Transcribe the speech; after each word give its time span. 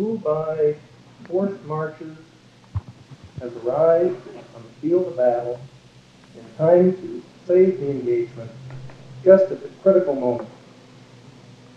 who 0.00 0.16
by 0.18 0.74
forced 1.24 1.62
marches 1.64 2.16
has 3.38 3.52
arrived 3.56 4.16
on 4.56 4.62
the 4.62 4.68
field 4.80 5.06
of 5.08 5.16
battle 5.16 5.60
in 6.34 6.44
time 6.56 6.92
to 6.92 7.22
save 7.46 7.78
the 7.80 7.90
engagement 7.90 8.50
just 9.22 9.52
at 9.52 9.62
the 9.62 9.68
critical 9.82 10.14
moment, 10.14 10.48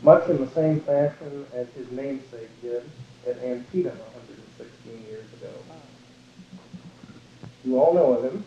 much 0.04 0.29
in 0.29 0.38
the 0.38 0.47
same 0.51 0.79
fashion 0.79 1.46
as 1.54 1.67
his 1.74 1.92
namesake 1.92 2.49
did 2.62 2.90
at 3.28 3.38
Antietam 3.44 3.97
116 3.97 5.05
years 5.10 5.26
ago. 5.33 5.51
You 7.65 7.78
all 7.78 7.94
know 7.94 8.13
of 8.13 8.24
him. 8.24 8.46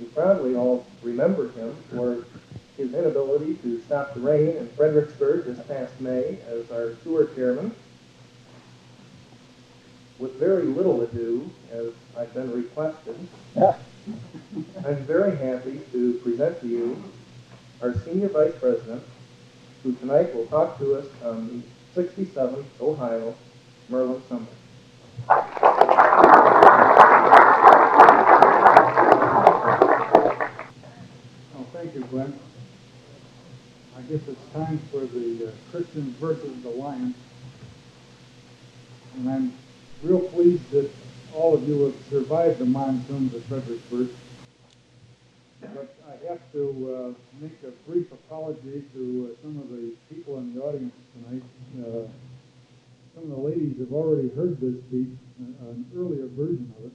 You 0.00 0.06
probably 0.06 0.56
all 0.56 0.84
remember 1.04 1.52
him 1.52 1.76
for 1.90 2.24
his 2.76 2.92
inability 2.92 3.54
to 3.62 3.80
stop 3.82 4.14
the 4.14 4.20
rain 4.20 4.56
in 4.56 4.68
Fredericksburg 4.70 5.44
this 5.44 5.64
past 5.66 6.00
May 6.00 6.38
as 6.48 6.68
our 6.72 6.94
sewer 7.04 7.26
chairman. 7.36 7.72
With 10.22 10.38
very 10.38 10.62
little 10.62 11.02
ado, 11.02 11.50
as 11.72 11.88
I've 12.16 12.32
been 12.32 12.52
requested, 12.52 13.16
I'm 13.56 14.96
very 14.98 15.36
happy 15.36 15.80
to 15.90 16.12
present 16.22 16.60
to 16.60 16.68
you 16.68 17.02
our 17.82 17.92
senior 18.04 18.28
vice 18.28 18.54
president, 18.60 19.02
who 19.82 19.94
tonight 19.94 20.32
will 20.32 20.46
talk 20.46 20.78
to 20.78 20.94
us 20.94 21.06
on 21.24 21.64
the 21.96 22.00
67th 22.00 22.62
Ohio 22.80 23.34
Merlin 23.88 24.22
Sumner. 24.28 24.46
Oh, 25.28 25.44
thank 31.72 31.96
you, 31.96 32.04
Glenn. 32.12 32.32
I 33.98 34.02
guess 34.02 34.20
it's 34.28 34.52
time 34.54 34.78
for 34.92 35.00
the 35.00 35.48
uh, 35.48 35.50
Christians 35.72 36.14
versus 36.18 36.62
the 36.62 36.70
Lions. 36.70 37.16
And 39.16 39.28
I'm 39.28 39.52
real 40.02 40.20
pleased 40.20 40.68
that 40.72 40.90
all 41.34 41.54
of 41.54 41.66
you 41.66 41.84
have 41.84 41.94
survived 42.10 42.58
the 42.58 42.64
monsoons 42.64 43.32
of 43.34 43.44
Fredericksburg. 43.44 44.08
But 45.60 45.94
I 46.08 46.28
have 46.28 46.40
to 46.52 47.14
uh, 47.16 47.40
make 47.40 47.56
a 47.62 47.70
brief 47.88 48.10
apology 48.10 48.82
to 48.94 49.30
uh, 49.30 49.42
some 49.42 49.58
of 49.58 49.70
the 49.70 49.92
people 50.12 50.38
in 50.38 50.54
the 50.54 50.60
audience 50.60 50.92
tonight. 51.14 51.42
Uh, 51.78 52.08
some 53.14 53.24
of 53.24 53.30
the 53.30 53.36
ladies 53.36 53.78
have 53.78 53.92
already 53.92 54.28
heard 54.30 54.60
this 54.60 54.74
speech, 54.88 55.14
uh, 55.40 55.70
an 55.70 55.86
earlier 55.96 56.26
version 56.26 56.74
of 56.78 56.86
it. 56.86 56.92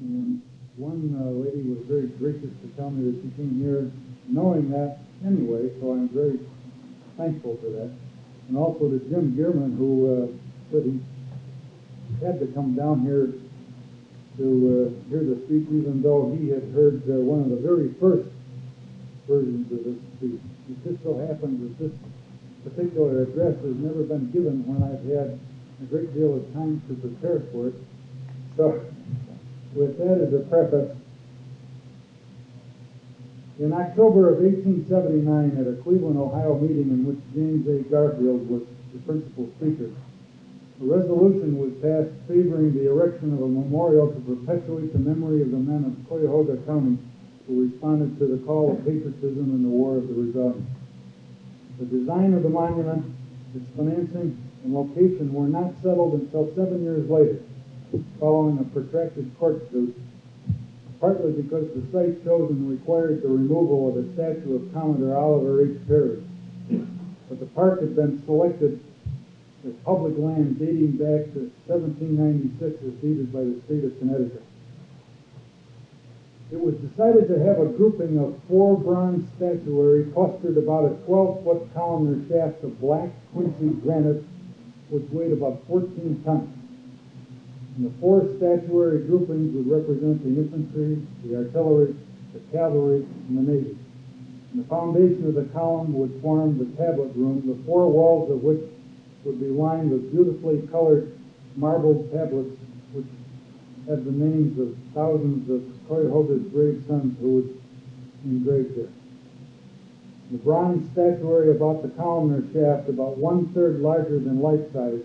And 0.00 0.42
one 0.76 1.14
uh, 1.14 1.30
lady 1.30 1.62
was 1.62 1.78
very 1.86 2.08
gracious 2.18 2.50
to 2.62 2.68
tell 2.76 2.90
me 2.90 3.12
that 3.12 3.22
she 3.22 3.30
came 3.36 3.60
here 3.62 3.90
knowing 4.26 4.70
that 4.70 4.98
anyway, 5.24 5.70
so 5.80 5.92
I'm 5.92 6.08
very 6.08 6.40
thankful 7.16 7.56
for 7.62 7.70
that. 7.70 7.90
And 8.48 8.58
also 8.58 8.88
to 8.88 8.98
Jim 8.98 9.36
Gearman, 9.38 9.76
who 9.78 10.24
uh, 10.24 10.26
said 10.72 10.84
he 10.84 11.00
had 12.20 12.40
to 12.40 12.46
come 12.52 12.74
down 12.74 13.02
here 13.02 13.32
to 14.36 14.46
uh, 14.46 15.08
hear 15.08 15.24
the 15.24 15.40
speech, 15.46 15.66
even 15.68 16.00
though 16.02 16.32
he 16.36 16.48
had 16.48 16.64
heard 16.72 17.02
uh, 17.08 17.20
one 17.20 17.40
of 17.44 17.50
the 17.50 17.60
very 17.60 17.92
first 18.00 18.28
versions 19.28 19.68
of 19.72 19.84
this 19.84 19.98
speech. 20.16 20.40
It 20.70 20.76
just 20.84 21.02
so 21.02 21.18
happens 21.18 21.60
that 21.60 21.74
this 21.76 21.94
particular 22.64 23.22
address 23.24 23.56
has 23.60 23.76
never 23.80 24.04
been 24.04 24.30
given 24.30 24.64
when 24.68 24.84
I've 24.84 25.04
had 25.08 25.40
a 25.80 25.86
great 25.88 26.12
deal 26.14 26.36
of 26.36 26.44
time 26.52 26.82
to 26.88 26.94
prepare 26.94 27.40
for 27.52 27.68
it. 27.68 27.76
So, 28.56 28.84
with 29.74 29.96
that 29.98 30.20
as 30.20 30.32
a 30.34 30.44
preface, 30.48 30.96
in 33.60 33.72
October 33.72 34.32
of 34.32 34.40
1879, 34.40 35.60
at 35.60 35.68
a 35.68 35.76
Cleveland, 35.84 36.16
Ohio 36.16 36.56
meeting 36.56 36.88
in 36.88 37.04
which 37.04 37.20
James 37.36 37.68
A. 37.68 37.84
Garfield 37.92 38.48
was 38.48 38.62
the 38.92 38.98
principal 39.04 39.52
speaker, 39.60 39.92
a 40.80 40.84
resolution 40.84 41.58
was 41.58 41.72
passed 41.82 42.10
favoring 42.26 42.72
the 42.72 42.88
erection 42.88 43.34
of 43.34 43.42
a 43.42 43.48
memorial 43.48 44.08
to 44.08 44.20
perpetuate 44.20 44.92
the 44.92 44.98
memory 44.98 45.42
of 45.42 45.50
the 45.50 45.58
men 45.58 45.84
of 45.84 46.08
Cuyahoga 46.08 46.56
County 46.64 46.96
who 47.46 47.68
responded 47.68 48.18
to 48.18 48.26
the 48.26 48.42
call 48.44 48.72
of 48.72 48.78
patriotism 48.78 49.54
in 49.54 49.62
the 49.62 49.68
War 49.68 49.96
of 49.96 50.08
the 50.08 50.14
Rebellion. 50.14 50.66
The 51.78 51.86
design 51.86 52.32
of 52.34 52.42
the 52.42 52.48
monument, 52.48 53.04
its 53.54 53.64
financing, 53.76 54.36
and 54.64 54.74
location 54.74 55.34
were 55.34 55.48
not 55.48 55.74
settled 55.82 56.14
until 56.14 56.54
seven 56.54 56.82
years 56.82 57.08
later, 57.10 57.42
following 58.18 58.58
a 58.58 58.64
protracted 58.64 59.30
court 59.38 59.70
suit 59.70 59.94
partly 61.00 61.32
because 61.32 61.66
the 61.72 61.82
site 61.90 62.22
chosen 62.22 62.68
required 62.68 63.22
the 63.22 63.28
removal 63.28 63.88
of 63.88 63.96
a 63.96 64.12
statue 64.12 64.54
of 64.54 64.72
Commodore 64.72 65.16
Oliver 65.16 65.62
H. 65.62 65.78
Perry. 65.88 66.22
But 67.28 67.40
the 67.40 67.46
park 67.46 67.80
had 67.80 67.96
been 67.96 68.22
selected 68.26 68.78
as 69.66 69.74
public 69.84 70.16
land 70.16 70.58
dating 70.58 70.92
back 70.92 71.28
to 71.34 71.50
1796 71.66 72.82
as 72.82 72.92
deeded 73.00 73.32
by 73.32 73.40
the 73.40 73.60
state 73.66 73.84
of 73.84 73.98
Connecticut. 73.98 74.42
It 76.50 76.58
was 76.58 76.74
decided 76.76 77.28
to 77.28 77.38
have 77.44 77.60
a 77.60 77.66
grouping 77.66 78.18
of 78.18 78.36
four 78.48 78.76
bronze 78.76 79.28
statuary 79.36 80.10
clustered 80.12 80.56
about 80.56 80.86
a 80.86 80.94
12-foot 81.06 81.72
columnar 81.74 82.26
shaft 82.26 82.64
of 82.64 82.80
black 82.80 83.10
Quincy 83.32 83.68
granite, 83.82 84.24
which 84.88 85.04
weighed 85.10 85.32
about 85.32 85.62
14 85.68 86.22
tons. 86.24 86.50
And 87.76 87.86
the 87.86 88.00
four 88.00 88.26
statuary 88.36 89.06
groupings 89.06 89.54
would 89.54 89.70
represent 89.70 90.24
the 90.24 90.40
infantry, 90.40 91.06
the 91.24 91.36
artillery, 91.36 91.94
the 92.32 92.40
cavalry, 92.50 93.06
and 93.28 93.38
the 93.38 93.52
navy. 93.52 93.78
And 94.50 94.64
the 94.64 94.68
foundation 94.68 95.28
of 95.28 95.34
the 95.34 95.44
column 95.52 95.92
would 95.92 96.20
form 96.20 96.58
the 96.58 96.66
tablet 96.76 97.14
room, 97.14 97.46
the 97.46 97.62
four 97.64 97.88
walls 97.88 98.28
of 98.28 98.42
which 98.42 98.60
would 99.24 99.40
be 99.40 99.48
lined 99.48 99.90
with 99.90 100.10
beautifully 100.10 100.66
colored 100.68 101.12
marble 101.56 102.08
tablets 102.12 102.56
which 102.92 103.06
had 103.86 104.04
the 104.04 104.12
names 104.12 104.58
of 104.58 104.76
thousands 104.94 105.50
of 105.50 105.62
Cuyahoga's 105.88 106.42
brave 106.52 106.82
sons 106.86 107.16
who 107.20 107.36
was 107.36 107.44
engraved 108.24 108.76
there. 108.76 108.92
The 110.30 110.38
bronze 110.38 110.88
statuary 110.92 111.50
about 111.50 111.82
the 111.82 111.88
columnar 111.88 112.42
shaft, 112.52 112.88
about 112.88 113.16
one-third 113.16 113.80
larger 113.80 114.18
than 114.18 114.40
life 114.40 114.62
size, 114.72 115.00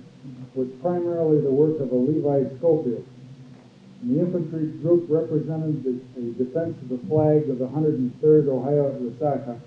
was 0.53 0.67
primarily 0.81 1.41
the 1.41 1.51
work 1.51 1.79
of 1.79 1.91
a 1.91 1.95
Levi 1.95 2.43
Schofield. 2.57 3.03
And 4.01 4.15
the 4.15 4.21
infantry 4.21 4.67
group 4.81 5.05
represented 5.09 5.83
the, 5.83 5.97
the 6.15 6.31
defense 6.43 6.75
of 6.81 6.89
the 6.89 7.07
flag 7.07 7.49
of 7.49 7.57
the 7.57 7.67
103rd 7.67 8.47
Ohio 8.47 8.89
at 8.89 9.01
Resaca. 9.01 9.57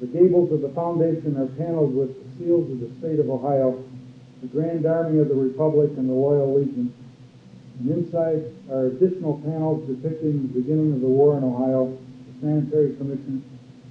The 0.00 0.06
gables 0.06 0.50
of 0.50 0.62
the 0.62 0.70
foundation 0.70 1.36
are 1.36 1.46
paneled 1.60 1.94
with 1.94 2.16
the 2.16 2.38
seals 2.38 2.70
of 2.70 2.80
the 2.80 2.88
state 2.98 3.20
of 3.20 3.28
Ohio, 3.28 3.84
the 4.40 4.46
Grand 4.46 4.86
Army 4.86 5.20
of 5.20 5.28
the 5.28 5.34
Republic, 5.34 5.90
and 5.98 6.08
the 6.08 6.14
Loyal 6.14 6.54
Legion. 6.54 6.94
And 7.78 7.90
inside 7.90 8.44
are 8.70 8.86
additional 8.86 9.38
panels 9.44 9.86
depicting 9.86 10.48
the 10.48 10.60
beginning 10.60 10.94
of 10.94 11.02
the 11.02 11.06
war 11.06 11.36
in 11.36 11.44
Ohio, 11.44 11.98
the 12.26 12.40
Sanitary 12.40 12.96
Commission, 12.96 13.44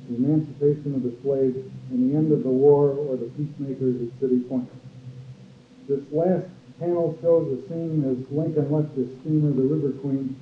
the 0.09 0.16
emancipation 0.16 0.96
of 0.96 1.03
the 1.03 1.14
slaves, 1.22 1.58
and 1.92 2.09
the 2.09 2.18
end 2.18 2.31
of 2.31 2.42
the 2.42 2.50
war 2.50 2.90
or 2.90 3.16
the 3.16 3.30
peacemakers 3.38 4.02
at 4.02 4.19
City 4.19 4.40
Point. 4.40 4.69
This 5.88 6.02
last 6.12 6.48
panel 6.80 7.18
shows 7.22 7.50
the 7.50 7.68
scene 7.68 8.03
as 8.09 8.36
Lincoln 8.36 8.72
left 8.72 8.96
his 8.96 9.09
steamer, 9.22 9.52
the 9.52 9.62
River 9.62 9.92
Queen, 10.00 10.40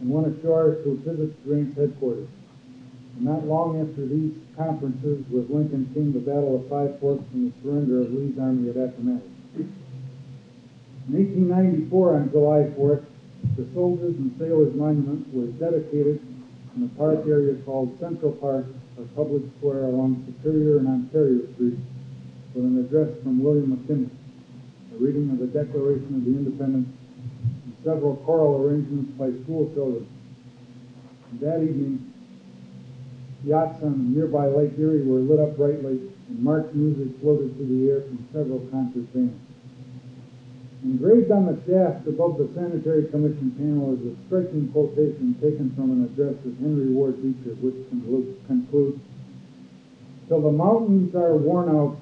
and 0.00 0.10
went 0.10 0.36
ashore 0.36 0.76
to 0.84 0.96
visit 1.04 1.32
Grant's 1.46 1.78
headquarters. 1.78 2.28
And 3.18 3.26
not 3.26 3.44
long 3.46 3.82
after 3.82 4.06
these 4.06 4.30
conferences 4.56 5.26
with 5.28 5.50
Lincoln 5.50 5.90
came 5.92 6.12
the 6.14 6.22
Battle 6.22 6.54
of 6.54 6.70
Five 6.70 7.00
Forks 7.00 7.24
and 7.34 7.50
the 7.50 7.54
surrender 7.58 8.02
of 8.02 8.14
Lee's 8.14 8.38
army 8.38 8.70
at 8.70 8.78
Appomattox. 8.78 9.26
In 9.58 11.14
1894, 11.90 12.14
on 12.14 12.30
July 12.30 12.70
4th, 12.78 13.02
the 13.58 13.66
Soldiers 13.74 14.14
and 14.14 14.30
Sailors 14.38 14.70
Monument 14.74 15.26
was 15.34 15.50
dedicated 15.58 16.22
in 16.76 16.84
a 16.84 16.88
park 16.94 17.26
area 17.26 17.58
called 17.66 17.98
Central 17.98 18.32
Park, 18.38 18.66
a 18.98 19.02
public 19.18 19.42
square 19.58 19.90
along 19.90 20.22
Superior 20.26 20.78
and 20.78 20.86
Ontario 20.86 21.42
Streets, 21.54 21.82
with 22.54 22.64
an 22.64 22.78
address 22.78 23.10
from 23.24 23.42
William 23.42 23.70
McKinley, 23.70 24.10
a 24.94 24.96
reading 24.98 25.30
of 25.30 25.38
the 25.42 25.50
Declaration 25.50 26.22
of 26.22 26.24
the 26.24 26.38
Independence, 26.38 26.86
and 27.66 27.74
several 27.82 28.14
choral 28.22 28.62
arrangements 28.62 29.10
by 29.18 29.34
school 29.42 29.66
children. 29.74 30.06
And 31.30 31.40
that 31.40 31.62
evening, 31.62 32.07
yachts 33.44 33.82
on 33.82 34.14
nearby 34.14 34.46
Lake 34.46 34.78
Erie 34.78 35.02
were 35.02 35.20
lit 35.20 35.40
up 35.40 35.56
brightly, 35.56 36.00
and 36.28 36.42
march 36.42 36.72
music 36.74 37.18
floated 37.20 37.54
through 37.56 37.66
the 37.66 37.90
air 37.90 38.00
from 38.02 38.26
several 38.32 38.60
concert 38.70 39.12
bands. 39.12 39.34
Engraved 40.84 41.30
on 41.30 41.46
the 41.46 41.58
shaft 41.66 42.06
above 42.06 42.38
the 42.38 42.48
Sanitary 42.54 43.06
Commission 43.08 43.50
panel 43.58 43.94
is 43.94 44.12
a 44.12 44.26
striking 44.26 44.68
quotation 44.68 45.34
taken 45.40 45.72
from 45.74 45.90
an 45.90 46.04
address 46.04 46.36
of 46.44 46.56
Henry 46.58 46.92
Ward 46.92 47.20
Beecher, 47.20 47.56
which 47.60 47.74
concludes, 48.46 49.00
Till 50.28 50.40
the 50.40 50.52
mountains 50.52 51.14
are 51.14 51.36
worn 51.36 51.68
out 51.68 51.96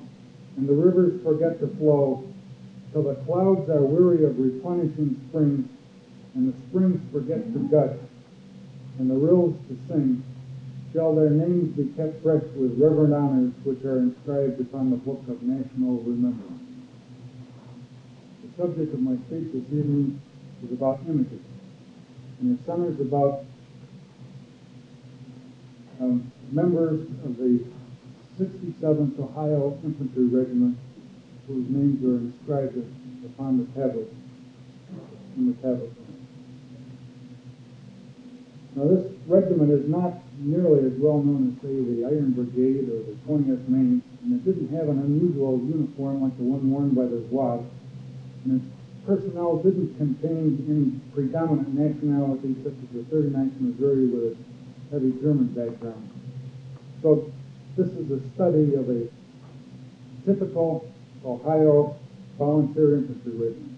and 0.57 0.69
the 0.69 0.75
rivers 0.75 1.23
forget 1.23 1.61
to 1.61 1.69
flow, 1.77 2.25
till 2.93 3.03
the 3.03 3.15
clouds 3.27 3.69
are 3.71 3.83
weary 3.83 4.25
of 4.25 4.39
replenishing 4.39 5.21
springs, 5.29 5.69
and 6.35 6.53
the 6.53 6.69
springs 6.69 7.01
forget 7.13 7.53
to 7.53 7.59
gush, 7.69 7.97
and 8.99 9.11
the 9.11 9.15
rills 9.15 9.55
to 9.69 9.77
sing, 9.89 10.23
shall 10.97 11.15
their 11.15 11.29
names 11.29 11.77
be 11.77 11.93
kept 11.93 12.23
fresh 12.23 12.43
with 12.57 12.81
reverent 12.81 13.13
honors 13.13 13.53
which 13.65 13.85
are 13.85 13.99
inscribed 13.99 14.59
upon 14.59 14.89
the 14.89 14.97
book 14.97 15.21
of 15.29 15.43
national 15.43 16.01
remembrance. 16.01 16.63
The 18.43 18.63
subject 18.63 18.95
of 18.95 19.01
my 19.01 19.17
speech 19.29 19.53
this 19.53 19.65
evening 19.69 20.19
is 20.65 20.73
about 20.73 21.01
images. 21.07 21.43
And 22.41 22.59
it 22.59 22.65
centers 22.65 22.99
about 22.99 23.45
um, 26.01 26.33
members 26.51 27.03
of 27.27 27.37
the 27.37 27.63
67th 28.41 29.21
Ohio 29.21 29.79
Infantry 29.85 30.25
Regiment 30.25 30.79
whose 31.47 31.69
names 31.69 32.03
are 32.05 32.17
inscribed 32.25 32.77
upon 33.27 33.59
the 33.59 33.67
tablet, 33.79 34.11
in 35.37 35.49
the 35.49 35.55
tablet. 35.61 36.06
Now, 38.77 38.89
this 38.93 39.09
regiment 39.27 39.73
is 39.73 39.89
not 39.89 40.21
nearly 40.37 40.85
as 40.85 40.93
well 41.01 41.17
known 41.17 41.57
as, 41.57 41.63
say, 41.65 41.73
the 41.81 42.05
Iron 42.05 42.33
Brigade 42.37 42.93
or 42.93 43.01
the 43.09 43.17
20th 43.25 43.67
Maine, 43.73 44.03
and 44.23 44.37
it 44.37 44.45
didn't 44.45 44.69
have 44.77 44.91
an 44.91 45.01
unusual 45.01 45.57
uniform 45.65 46.21
like 46.21 46.37
the 46.37 46.45
one 46.45 46.71
worn 46.71 46.93
by 46.93 47.09
the 47.09 47.25
Zouaves, 47.33 47.65
and 48.45 48.61
its 48.61 48.69
personnel 49.07 49.57
didn't 49.65 49.97
contain 49.97 50.61
any 50.69 50.93
predominant 51.15 51.73
nationality, 51.73 52.55
such 52.63 52.77
as 52.77 52.89
the 52.93 53.17
39th 53.17 53.59
Missouri 53.61 54.09
with 54.09 54.37
its 54.37 54.41
heavy 54.93 55.13
German 55.23 55.47
background. 55.57 56.11
So 57.01 57.33
this 57.79 57.89
is 57.89 58.11
a 58.11 58.21
study 58.35 58.75
of 58.75 58.91
a 58.91 59.09
typical 60.27 60.93
Ohio 61.25 61.97
volunteer 62.37 62.97
infantry 62.97 63.33
regiment. 63.33 63.76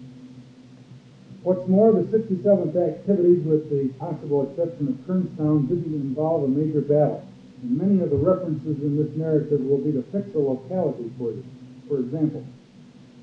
What's 1.43 1.67
more, 1.69 1.93
the 1.93 2.03
67th 2.11 2.75
activities, 2.75 3.45
with 3.47 3.69
the 3.71 3.95
possible 3.97 4.43
exception 4.43 4.89
of 4.91 4.95
Kernstown, 5.07 5.69
didn't 5.69 5.95
involve 5.95 6.43
a 6.43 6.47
major 6.47 6.81
battle. 6.81 7.23
And 7.63 7.77
many 7.77 8.03
of 8.03 8.09
the 8.09 8.19
references 8.19 8.83
in 8.83 8.97
this 8.99 9.15
narrative 9.15 9.61
will 9.61 9.79
be 9.79 9.93
to 9.93 10.03
fix 10.11 10.27
a 10.35 10.39
locality 10.39 11.11
for 11.17 11.31
you. 11.31 11.43
For 11.87 11.99
example, 11.99 12.43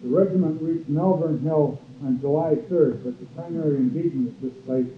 the 0.02 0.08
regiment 0.08 0.62
reached 0.62 0.88
Malvern 0.88 1.40
Hill 1.40 1.80
on 2.04 2.20
July 2.20 2.56
3rd, 2.72 3.04
but 3.04 3.20
the 3.20 3.26
primary 3.36 3.76
engagement 3.76 4.32
at 4.32 4.40
this 4.40 4.56
site 4.64 4.88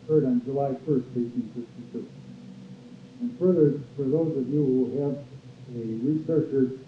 occurred 0.00 0.24
on 0.24 0.40
July 0.44 0.72
1st, 0.88 1.04
1862. 1.12 2.08
And 3.20 3.38
further, 3.38 3.80
for 3.96 4.04
those 4.08 4.36
of 4.36 4.48
you 4.48 4.64
who 4.64 5.04
have 5.04 5.20
a 5.76 5.84
researcher, 6.00 6.80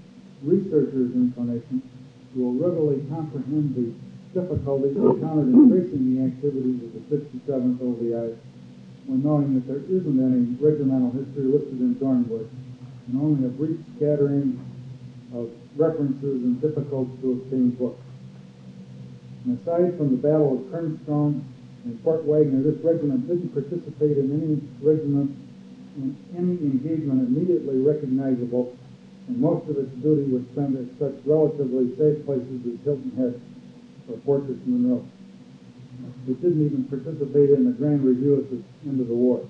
researcher's 0.43 1.13
inclination, 1.13 1.83
you 2.35 2.45
will 2.45 2.57
readily 2.61 3.05
comprehend 3.09 3.77
the 3.77 4.06
difficulties 4.37 4.97
encountered 4.97 5.49
in 5.49 5.73
tracing 5.73 6.13
the 6.13 6.21
activities 6.29 6.85
of 6.85 6.93
the 6.93 7.03
67th 7.09 7.81
OVI 7.81 8.37
when 9.09 9.25
knowing 9.25 9.57
that 9.57 9.65
there 9.65 9.81
isn't 9.89 10.19
any 10.21 10.53
regimental 10.61 11.09
history 11.17 11.49
listed 11.49 11.81
in 11.81 11.97
Dornbusch 11.97 12.53
and 13.09 13.17
only 13.17 13.49
a 13.49 13.53
brief 13.57 13.81
scattering 13.97 14.61
of 15.33 15.49
references 15.77 16.45
and 16.45 16.61
difficult 16.61 17.09
to 17.23 17.33
obtain 17.33 17.71
books. 17.81 18.03
And 19.47 19.57
aside 19.57 19.97
from 19.97 20.11
the 20.11 20.21
Battle 20.21 20.61
of 20.61 20.69
Kernstown 20.69 21.41
and 21.89 22.01
Fort 22.05 22.25
Wagner, 22.25 22.61
this 22.61 22.77
regiment 22.85 23.27
didn't 23.29 23.57
participate 23.57 24.19
in 24.19 24.37
any 24.37 24.61
regiment 24.85 25.33
in 25.97 26.13
any 26.37 26.61
engagement 26.61 27.25
immediately 27.25 27.81
recognizable, 27.81 28.77
and 29.29 29.41
most 29.41 29.65
of 29.71 29.79
its 29.79 29.89
duty 30.05 30.29
was 30.29 30.43
spent 30.53 30.77
at 30.77 30.85
such 30.99 31.17
relatively 31.25 31.89
safe 31.97 32.21
places 32.27 32.61
as 32.69 32.85
Hilton 32.85 33.17
Head 33.17 33.41
or 34.11 34.19
Fortress 34.25 34.59
Monroe. 34.67 35.07
It 36.29 36.41
didn't 36.43 36.65
even 36.65 36.85
participate 36.85 37.51
in 37.51 37.65
the 37.65 37.73
Grand 37.73 38.05
Review 38.05 38.39
at 38.39 38.51
the 38.51 38.63
end 38.89 39.01
of 39.01 39.09
the 39.09 39.15
war. 39.15 39.47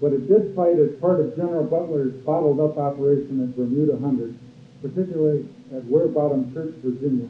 But 0.00 0.12
it 0.12 0.28
did 0.28 0.54
fight 0.54 0.78
as 0.78 0.90
part 1.00 1.20
of 1.20 1.36
General 1.36 1.64
Butler's 1.64 2.12
bottled 2.24 2.60
up 2.60 2.76
operation 2.76 3.42
at 3.42 3.56
Bermuda 3.56 3.98
Hundred, 3.98 4.36
particularly 4.82 5.48
at 5.74 5.84
Ware 5.86 6.08
Bottom 6.08 6.52
Church, 6.52 6.74
Virginia, 6.82 7.28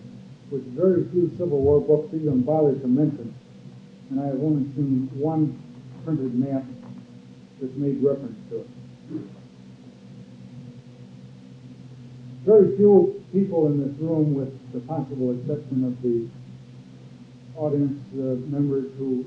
which 0.51 0.63
very 0.75 1.05
few 1.11 1.31
Civil 1.39 1.61
War 1.61 1.81
books 1.81 2.13
even 2.15 2.43
bother 2.43 2.75
to 2.75 2.87
mention, 2.89 3.35
and 4.11 4.21
I 4.21 4.27
have 4.27 4.41
only 4.43 4.65
seen 4.75 5.11
one 5.15 5.63
printed 6.05 6.35
map 6.35 6.65
that 7.61 7.77
made 7.77 8.03
reference 8.03 8.39
to 8.51 8.61
it. 8.61 8.67
Very 12.45 12.77
few 12.77 13.25
people 13.33 13.67
in 13.67 13.83
this 13.83 13.99
room, 13.99 14.35
with 14.35 14.66
the 14.77 14.85
possible 14.85 15.33
exception 15.33 15.89
of 15.89 15.97
the 16.03 16.29
audience 17.57 17.97
uh, 18.13 18.37
members 18.53 18.93
who 18.99 19.25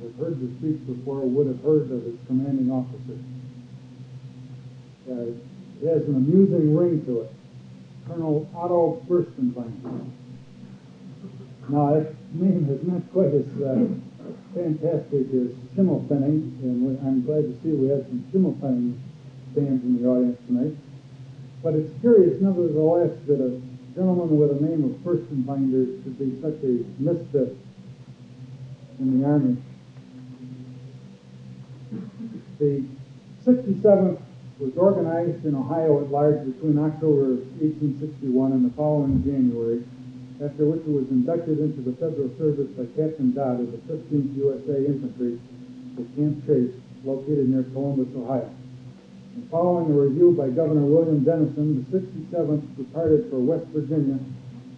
have 0.00 0.14
heard 0.14 0.38
the 0.38 0.46
speech 0.58 0.78
before, 0.86 1.26
would 1.26 1.48
have 1.48 1.60
heard 1.62 1.90
of 1.90 2.06
its 2.06 2.18
commanding 2.28 2.70
officer. 2.70 3.18
Uh, 5.10 5.34
it 5.82 5.88
has 5.90 6.06
an 6.06 6.14
amusing 6.14 6.76
ring 6.76 7.04
to 7.04 7.22
it. 7.22 7.32
Colonel 8.06 8.48
Otto 8.54 9.02
Furstenwein. 9.08 9.74
Now, 11.68 11.94
that 11.94 12.14
name 12.34 12.70
is 12.70 12.86
not 12.86 13.02
quite 13.10 13.34
as 13.34 13.46
uh, 13.58 13.86
fantastic 14.54 15.26
as 15.34 15.50
Schimmelpfennig, 15.74 16.62
and 16.62 16.98
I'm 17.02 17.26
glad 17.26 17.42
to 17.42 17.58
see 17.62 17.74
we 17.74 17.88
have 17.88 18.06
some 18.06 18.24
Schimmelpfennig 18.30 18.94
fans 19.54 19.82
in 19.82 20.00
the 20.00 20.08
audience 20.08 20.38
tonight. 20.46 20.76
But 21.60 21.74
it's 21.74 21.90
curious, 22.00 22.40
nevertheless, 22.40 23.18
that 23.26 23.40
a 23.40 23.71
gentleman 23.94 24.38
with 24.38 24.58
the 24.58 24.66
name 24.66 24.84
of 24.84 24.92
Burstenbinder 25.04 26.02
should 26.02 26.18
be 26.18 26.40
such 26.40 26.62
a 26.64 26.84
misfit 26.98 27.56
in 28.98 29.20
the 29.20 29.26
Army. 29.26 29.56
The 32.58 32.84
67th 33.44 34.20
was 34.58 34.76
organized 34.76 35.44
in 35.44 35.54
Ohio 35.54 36.00
at 36.04 36.10
large 36.10 36.44
between 36.46 36.78
October 36.78 37.32
of 37.32 37.44
1861 37.60 38.52
and 38.52 38.64
the 38.64 38.74
following 38.76 39.22
January, 39.24 39.84
after 40.42 40.64
which 40.64 40.86
it 40.86 40.92
was 40.92 41.08
inducted 41.10 41.58
into 41.58 41.82
the 41.82 41.92
federal 41.96 42.30
service 42.38 42.70
by 42.78 42.86
Captain 42.96 43.34
Dodd 43.34 43.60
of 43.60 43.72
the 43.72 43.78
15th 43.92 44.36
USA 44.36 44.86
Infantry 44.86 45.40
at 45.98 46.16
Camp 46.16 46.46
Chase, 46.46 46.72
located 47.04 47.48
near 47.48 47.64
Columbus, 47.74 48.08
Ohio. 48.16 48.48
Following 49.50 49.90
a 49.90 49.98
review 49.98 50.32
by 50.32 50.50
Governor 50.50 50.84
William 50.84 51.24
Dennison, 51.24 51.86
the 51.90 51.98
67th 51.98 52.76
departed 52.76 53.30
for 53.30 53.38
West 53.38 53.64
Virginia 53.68 54.18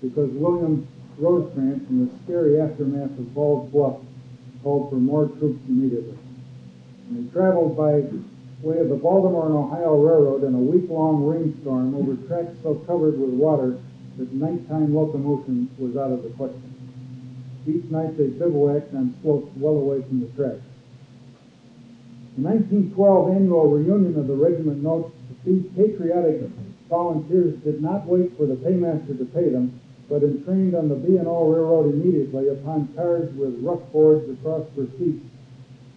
because 0.01 0.31
William 0.31 0.87
Rosecrans, 1.19 1.89
in 1.91 2.06
the 2.06 2.12
scary 2.23 2.61
aftermath 2.61 3.19
of 3.19 3.35
Ball's 3.35 3.71
Bluff, 3.73 3.97
called 4.62 4.91
for 4.91 4.97
more 4.97 5.27
troops 5.27 5.61
immediately. 5.69 6.17
And 7.09 7.29
they 7.29 7.33
traveled 7.33 7.77
by 7.77 8.05
way 8.62 8.79
of 8.79 8.91
the 8.91 8.95
Baltimore 8.95 9.47
and 9.47 9.56
Ohio 9.56 9.97
Railroad 9.97 10.45
in 10.45 10.55
a 10.55 10.59
week-long 10.59 11.27
rainstorm 11.27 11.97
over 11.97 12.15
tracks 12.29 12.56
so 12.62 12.77
covered 12.87 13.19
with 13.19 13.31
water 13.31 13.79
that 14.19 14.33
nighttime 14.33 14.95
locomotion 14.95 15.69
was 15.79 15.96
out 15.96 16.13
of 16.13 16.23
the 16.23 16.31
question. 16.31 16.63
Each 17.67 17.84
night 17.91 18.17
they 18.17 18.29
bivouacked 18.29 18.94
on 18.94 19.15
slopes 19.20 19.51
well 19.56 19.75
away 19.75 20.03
from 20.03 20.20
the 20.20 20.29
tracks. 20.37 20.63
The 22.36 22.43
1912 22.43 23.31
annual 23.31 23.70
reunion 23.70 24.19
of 24.19 24.26
the 24.26 24.34
regiment 24.34 24.82
notes 24.82 25.14
that 25.29 25.44
these 25.44 25.64
patriotic 25.76 26.43
volunteers 26.91 27.55
did 27.62 27.81
not 27.81 28.06
wait 28.06 28.36
for 28.36 28.46
the 28.46 28.56
paymaster 28.56 29.14
to 29.14 29.24
pay 29.26 29.50
them, 29.50 29.81
but 30.08 30.24
entrained 30.24 30.74
on 30.74 30.88
the 30.88 30.96
B&O 30.96 31.22
Railroad 31.22 31.94
immediately 31.94 32.48
upon 32.48 32.93
cars 32.96 33.32
with 33.34 33.62
rough 33.62 33.86
boards 33.93 34.29
across 34.29 34.67
seats 34.98 35.24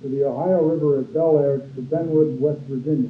to 0.04 0.10
the 0.10 0.26
Ohio 0.26 0.64
River 0.64 1.00
at 1.00 1.12
Bellaire 1.12 1.58
to 1.74 1.82
Benwood, 1.82 2.40
West 2.40 2.62
Virginia. 2.70 3.10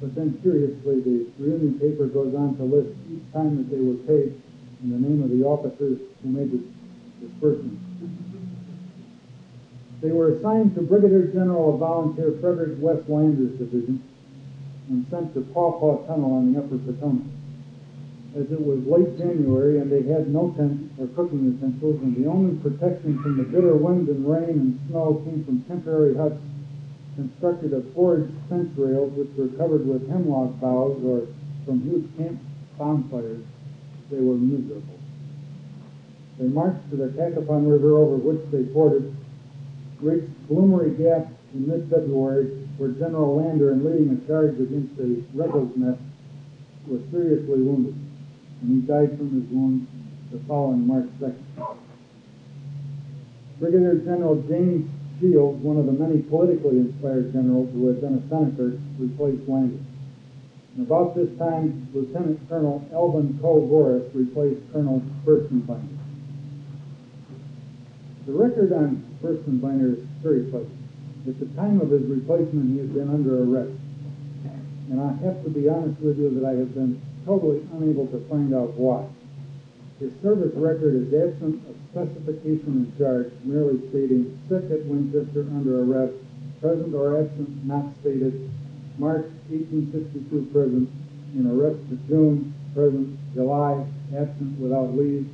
But 0.00 0.14
then 0.14 0.38
curiously, 0.40 1.00
the 1.00 1.26
reunion 1.38 1.78
paper 1.78 2.06
goes 2.06 2.34
on 2.34 2.56
to 2.56 2.64
list 2.64 2.96
each 3.12 3.32
time 3.34 3.58
that 3.58 3.68
they 3.68 3.82
were 3.82 4.00
paid 4.08 4.40
and 4.80 4.92
the 4.92 5.08
name 5.08 5.22
of 5.22 5.28
the 5.28 5.44
officers 5.44 6.00
who 6.22 6.28
made 6.30 6.50
the 6.50 6.64
disbursement. 7.20 7.89
They 10.00 10.12
were 10.12 10.30
assigned 10.30 10.74
to 10.74 10.82
Brigadier 10.82 11.26
General 11.26 11.74
of 11.74 11.80
Volunteer 11.80 12.32
Frederick 12.40 12.80
West 12.80 13.08
Lander's 13.08 13.58
division 13.58 14.00
and 14.88 15.04
sent 15.10 15.34
to 15.34 15.42
Paw 15.52 15.78
Paw 15.78 16.06
Tunnel 16.06 16.32
on 16.34 16.52
the 16.52 16.58
Upper 16.58 16.78
Potomac. 16.78 17.26
As 18.34 18.50
it 18.50 18.60
was 18.60 18.80
late 18.86 19.18
January 19.18 19.78
and 19.78 19.90
they 19.90 20.02
had 20.02 20.32
no 20.32 20.50
tent 20.56 20.88
or 20.98 21.06
cooking 21.08 21.44
utensils, 21.44 22.00
and 22.00 22.16
the 22.16 22.28
only 22.28 22.54
protection 22.62 23.18
from 23.18 23.36
the 23.36 23.44
bitter 23.44 23.76
wind 23.76 24.08
and 24.08 24.24
rain 24.24 24.58
and 24.58 24.80
snow 24.88 25.20
came 25.24 25.44
from 25.44 25.60
temporary 25.68 26.14
huts 26.14 26.40
constructed 27.16 27.74
of 27.74 27.84
forged 27.92 28.32
fence 28.48 28.70
rails 28.78 29.12
which 29.12 29.28
were 29.36 29.48
covered 29.58 29.86
with 29.86 30.08
hemlock 30.08 30.58
boughs 30.60 30.96
or 31.04 31.26
from 31.66 31.80
huge 31.82 32.04
camp 32.16 32.38
bonfires, 32.78 33.42
they 34.10 34.20
were 34.20 34.36
miserable. 34.36 34.98
They 36.38 36.46
marched 36.46 36.88
to 36.90 36.96
the 36.96 37.08
Cacapon 37.08 37.68
River 37.68 37.98
over 37.98 38.16
which 38.16 38.40
they 38.50 38.64
forded 38.72 39.12
reached 40.02 40.30
Bloomery 40.48 40.96
Gap 40.96 41.32
in 41.54 41.68
mid-February, 41.68 42.66
where 42.78 42.90
General 42.90 43.36
Lander, 43.36 43.72
in 43.72 43.84
leading 43.84 44.10
a 44.16 44.26
charge 44.26 44.58
against 44.58 44.98
a 45.00 45.22
rebels' 45.36 45.76
nest, 45.76 46.00
was 46.86 47.02
seriously 47.10 47.60
wounded, 47.60 47.94
and 48.62 48.70
he 48.70 48.86
died 48.86 49.16
from 49.16 49.30
his 49.30 49.50
wounds 49.50 49.88
the 50.32 50.38
following 50.46 50.86
March 50.86 51.08
2nd. 51.20 51.76
Brigadier 53.58 53.96
General 53.96 54.40
James 54.48 54.88
Shields, 55.20 55.62
one 55.62 55.76
of 55.76 55.86
the 55.86 55.92
many 55.92 56.22
politically 56.22 56.78
inspired 56.78 57.32
generals 57.32 57.68
who 57.72 57.88
had 57.88 58.00
been 58.00 58.14
a 58.14 58.28
senator, 58.28 58.80
replaced 58.98 59.46
Lander. 59.46 59.84
And 60.76 60.86
about 60.86 61.14
this 61.14 61.28
time, 61.36 61.88
Lieutenant 61.92 62.48
Colonel 62.48 62.82
Alvin 62.92 63.38
Voris 63.42 64.08
replaced 64.14 64.60
Colonel 64.72 65.02
Burstenbinder. 65.26 65.99
The 68.30 68.38
record 68.38 68.72
on 68.72 69.02
Binder 69.58 69.98
is 69.98 70.06
very 70.22 70.44
pleasant. 70.54 70.78
At 71.26 71.40
the 71.40 71.50
time 71.58 71.80
of 71.80 71.90
his 71.90 72.06
replacement, 72.06 72.70
he 72.70 72.78
had 72.78 72.94
been 72.94 73.10
under 73.10 73.42
arrest. 73.42 73.74
And 74.88 75.02
I 75.02 75.10
have 75.26 75.42
to 75.42 75.50
be 75.50 75.68
honest 75.68 76.00
with 76.00 76.16
you 76.16 76.30
that 76.38 76.46
I 76.46 76.54
have 76.54 76.72
been 76.72 77.02
totally 77.26 77.66
unable 77.74 78.06
to 78.06 78.22
find 78.30 78.54
out 78.54 78.78
why. 78.78 79.02
His 79.98 80.12
service 80.22 80.54
record 80.54 80.94
is 80.94 81.10
absent 81.10 81.58
of 81.66 81.74
specification 81.90 82.86
and 82.86 82.98
charge, 82.98 83.32
merely 83.42 83.82
stating 83.90 84.38
sick 84.48 84.62
at 84.70 84.86
Winchester 84.86 85.50
under 85.50 85.82
arrest, 85.82 86.14
present 86.60 86.94
or 86.94 87.18
absent 87.18 87.66
not 87.66 87.90
stated, 87.98 88.48
March 88.96 89.26
1862 89.50 90.54
present, 90.54 90.88
in 91.34 91.50
arrest 91.50 91.82
to 91.90 91.98
June, 92.06 92.54
present, 92.78 93.18
July, 93.34 93.84
absent 94.14 94.54
without 94.60 94.94
leave, 94.94 95.26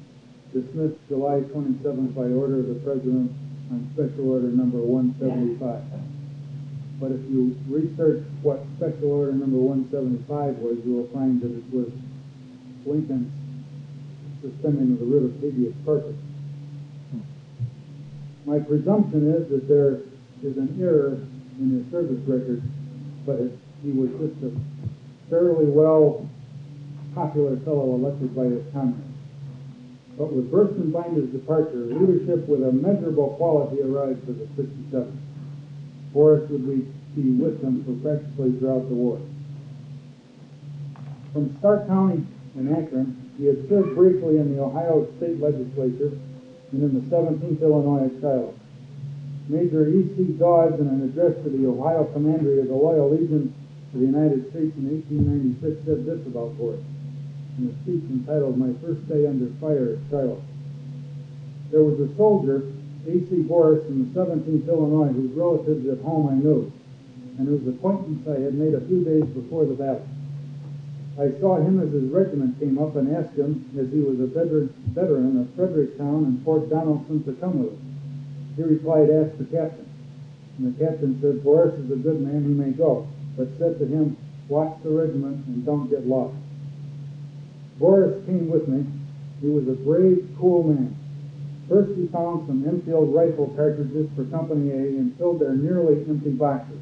dismissed 0.53 0.97
July 1.09 1.41
27th 1.41 2.15
by 2.15 2.29
order 2.31 2.61
of 2.61 2.69
the 2.69 2.81
President 2.85 3.31
on 3.71 3.91
Special 3.95 4.31
Order 4.31 4.49
Number 4.49 4.79
175. 4.79 5.83
But 6.99 7.13
if 7.13 7.21
you 7.29 7.57
research 7.69 8.25
what 8.43 8.65
Special 8.77 9.11
Order 9.11 9.33
Number 9.33 9.59
175 9.59 10.59
was, 10.59 10.79
you 10.85 10.95
will 10.95 11.11
find 11.13 11.41
that 11.43 11.53
it 11.53 11.65
was 11.73 11.91
Lincoln's 12.87 13.33
suspending 14.41 14.93
of 14.93 15.01
the 15.01 15.07
writ 15.07 15.25
of 15.25 15.35
habeas 15.41 15.75
corpus. 15.85 16.17
My 18.47 18.61
presumption 18.61 19.35
is 19.35 19.49
that 19.51 19.67
there 19.67 20.07
is 20.43 20.57
an 20.57 20.79
error 20.81 21.19
in 21.59 21.83
his 21.83 21.91
service 21.91 22.23
record, 22.29 22.63
but 23.27 23.41
it, 23.41 23.59
he 23.83 23.91
was 23.91 24.11
just 24.23 24.39
a 24.45 24.53
fairly 25.29 25.67
well 25.67 26.29
popular 27.15 27.57
fellow 27.61 27.95
elected 27.95 28.37
by 28.37 28.45
his 28.45 28.63
comrades. 28.73 29.16
But 30.17 30.33
with 30.33 30.51
Burstenbinder's 30.51 31.31
departure, 31.31 31.77
leadership 31.77 32.49
with 32.49 32.63
a 32.63 32.73
measurable 32.73 33.35
quality 33.37 33.83
arrived 33.83 34.25
for 34.25 34.33
the 34.33 34.47
67th. 34.57 35.13
Voris 36.15 36.49
would 36.49 36.67
be, 36.67 37.31
with 37.33 37.61
them 37.61 37.85
for 37.85 37.93
practically 38.01 38.59
throughout 38.59 38.89
the 38.89 38.95
war. 38.95 39.21
From 41.33 41.57
Stark 41.59 41.87
County 41.87 42.27
in 42.55 42.75
Akron, 42.75 43.31
he 43.37 43.45
had 43.45 43.69
served 43.69 43.95
briefly 43.95 44.39
in 44.39 44.57
the 44.57 44.63
Ohio 44.63 45.07
State 45.19 45.39
Legislature 45.39 46.19
and 46.73 46.83
in 46.83 46.95
the 46.95 47.01
17th 47.15 47.61
Illinois 47.61 48.07
at 48.07 48.21
Shiloh. 48.21 48.55
Major 49.49 49.89
E.C. 49.89 50.25
Dawes, 50.39 50.81
in 50.81 50.89
an 50.89 51.03
address 51.05 51.37
to 51.45 51.51
the 51.51 51.67
Ohio 51.69 52.05
Commandery 52.13 52.61
of 52.61 52.69
the 52.69 52.75
Loyal 52.75 53.11
Legion 53.11 53.55
of 53.93 54.01
the 54.01 54.07
United 54.07 54.51
States 54.51 54.77
in 54.77 54.89
1896, 54.89 55.85
said 55.85 56.05
this 56.07 56.27
about 56.27 56.57
Voris 56.57 56.83
in 57.59 57.69
a 57.69 57.75
speech 57.83 58.05
entitled 58.11 58.59
My 58.59 58.73
First 58.85 59.09
Day 59.09 59.27
Under 59.27 59.49
Fire 59.61 59.97
at 59.97 60.11
Shiloh. 60.11 60.43
There 61.71 61.83
was 61.83 61.99
a 62.01 62.15
soldier, 62.17 62.69
A.C. 63.07 63.43
Voris, 63.49 63.87
in 63.89 64.05
the 64.05 64.21
17th 64.21 64.69
Illinois, 64.69 65.13
whose 65.13 65.33
relatives 65.33 65.89
at 65.89 66.05
home 66.05 66.29
I 66.29 66.35
knew, 66.35 66.73
and 67.39 67.49
whose 67.49 67.67
acquaintance 67.67 68.29
I 68.29 68.41
had 68.41 68.55
made 68.55 68.75
a 68.75 68.87
few 68.87 69.05
days 69.05 69.25
before 69.33 69.65
the 69.65 69.75
battle. 69.75 70.07
I 71.19 71.33
saw 71.41 71.57
him 71.57 71.81
as 71.81 71.93
his 71.93 72.13
regiment 72.13 72.61
came 72.61 72.79
up 72.79 72.95
and 72.97 73.17
asked 73.17 73.39
him, 73.39 73.65
as 73.79 73.91
he 73.91 74.01
was 74.01 74.21
a 74.21 74.27
veteran, 74.27 74.69
veteran 74.93 75.41
of 75.41 75.55
Fredericktown 75.55 76.25
and 76.25 76.45
Fort 76.45 76.69
Donelson, 76.69 77.25
to 77.25 77.33
come 77.41 77.65
with 77.65 77.73
us. 77.73 77.79
He 78.57 78.63
replied, 78.63 79.09
Ask 79.09 79.39
the 79.39 79.45
captain. 79.45 79.89
And 80.59 80.75
the 80.75 80.85
captain 80.85 81.19
said, 81.21 81.41
Voris 81.41 81.73
is 81.83 81.91
a 81.91 81.97
good 81.97 82.21
man, 82.21 82.45
he 82.45 82.53
may 82.53 82.71
go, 82.71 83.09
but 83.37 83.49
said 83.59 83.79
to 83.79 83.87
him, 83.87 84.17
Watch 84.49 84.77
the 84.85 84.91
regiment 84.91 85.47
and 85.47 85.65
don't 85.65 85.89
get 85.89 86.07
lost. 86.07 86.37
Voris 87.79 88.25
came 88.27 88.49
with 88.49 88.69
me. 88.69 88.87
He 89.41 89.49
was 89.49 89.69
a 89.69 89.75
brave, 89.75 90.29
cool 90.39 90.63
man. 90.63 90.97
First 91.69 91.97
he 91.99 92.07
found 92.07 92.47
some 92.47 92.67
Enfield 92.67 93.13
rifle 93.13 93.53
cartridges 93.57 94.09
for 94.15 94.25
Company 94.25 94.71
A 94.71 94.99
and 94.99 95.17
filled 95.17 95.41
their 95.41 95.55
nearly 95.55 96.05
empty 96.09 96.31
boxes. 96.31 96.79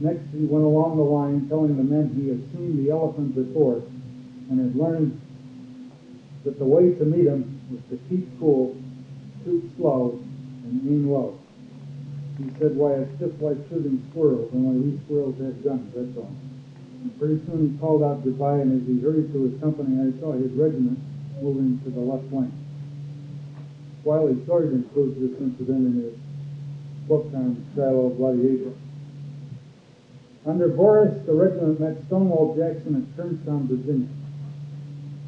Next 0.00 0.22
he 0.32 0.44
went 0.44 0.64
along 0.64 0.96
the 0.96 1.02
line 1.02 1.48
telling 1.48 1.76
the 1.76 1.82
men 1.82 2.14
he 2.14 2.28
had 2.28 2.40
seen 2.52 2.82
the 2.82 2.90
elephant 2.90 3.34
before 3.34 3.82
and 4.48 4.60
had 4.60 4.76
learned 4.76 5.20
that 6.44 6.58
the 6.58 6.64
way 6.64 6.94
to 6.94 7.04
meet 7.04 7.26
him 7.26 7.60
was 7.70 7.80
to 7.90 7.96
keep 8.08 8.26
cool, 8.38 8.76
shoot 9.44 9.62
slow, 9.76 10.18
and 10.64 10.88
aim 10.88 11.10
low. 11.10 11.38
He 12.38 12.50
said, 12.58 12.76
why, 12.76 12.94
it's 12.94 13.20
just 13.20 13.40
like 13.40 13.58
shooting 13.68 14.02
squirrels, 14.10 14.50
only 14.54 14.90
these 14.90 15.00
squirrels 15.04 15.38
have 15.38 15.62
guns, 15.62 15.92
that's 15.94 16.16
all. 16.16 16.32
Pretty 17.18 17.44
soon 17.46 17.70
he 17.70 17.78
called 17.78 18.02
out 18.02 18.24
goodbye, 18.24 18.58
and 18.58 18.80
as 18.80 18.86
he 18.86 19.00
hurried 19.00 19.32
to 19.32 19.42
his 19.44 19.60
company, 19.60 19.98
I 20.00 20.20
saw 20.20 20.32
his 20.32 20.52
regiment 20.52 20.98
moving 21.40 21.80
to 21.84 21.90
the 21.90 22.00
left 22.00 22.28
flank. 22.30 22.52
Wiley 24.04 24.44
Sword 24.46 24.72
includes 24.72 25.18
this 25.20 25.40
incident 25.40 25.86
in 25.86 26.02
his 26.02 26.14
book 27.08 27.26
on 27.34 27.54
Battle 27.76 28.08
of 28.08 28.16
Bloody 28.16 28.54
April. 28.54 28.74
Under 30.46 30.68
Voris, 30.68 31.24
the 31.26 31.34
regiment 31.34 31.78
met 31.78 31.96
Stonewall 32.06 32.56
Jackson 32.56 32.96
at 32.96 33.16
Kernstown, 33.16 33.68
Virginia. 33.68 34.08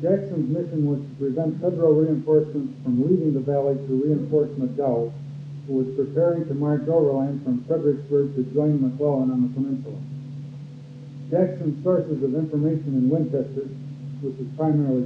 Jackson's 0.03 0.51
mission 0.51 0.91
was 0.91 0.99
to 0.99 1.15
prevent 1.19 1.61
federal 1.61 1.95
reinforcements 1.95 2.75
from 2.83 3.09
leaving 3.09 3.33
the 3.33 3.41
valley 3.41 3.75
to 3.75 4.03
reinforce 4.03 4.51
McDowell, 4.59 5.13
who 5.67 5.75
was 5.75 5.87
preparing 5.95 6.47
to 6.47 6.55
march 6.55 6.87
overland 6.89 7.43
from 7.45 7.65
Fredericksburg 7.65 8.35
to 8.35 8.43
join 8.53 8.81
McClellan 8.81 9.31
on 9.31 9.43
the 9.43 9.55
peninsula. 9.55 9.97
Jackson's 11.35 11.83
sources 11.83 12.23
of 12.23 12.37
information 12.37 12.95
in 12.95 13.11
Winchester, 13.11 13.67
which 14.23 14.39
was 14.39 14.47
primarily 14.57 15.03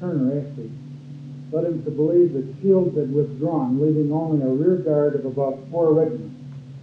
Turner 0.00 0.40
Ashby, 0.40 0.72
led 1.52 1.64
him 1.66 1.84
to 1.84 1.90
believe 1.90 2.32
that 2.32 2.56
Shields 2.62 2.96
had 2.96 3.12
withdrawn, 3.12 3.76
leaving 3.76 4.10
only 4.10 4.40
a 4.40 4.48
rear 4.48 4.76
guard 4.76 5.14
of 5.14 5.26
about 5.26 5.60
four 5.70 5.92
regiments. 5.92 6.40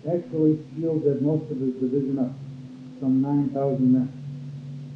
Actually, 0.08 0.62
Shields 0.78 1.04
had 1.04 1.24
most 1.24 1.50
of 1.50 1.58
his 1.58 1.74
division 1.82 2.20
up, 2.20 2.30
some 3.00 3.24
9,000 3.24 3.92
men. 3.92 4.12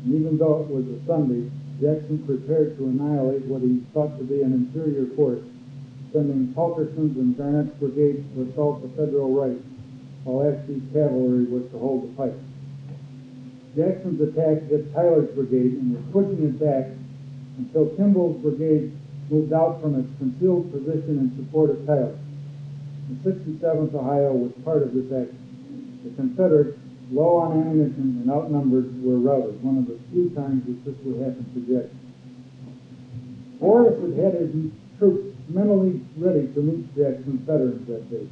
And 0.05 0.13
even 0.13 0.37
though 0.37 0.61
it 0.61 0.69
was 0.69 0.85
a 0.85 1.03
Sunday, 1.07 1.49
Jackson 1.81 2.21
prepared 2.27 2.77
to 2.77 2.85
annihilate 2.85 3.45
what 3.45 3.63
he 3.63 3.81
thought 3.91 4.15
to 4.19 4.23
be 4.23 4.43
an 4.43 4.53
inferior 4.53 5.07
force, 5.15 5.41
sending 6.13 6.53
Fulkerson's 6.53 7.17
and 7.17 7.35
Garnett's 7.35 7.73
brigades 7.79 8.21
to 8.35 8.43
assault 8.43 8.83
the 8.83 8.89
federal 8.89 9.33
right, 9.33 9.57
while 10.25 10.47
Ashby's 10.47 10.83
cavalry 10.93 11.45
was 11.45 11.63
to 11.71 11.79
hold 11.79 12.03
the 12.03 12.13
pike. 12.13 12.37
Jackson's 13.75 14.21
attack 14.21 14.63
hit 14.69 14.93
Tyler's 14.93 15.29
brigade 15.31 15.77
and 15.77 15.93
was 15.93 16.03
pushing 16.11 16.43
it 16.43 16.59
back 16.59 16.89
until 17.57 17.87
Kimball's 17.95 18.41
brigade 18.41 18.91
moved 19.29 19.53
out 19.53 19.81
from 19.81 19.95
its 19.95 20.09
concealed 20.17 20.71
position 20.71 21.19
in 21.19 21.35
support 21.37 21.69
of 21.69 21.85
Tyler. 21.85 22.17
The 23.09 23.31
67th 23.31 23.93
Ohio 23.93 24.33
was 24.33 24.51
part 24.63 24.81
of 24.81 24.93
this 24.93 25.05
action. 25.05 26.01
The 26.03 26.09
Confederates, 26.15 26.77
low 27.11 27.37
on 27.37 27.61
ammunition 27.61 28.21
and 28.21 28.29
outnumbered, 28.29 29.03
were 29.03 29.17
routed, 29.17 29.61
one 29.63 29.77
of 29.77 29.87
the 29.87 29.99
few 30.11 30.29
times 30.31 30.65
that 30.65 30.85
this 30.85 30.95
would 31.05 31.21
happen 31.21 31.45
to 31.53 31.59
Jackson. 31.61 31.99
Voris 33.59 33.99
had 34.01 34.33
had 34.33 34.41
his 34.41 34.71
troops 34.97 35.35
mentally 35.49 36.01
ready 36.17 36.47
to 36.53 36.61
meet 36.61 36.95
Jackson's 36.95 37.41
veterans 37.41 37.85
that 37.87 38.09
day. 38.09 38.27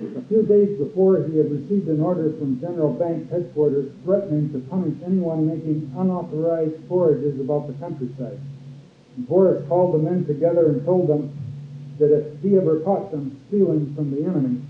A 0.00 0.22
few 0.28 0.42
days 0.44 0.78
before, 0.78 1.24
he 1.24 1.36
had 1.36 1.52
received 1.52 1.86
an 1.88 2.00
order 2.00 2.32
from 2.38 2.58
General 2.58 2.90
Banks 2.90 3.30
headquarters 3.30 3.92
threatening 4.02 4.50
to 4.50 4.58
punish 4.70 4.96
anyone 5.04 5.46
making 5.46 5.92
unauthorized 5.94 6.82
forages 6.88 7.38
about 7.38 7.66
the 7.66 7.74
countryside. 7.74 8.40
And 9.16 9.28
Voris 9.28 9.68
called 9.68 9.92
the 9.92 9.98
men 9.98 10.24
together 10.24 10.70
and 10.70 10.86
told 10.86 11.06
them 11.06 11.36
that 11.98 12.16
if 12.16 12.40
he 12.40 12.56
ever 12.56 12.80
caught 12.80 13.10
them 13.10 13.38
stealing 13.48 13.94
from 13.94 14.10
the 14.10 14.24
enemy, 14.24 14.62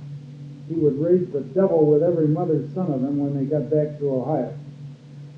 he 0.68 0.74
would 0.74 1.00
raise 1.00 1.30
the 1.30 1.42
devil 1.42 1.86
with 1.86 2.02
every 2.02 2.26
mother's 2.26 2.74
son 2.74 2.90
of 2.90 3.00
them 3.00 3.18
when 3.18 3.36
they 3.36 3.44
got 3.44 3.70
back 3.70 4.00
to 4.00 4.10
Ohio. 4.10 4.52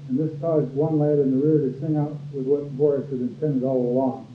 And 0.09 0.19
this 0.19 0.41
caused 0.41 0.73
one 0.75 0.99
lad 0.99 1.19
in 1.19 1.39
the 1.39 1.47
rear 1.47 1.71
to 1.71 1.81
sing 1.81 1.99
out 1.99 2.17
with 2.33 2.47
what 2.47 2.73
Voris 2.79 3.11
had 3.11 3.21
intended 3.21 3.63
all 3.63 3.77
along. 3.77 4.27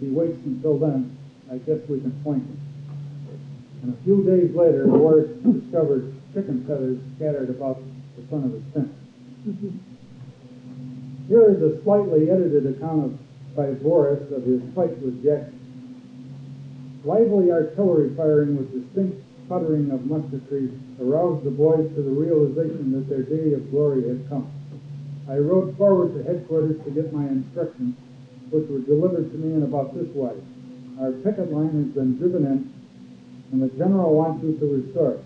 He 0.00 0.08
waits 0.08 0.42
until 0.46 0.78
then, 0.78 1.18
I 1.52 1.58
guess 1.58 1.86
we 1.86 2.00
can 2.00 2.18
flank 2.22 2.46
him. 2.46 2.65
And 3.86 3.94
a 3.94 4.02
few 4.02 4.24
days 4.24 4.52
later, 4.52 4.84
Voris 4.86 5.30
discovered 5.62 6.12
chicken 6.34 6.66
feathers 6.66 6.98
scattered 7.14 7.50
about 7.50 7.78
the 8.16 8.26
front 8.26 8.46
of 8.46 8.52
his 8.52 8.64
tent. 8.74 8.90
Here 11.28 11.48
is 11.54 11.62
a 11.62 11.80
slightly 11.84 12.28
edited 12.28 12.66
account 12.66 13.04
of, 13.04 13.54
by 13.54 13.74
Voris 13.78 14.26
of 14.34 14.42
his 14.42 14.60
fight 14.74 14.98
with 14.98 15.22
Jackson. 15.22 15.54
Lively 17.04 17.52
artillery 17.52 18.12
firing 18.16 18.56
with 18.56 18.74
distinct 18.74 19.22
sputtering 19.44 19.92
of 19.92 20.04
musketry 20.04 20.68
aroused 21.00 21.44
the 21.44 21.52
boys 21.52 21.88
to 21.94 22.02
the 22.02 22.10
realization 22.10 22.90
that 22.90 23.08
their 23.08 23.22
day 23.22 23.52
of 23.52 23.70
glory 23.70 24.08
had 24.08 24.28
come. 24.28 24.50
I 25.30 25.38
rode 25.38 25.76
forward 25.76 26.12
to 26.14 26.24
headquarters 26.24 26.82
to 26.84 26.90
get 26.90 27.12
my 27.12 27.28
instructions, 27.28 27.94
which 28.50 28.68
were 28.68 28.80
delivered 28.80 29.30
to 29.30 29.38
me 29.38 29.54
in 29.54 29.62
about 29.62 29.94
this 29.94 30.12
way. 30.12 30.34
Our 30.98 31.12
picket 31.12 31.52
line 31.52 31.84
has 31.84 31.94
been 31.94 32.18
driven 32.18 32.46
in 32.46 32.75
and 33.52 33.62
the 33.62 33.68
general 33.76 34.14
wants 34.14 34.42
you 34.44 34.56
to 34.58 34.66
restore 34.66 35.12
it. 35.12 35.24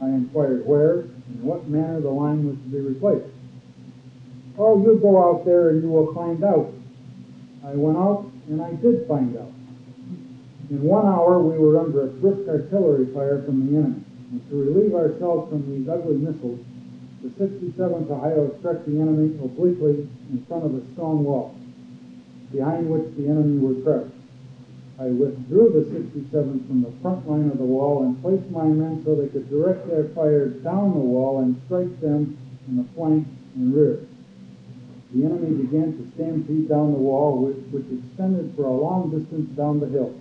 I 0.00 0.08
inquired 0.08 0.66
where 0.66 1.00
and 1.00 1.40
in 1.40 1.44
what 1.44 1.66
manner 1.68 2.00
the 2.00 2.10
line 2.10 2.46
was 2.46 2.56
to 2.56 2.68
be 2.68 2.80
replaced. 2.80 3.32
Oh, 4.58 4.80
you 4.82 4.98
go 5.00 5.18
out 5.22 5.44
there 5.44 5.70
and 5.70 5.82
you 5.82 5.88
will 5.88 6.14
find 6.14 6.44
out. 6.44 6.70
I 7.64 7.74
went 7.74 7.98
out 7.98 8.26
and 8.48 8.62
I 8.62 8.72
did 8.74 9.06
find 9.08 9.36
out. 9.36 9.50
In 10.70 10.82
one 10.82 11.06
hour, 11.06 11.40
we 11.40 11.58
were 11.58 11.78
under 11.78 12.04
a 12.04 12.06
brisk 12.06 12.48
artillery 12.48 13.12
fire 13.12 13.42
from 13.42 13.66
the 13.66 13.78
enemy. 13.78 14.04
And 14.30 14.50
to 14.50 14.56
relieve 14.56 14.94
ourselves 14.94 15.50
from 15.50 15.68
these 15.70 15.88
ugly 15.88 16.16
missiles, 16.16 16.60
the 17.22 17.28
67th 17.30 18.10
Ohio 18.10 18.56
struck 18.58 18.84
the 18.84 19.00
enemy 19.00 19.38
obliquely 19.42 20.08
in 20.30 20.44
front 20.46 20.64
of 20.64 20.74
a 20.74 20.92
stone 20.92 21.24
wall, 21.24 21.54
behind 22.52 22.90
which 22.90 23.14
the 23.16 23.28
enemy 23.28 23.58
were 23.58 23.80
crouched. 23.82 24.12
I 24.98 25.06
withdrew 25.06 25.70
the 25.70 25.90
67th 25.90 26.66
from 26.68 26.82
the 26.82 26.92
front 27.02 27.28
line 27.28 27.50
of 27.50 27.58
the 27.58 27.64
wall 27.64 28.04
and 28.04 28.20
placed 28.22 28.48
my 28.50 28.66
men 28.66 29.02
so 29.04 29.16
they 29.16 29.28
could 29.28 29.50
direct 29.50 29.88
their 29.88 30.04
fire 30.10 30.48
down 30.48 30.94
the 30.94 31.00
wall 31.00 31.40
and 31.40 31.60
strike 31.66 32.00
them 32.00 32.38
in 32.68 32.76
the 32.76 32.84
flank 32.94 33.26
and 33.56 33.74
rear. 33.74 34.06
The 35.12 35.24
enemy 35.24 35.64
began 35.64 35.96
to 35.96 36.10
stampede 36.14 36.68
down 36.68 36.92
the 36.92 36.98
wall, 36.98 37.38
which, 37.38 37.56
which 37.70 37.86
extended 37.90 38.54
for 38.54 38.66
a 38.66 38.72
long 38.72 39.10
distance 39.10 39.50
down 39.56 39.80
the 39.80 39.88
hill. 39.88 40.14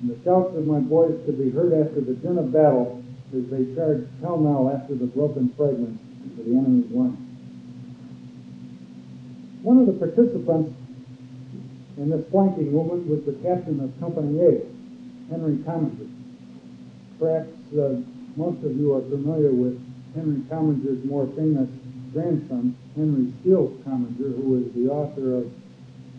And 0.00 0.10
the 0.10 0.22
shouts 0.24 0.56
of 0.56 0.66
my 0.66 0.80
boys 0.80 1.20
could 1.26 1.38
be 1.38 1.50
heard 1.50 1.72
after 1.72 2.00
the 2.00 2.14
din 2.14 2.38
of 2.38 2.50
battle 2.50 3.02
as 3.34 3.46
they 3.48 3.74
charged 3.74 4.08
pell-mell 4.20 4.70
after 4.70 4.94
the 4.94 5.06
broken 5.06 5.50
fragments 5.50 6.02
of 6.38 6.44
the 6.44 6.56
enemy's 6.56 6.90
line. 6.92 7.16
One 9.62 9.78
of 9.78 9.86
the 9.86 9.92
participants 9.92 10.74
in 11.96 12.10
this 12.10 12.24
flanking 12.30 12.72
movement 12.72 13.06
was 13.06 13.24
the 13.24 13.36
captain 13.42 13.80
of 13.80 13.92
Company 14.00 14.40
A, 14.40 14.64
Henry 15.30 15.56
Commager. 15.64 16.08
Perhaps 17.18 17.52
uh, 17.76 18.00
most 18.36 18.64
of 18.64 18.76
you 18.76 18.94
are 18.94 19.02
familiar 19.02 19.52
with 19.52 19.78
Henry 20.14 20.40
Commager's 20.48 21.04
more 21.04 21.26
famous 21.36 21.68
grandson, 22.12 22.76
Henry 22.96 23.32
Steele 23.40 23.68
Commager, 23.84 24.36
who 24.36 24.60
was 24.60 24.72
the 24.72 24.88
author 24.88 25.36
of 25.36 25.50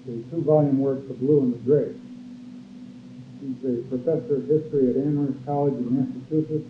the 0.05 0.23
two-volume 0.29 0.79
work, 0.79 1.07
The 1.07 1.13
Blue 1.13 1.41
and 1.41 1.53
the 1.53 1.59
Gray. 1.59 1.95
He's 3.41 3.59
a 3.65 3.83
professor 3.89 4.37
of 4.37 4.47
history 4.47 4.89
at 4.89 4.97
Amherst 4.97 5.45
College 5.45 5.73
in 5.73 5.89
Massachusetts, 5.89 6.69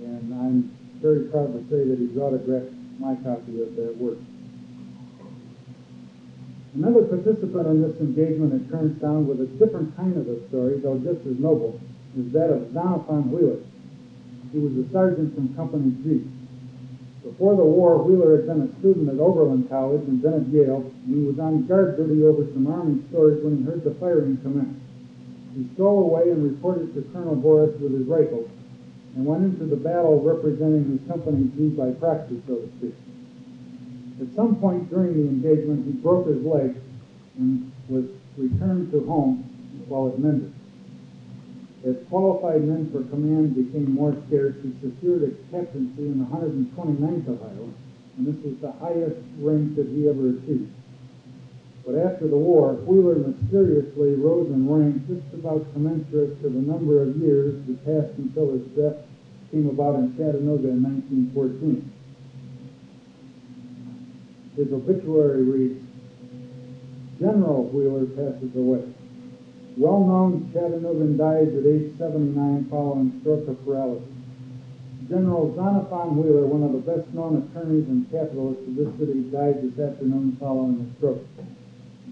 and 0.00 0.34
I'm 0.34 0.76
very 1.00 1.28
proud 1.28 1.52
to 1.52 1.60
say 1.70 1.86
that 1.88 1.98
he's 1.98 2.16
autographed 2.16 2.72
my 2.98 3.14
copy 3.16 3.60
of 3.60 3.76
that 3.76 3.96
work. 3.98 4.18
Another 6.74 7.04
participant 7.06 7.68
in 7.68 7.82
this 7.82 8.00
engagement 8.00 8.52
at 8.52 8.68
Kernstown 8.68 9.26
with 9.26 9.40
a 9.40 9.46
different 9.62 9.94
kind 9.96 10.16
of 10.18 10.26
a 10.26 10.48
story, 10.48 10.78
though 10.80 10.98
just 10.98 11.24
as 11.24 11.38
noble, 11.38 11.78
is 12.18 12.32
that 12.32 12.50
of 12.50 12.72
Xenophon 12.72 13.30
Wheeler. 13.30 13.62
He 14.50 14.58
was 14.58 14.74
a 14.76 14.90
sergeant 14.90 15.34
from 15.36 15.54
Company 15.54 15.94
G. 16.02 16.26
Before 17.22 17.54
the 17.54 17.64
war, 17.64 18.02
Wheeler 18.02 18.36
had 18.36 18.46
been 18.46 18.62
a 18.62 18.78
student 18.80 19.08
at 19.08 19.20
Oberlin 19.20 19.68
College 19.68 20.02
and 20.02 20.20
then 20.20 20.34
at 20.34 20.48
Yale, 20.48 20.82
and 21.06 21.14
he 21.14 21.22
was 21.22 21.38
on 21.38 21.64
guard 21.66 21.96
duty 21.96 22.24
over 22.24 22.44
some 22.52 22.66
Army 22.66 23.02
stores 23.08 23.42
when 23.44 23.58
he 23.58 23.62
heard 23.62 23.84
the 23.84 23.94
firing 23.94 24.36
commence. 24.38 24.78
He 25.54 25.70
stole 25.74 26.02
away 26.10 26.30
and 26.30 26.42
reported 26.42 26.92
to 26.94 27.02
Colonel 27.12 27.36
Voris 27.36 27.78
with 27.78 27.92
his 27.92 28.06
rifle, 28.08 28.50
and 29.14 29.24
went 29.24 29.44
into 29.44 29.66
the 29.66 29.76
battle 29.76 30.20
representing 30.22 30.98
his 30.98 31.06
Company 31.06 31.50
G 31.56 31.68
by 31.68 31.92
proxy, 31.92 32.42
so 32.48 32.56
to 32.56 32.68
speak. 32.78 32.94
At 34.20 34.34
some 34.36 34.56
point 34.56 34.90
during 34.90 35.14
the 35.14 35.28
engagement, 35.28 35.86
he 35.86 35.92
broke 35.92 36.26
his 36.26 36.44
leg 36.44 36.74
and 37.38 37.72
was 37.88 38.04
returned 38.36 38.92
to 38.92 39.00
home 39.02 39.44
while 39.88 40.08
it 40.08 40.18
mended. 40.18 40.52
As 41.84 41.96
qualified 42.08 42.64
men 42.64 42.90
for 42.90 43.02
command 43.02 43.56
became 43.56 43.92
more 43.92 44.16
scarce, 44.26 44.54
he 44.62 44.72
secured 44.80 45.24
a 45.24 45.30
captaincy 45.50 46.06
in 46.06 46.18
the 46.18 46.24
129th 46.24 47.28
Ohio, 47.28 47.68
and 48.16 48.26
this 48.26 48.42
was 48.42 48.56
the 48.60 48.70
highest 48.70 49.18
rank 49.40 49.74
that 49.76 49.88
he 49.88 50.08
ever 50.08 50.30
achieved. 50.30 50.70
But 51.84 51.96
after 51.96 52.28
the 52.28 52.38
war, 52.38 52.74
Wheeler 52.86 53.16
mysteriously 53.16 54.14
rose 54.14 54.48
in 54.48 54.70
rank 54.70 55.06
just 55.06 55.34
about 55.34 55.70
commensurate 55.74 56.40
to 56.40 56.48
the 56.48 56.62
number 56.62 57.02
of 57.02 57.16
years 57.16 57.54
that 57.66 57.84
passed 57.84 58.16
until 58.16 58.52
his 58.52 58.62
death 58.74 58.96
came 59.50 59.68
about 59.68 59.96
in 59.96 60.16
Chattanooga 60.16 60.68
in 60.68 60.82
1914. 60.82 61.90
His 64.56 64.72
obituary 64.72 65.42
reads, 65.42 65.84
General 67.18 67.64
Wheeler 67.64 68.06
passes 68.06 68.54
away. 68.54 68.84
Well-known 69.76 70.50
Chattanoogan 70.52 71.16
dies 71.16 71.48
at 71.48 71.66
age 71.66 71.98
79 71.98 72.66
following 72.70 73.20
stroke 73.20 73.48
of 73.48 73.64
paralysis. 73.64 74.06
General 75.08 75.52
Xenophon 75.54 76.16
Wheeler, 76.16 76.46
one 76.46 76.62
of 76.62 76.72
the 76.72 76.86
best-known 76.86 77.42
attorneys 77.42 77.88
and 77.88 78.10
capitalists 78.10 78.62
of 78.66 78.74
this 78.76 78.90
city, 78.96 79.26
died 79.28 79.60
this 79.60 79.76
afternoon 79.76 80.36
following 80.38 80.80
a 80.80 80.86
stroke. 80.96 81.26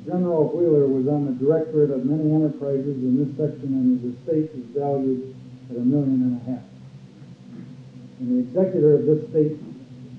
General 0.04 0.50
Wheeler 0.50 0.86
was 0.90 1.06
on 1.06 1.26
the 1.26 1.38
directorate 1.38 1.90
of 1.90 2.04
many 2.04 2.34
enterprises 2.34 2.98
in 2.98 3.22
this 3.22 3.30
section, 3.38 3.70
and 3.70 4.02
his 4.02 4.18
estate 4.18 4.50
is 4.58 4.66
valued 4.74 5.34
at 5.70 5.76
a 5.76 5.80
million 5.80 6.26
and 6.26 6.36
a 6.36 6.44
half. 6.50 6.66
And 8.18 8.34
the 8.34 8.38
executor 8.50 8.94
of 8.98 9.06
this 9.06 9.30
state 9.30 9.56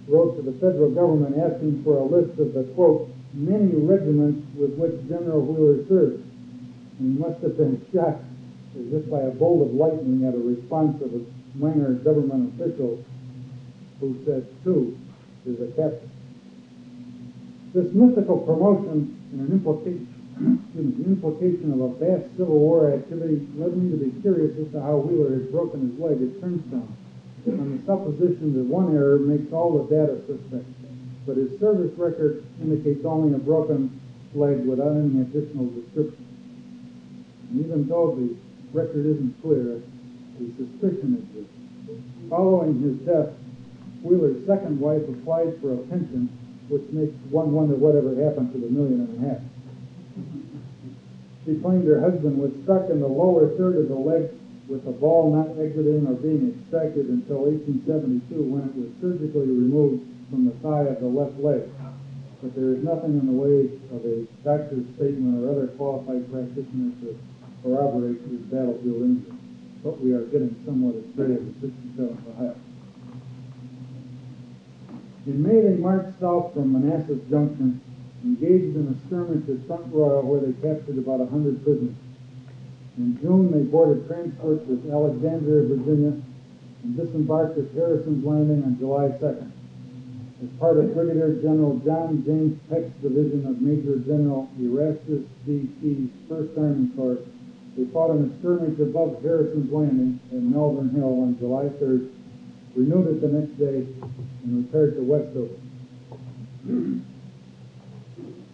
wrote 0.07 0.35
to 0.35 0.41
the 0.41 0.57
federal 0.59 0.91
government 0.91 1.37
asking 1.37 1.83
for 1.83 1.97
a 1.97 2.03
list 2.03 2.39
of 2.39 2.53
the, 2.53 2.63
quote, 2.75 3.09
many 3.33 3.73
regiments 3.75 4.43
with 4.55 4.75
which 4.75 4.93
General 5.07 5.41
Wheeler 5.41 5.85
served. 5.87 6.23
And 6.99 7.17
he 7.17 7.19
must 7.19 7.41
have 7.41 7.57
been 7.57 7.81
shocked 7.93 8.23
as 8.77 8.93
if 8.93 9.09
by 9.09 9.21
a 9.21 9.31
bolt 9.31 9.67
of 9.67 9.73
lightning 9.73 10.25
at 10.25 10.35
a 10.35 10.37
response 10.37 11.01
of 11.01 11.13
a 11.13 11.21
minor 11.55 11.93
government 11.93 12.53
official 12.53 13.03
who 13.99 14.17
said, 14.25 14.45
two 14.63 14.97
is 15.45 15.59
a 15.61 15.67
captain. 15.67 16.09
This 17.73 17.91
mythical 17.93 18.39
promotion 18.39 19.17
and 19.31 19.39
an 19.39 19.51
implication, 19.51 20.07
the 20.75 21.05
implication 21.05 21.73
of 21.73 21.81
a 21.81 21.89
vast 21.95 22.29
Civil 22.37 22.59
War 22.59 22.93
activity 22.93 23.47
led 23.55 23.75
me 23.77 23.89
to 23.91 23.97
be 23.97 24.21
curious 24.21 24.57
as 24.59 24.71
to 24.73 24.81
how 24.81 24.97
Wheeler 24.97 25.39
had 25.39 25.51
broken 25.51 25.89
his 25.89 25.99
leg 25.99 26.21
at 26.21 26.41
Kernstown 26.41 26.93
on 27.47 27.77
the 27.77 27.83
supposition 27.85 28.53
that 28.53 28.65
one 28.65 28.95
error 28.95 29.19
makes 29.19 29.51
all 29.51 29.77
the 29.77 29.89
data 29.89 30.19
suspect. 30.27 30.65
But 31.25 31.37
his 31.37 31.59
service 31.59 31.97
record 31.97 32.43
indicates 32.61 33.05
only 33.05 33.33
a 33.35 33.39
broken 33.39 33.99
leg 34.33 34.65
without 34.65 34.95
any 34.95 35.21
additional 35.21 35.67
description. 35.67 36.27
And 37.49 37.65
even 37.65 37.87
though 37.87 38.15
the 38.15 38.35
record 38.73 39.05
isn't 39.05 39.41
clear, 39.41 39.81
the 40.39 40.47
suspicion 40.57 41.23
exists. 41.23 41.53
Following 42.29 42.81
his 42.81 42.97
death, 43.05 43.29
Wheeler's 44.01 44.45
second 44.45 44.79
wife 44.79 45.07
applied 45.07 45.59
for 45.61 45.73
a 45.73 45.77
pension, 45.87 46.27
which 46.67 46.83
makes 46.91 47.13
one 47.29 47.53
wonder 47.53 47.75
whatever 47.75 48.15
happened 48.23 48.51
to 48.53 48.59
the 48.59 48.67
million 48.67 49.01
and 49.01 49.23
a 49.23 49.29
half. 49.29 49.41
She 51.45 51.59
claimed 51.59 51.87
her 51.87 51.99
husband 51.99 52.37
was 52.37 52.51
struck 52.63 52.89
in 52.89 52.99
the 52.99 53.07
lower 53.07 53.55
third 53.55 53.75
of 53.75 53.87
the 53.87 53.95
leg 53.95 54.31
with 54.73 54.85
the 54.85 54.91
ball 54.91 55.29
not 55.29 55.53
exiting 55.61 56.07
or 56.09 56.17
being 56.17 56.49
extracted 56.49 57.05
until 57.05 57.45
1872 57.45 58.25
when 58.41 58.65
it 58.65 58.73
was 58.73 58.89
surgically 58.97 59.45
removed 59.45 60.01
from 60.33 60.49
the 60.49 60.55
thigh 60.65 60.89
of 60.89 60.97
the 60.97 61.05
left 61.05 61.37
leg. 61.37 61.69
But 62.41 62.57
there 62.57 62.73
is 62.73 62.81
nothing 62.81 63.13
in 63.21 63.29
the 63.29 63.37
way 63.37 63.69
of 63.93 64.01
a 64.01 64.25
doctor's 64.41 64.89
statement 64.97 65.45
or 65.45 65.53
other 65.53 65.67
qualified 65.77 66.25
practitioner 66.33 66.89
to 67.05 67.13
corroborate 67.61 68.17
his 68.25 68.41
battlefield 68.49 69.13
injury. 69.13 69.37
But 69.85 70.01
we 70.01 70.11
are 70.17 70.25
getting 70.33 70.57
somewhat 70.65 70.97
astray 70.97 71.37
of 71.37 71.45
the 71.45 71.69
67th 71.69 72.33
Ohio. 72.33 72.57
In 75.29 75.37
May, 75.43 75.61
they 75.61 75.77
marched 75.77 76.19
south 76.19 76.57
from 76.57 76.73
Manassas 76.73 77.21
Junction, 77.29 77.79
engaged 78.25 78.75
in 78.75 78.89
a 78.89 78.97
skirmish 79.05 79.47
at 79.47 79.67
Front 79.67 79.93
Royal 79.93 80.25
where 80.25 80.41
they 80.41 80.53
captured 80.65 80.97
about 80.97 81.19
100 81.19 81.63
prisoners. 81.63 81.95
In 82.97 83.19
June, 83.21 83.51
they 83.51 83.63
boarded 83.63 84.07
transports 84.07 84.69
at 84.69 84.91
Alexandria, 84.91 85.65
Virginia, 85.65 86.21
and 86.83 86.97
disembarked 86.97 87.57
at 87.57 87.71
Harrison's 87.71 88.23
Landing 88.23 88.63
on 88.63 88.77
July 88.77 89.09
2nd. 89.17 89.49
As 90.43 90.49
part 90.59 90.77
of 90.77 90.93
Brigadier 90.93 91.41
General 91.41 91.79
John 91.79 92.23
James 92.25 92.59
Peck's 92.69 92.93
division 93.01 93.47
of 93.47 93.61
Major 93.61 93.97
General 93.99 94.47
Erastus 94.59 95.23
D. 95.45 95.69
Keyes' 95.81 96.09
First 96.29 96.57
Army 96.57 96.89
Corps, 96.95 97.17
they 97.75 97.85
fought 97.85 98.11
in 98.11 98.29
a 98.29 98.39
skirmish 98.39 98.77
above 98.77 99.23
Harrison's 99.23 99.71
Landing 99.71 100.19
at 100.31 100.43
Malvern 100.43 100.89
Hill 100.89 101.21
on 101.21 101.37
July 101.39 101.69
3rd, 101.81 102.11
renewed 102.75 103.07
it 103.07 103.21
the 103.21 103.27
next 103.29 103.57
day, 103.57 103.87
and 104.43 104.65
repaired 104.65 104.95
to 104.97 105.01
Westover. 105.01 105.55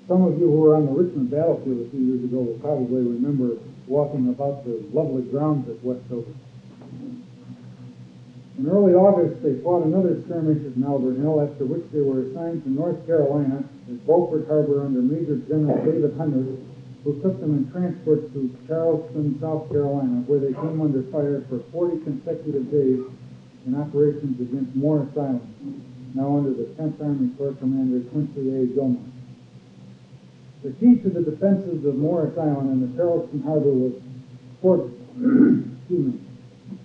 Some 0.08 0.23
of 0.23 0.39
you 0.39 0.45
who 0.45 0.58
were 0.62 0.75
on 0.75 0.86
the 0.86 0.91
Richmond 0.91 1.30
battlefield 1.30 1.88
a 1.88 1.89
few 1.89 1.99
years 1.99 2.23
ago 2.23 2.38
will 2.38 2.60
probably 2.60 3.02
remember 3.02 3.58
walking 3.89 4.30
about 4.30 4.63
the 4.63 4.86
lovely 4.93 5.23
grounds 5.23 5.67
at 5.67 5.84
Westover. 5.84 6.32
In 8.60 8.67
early 8.67 8.93
August, 8.93 9.41
they 9.41 9.60
fought 9.63 9.84
another 9.84 10.21
skirmish 10.25 10.63
at 10.65 10.78
Malvern 10.78 11.21
Hill, 11.21 11.41
after 11.41 11.65
which 11.65 11.84
they 11.91 12.02
were 12.02 12.21
assigned 12.21 12.63
to 12.63 12.69
North 12.69 13.04
Carolina 13.08 13.63
at 13.89 14.06
Beaufort 14.06 14.47
Harbor 14.47 14.86
under 14.86 15.02
Major 15.02 15.38
General 15.47 15.84
David 15.84 16.13
Hunter, 16.17 16.60
who 17.04 17.21
took 17.21 17.39
them 17.39 17.56
in 17.58 17.71
transports 17.71 18.32
to 18.34 18.54
Charleston, 18.67 19.39
South 19.41 19.71
Carolina, 19.71 20.21
where 20.28 20.39
they 20.39 20.54
came 20.54 20.82
under 20.82 21.02
fire 21.10 21.41
for 21.49 21.60
40 21.71 22.04
consecutive 22.04 22.69
days 22.69 22.99
in 23.65 23.75
operations 23.80 24.39
against 24.39 24.75
Morris 24.75 25.10
Island, 25.17 26.13
now 26.13 26.38
under 26.38 26.52
the 26.52 26.69
10th 26.78 27.02
Army 27.02 27.30
Corps 27.38 27.56
Commander 27.58 28.08
Quincy 28.12 28.54
A. 28.54 28.65
Gillmore. 28.75 29.18
The 30.62 30.72
key 30.72 30.98
to 30.98 31.10
the 31.10 31.22
defenses 31.22 31.86
of 31.86 31.95
Morris 31.95 32.38
Island 32.38 32.69
and 32.69 32.91
the 32.91 32.98
Charleston 32.98 33.41
Harbor 33.43 33.72
was 33.72 33.93
Fort, 34.62 34.82
excuse 35.15 36.13
me, 36.13 36.19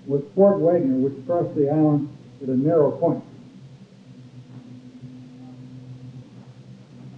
was 0.06 0.22
Fort 0.36 0.58
Wagner, 0.58 0.94
which 0.98 1.14
crossed 1.26 1.56
the 1.56 1.68
island 1.68 2.08
at 2.40 2.48
a 2.50 2.56
narrow 2.56 2.92
point. 2.92 3.20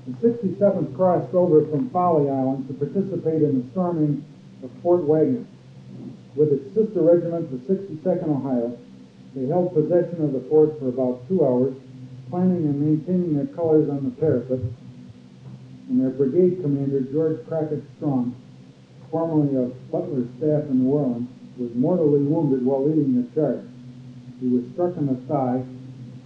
The 0.06 0.28
67th 0.28 0.96
crossed 0.96 1.34
over 1.34 1.66
from 1.66 1.90
Folly 1.90 2.30
Island 2.30 2.68
to 2.68 2.74
participate 2.74 3.42
in 3.42 3.60
the 3.60 3.70
storming 3.72 4.24
of 4.62 4.70
Fort 4.82 5.02
Wagner. 5.02 5.44
With 6.36 6.52
its 6.52 6.72
sister 6.72 7.02
regiment, 7.02 7.50
the 7.50 7.74
62nd 7.74 8.28
Ohio, 8.28 8.78
they 9.34 9.46
held 9.46 9.74
possession 9.74 10.24
of 10.24 10.32
the 10.32 10.40
fort 10.48 10.78
for 10.78 10.88
about 10.88 11.28
two 11.28 11.44
hours, 11.44 11.74
planning 12.30 12.64
and 12.64 12.80
maintaining 12.80 13.34
their 13.34 13.46
colors 13.46 13.90
on 13.90 14.04
the 14.04 14.10
parapet, 14.12 14.60
and 15.88 16.00
their 16.00 16.10
brigade 16.10 16.60
commander, 16.62 17.00
George 17.00 17.46
Crockett 17.46 17.82
Strong, 17.96 18.34
formerly 19.10 19.56
of 19.56 19.90
Butler's 19.90 20.28
staff 20.38 20.64
in 20.70 20.84
New 20.84 20.90
Orleans, 20.90 21.28
was 21.58 21.74
mortally 21.74 22.22
wounded 22.22 22.64
while 22.64 22.84
leading 22.84 23.14
the 23.14 23.28
charge. 23.34 23.64
He 24.40 24.48
was 24.48 24.64
struck 24.72 24.96
in 24.96 25.06
the 25.06 25.14
thigh, 25.26 25.62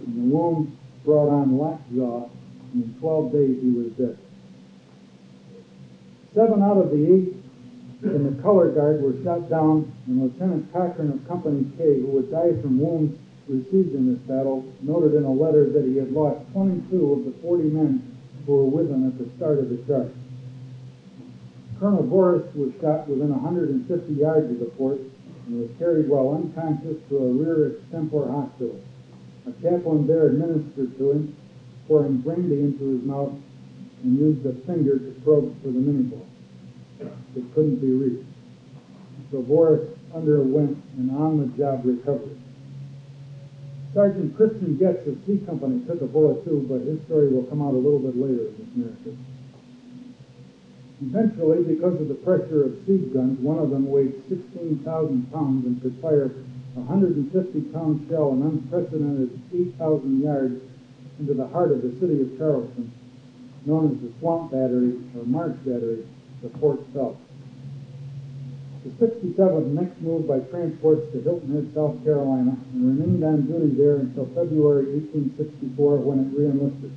and 0.05 0.15
the 0.17 0.35
wound 0.35 0.75
brought 1.05 1.29
on 1.29 1.57
lockjaw, 1.57 2.29
and 2.73 2.83
in 2.83 2.99
12 2.99 3.31
days 3.31 3.61
he 3.61 3.69
was 3.69 3.91
dead. 3.93 4.17
Seven 6.33 6.61
out 6.61 6.77
of 6.77 6.89
the 6.89 7.13
eight 7.13 7.35
in 8.03 8.35
the 8.35 8.41
color 8.41 8.71
guard 8.71 9.01
were 9.01 9.21
shot 9.23 9.49
down, 9.49 9.93
and 10.07 10.21
Lieutenant 10.21 10.73
Cochran 10.73 11.11
of 11.11 11.27
Company 11.27 11.69
K, 11.77 12.01
who 12.01 12.07
would 12.07 12.31
die 12.31 12.59
from 12.61 12.79
wounds 12.79 13.19
received 13.47 13.93
in 13.93 14.11
this 14.11 14.21
battle, 14.27 14.65
noted 14.81 15.13
in 15.13 15.23
a 15.23 15.31
letter 15.31 15.69
that 15.69 15.85
he 15.85 15.97
had 15.97 16.11
lost 16.11 16.39
22 16.53 17.13
of 17.13 17.25
the 17.25 17.31
40 17.41 17.63
men 17.63 18.11
were 18.47 18.63
with 18.63 18.89
him 18.89 19.07
at 19.07 19.17
the 19.17 19.29
start 19.37 19.59
of 19.59 19.69
the 19.69 19.77
charge. 19.87 20.11
Colonel 21.79 22.03
Voris 22.03 22.53
was 22.55 22.71
shot 22.79 23.07
within 23.07 23.29
150 23.31 24.13
yards 24.13 24.51
of 24.51 24.59
the 24.59 24.71
fort 24.77 24.99
and 25.47 25.61
was 25.61 25.69
carried 25.79 26.07
while 26.07 26.35
unconscious 26.35 26.97
to 27.09 27.17
a 27.17 27.31
rear 27.31 27.71
extempore 27.71 28.29
hospital. 28.29 28.79
A 29.47 29.51
chaplain 29.61 30.05
there 30.05 30.27
administered 30.27 30.97
to 30.97 31.11
him, 31.11 31.35
pouring 31.87 32.17
brandy 32.17 32.59
into 32.59 32.97
his 32.97 33.03
mouth, 33.03 33.33
and 34.03 34.17
used 34.17 34.45
a 34.45 34.53
finger 34.65 34.99
to 34.99 35.11
probe 35.23 35.59
for 35.61 35.69
the 35.69 35.79
mini 35.79 36.03
ball. 36.03 36.25
It 37.35 37.53
couldn't 37.55 37.77
be 37.77 37.91
reached. 37.91 38.27
So 39.31 39.41
Voris 39.41 39.87
underwent 40.13 40.77
an 40.97 41.09
on-the-job 41.09 41.85
recovery. 41.85 42.40
Sergeant 43.93 44.37
Christian 44.37 44.77
Getz 44.77 45.05
of 45.05 45.17
C 45.25 45.39
Company 45.45 45.83
took 45.85 46.01
a 46.01 46.07
bullet 46.07 46.45
too, 46.45 46.65
but 46.69 46.81
his 46.81 47.01
story 47.03 47.27
will 47.27 47.43
come 47.43 47.61
out 47.61 47.73
a 47.73 47.77
little 47.77 47.99
bit 47.99 48.15
later 48.15 48.47
in 48.47 48.55
this 48.57 48.75
narrative. 48.75 49.17
Eventually, 51.01 51.63
because 51.63 51.99
of 51.99 52.07
the 52.07 52.15
pressure 52.15 52.63
of 52.63 52.77
siege 52.85 53.11
guns, 53.11 53.39
one 53.39 53.59
of 53.59 53.69
them 53.69 53.89
weighed 53.89 54.15
16,000 54.29 55.33
pounds 55.33 55.65
and 55.65 55.81
could 55.81 55.95
fire 56.01 56.31
a 56.77 56.79
150-pound 56.79 58.07
shell 58.07 58.31
an 58.31 58.43
unprecedented 58.43 59.41
8,000 59.53 60.21
yards 60.21 60.61
into 61.19 61.33
the 61.33 61.47
heart 61.47 61.71
of 61.71 61.81
the 61.81 61.91
city 61.99 62.21
of 62.21 62.37
Charleston, 62.37 62.93
known 63.65 63.91
as 63.91 64.01
the 64.01 64.11
Swamp 64.19 64.51
Battery 64.51 64.95
or 65.17 65.25
Marsh 65.25 65.57
Battery, 65.65 66.05
the 66.41 66.49
fort 66.59 66.79
fell. 66.93 67.17
The 68.83 68.89
67th 69.05 69.67
next 69.77 70.01
moved 70.01 70.27
by 70.27 70.39
transports 70.39 71.11
to 71.11 71.21
Hilton 71.21 71.53
Head, 71.53 71.71
South 71.75 72.03
Carolina, 72.03 72.57
and 72.73 72.99
remained 72.99 73.23
on 73.23 73.45
duty 73.45 73.75
there 73.75 73.97
until 73.97 74.25
February 74.33 74.97
1864 75.05 75.97
when 75.97 76.25
it 76.25 76.33
reenlisted. 76.33 76.91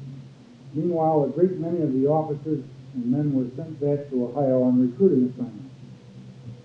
Meanwhile, 0.73 1.25
a 1.25 1.29
great 1.29 1.59
many 1.59 1.83
of 1.83 1.93
the 1.93 2.07
officers 2.07 2.65
and 2.95 3.07
men 3.13 3.35
were 3.35 3.51
sent 3.55 3.79
back 3.81 4.09
to 4.09 4.25
Ohio 4.25 4.63
on 4.63 4.81
recruiting 4.81 5.29
assignments. 5.29 5.75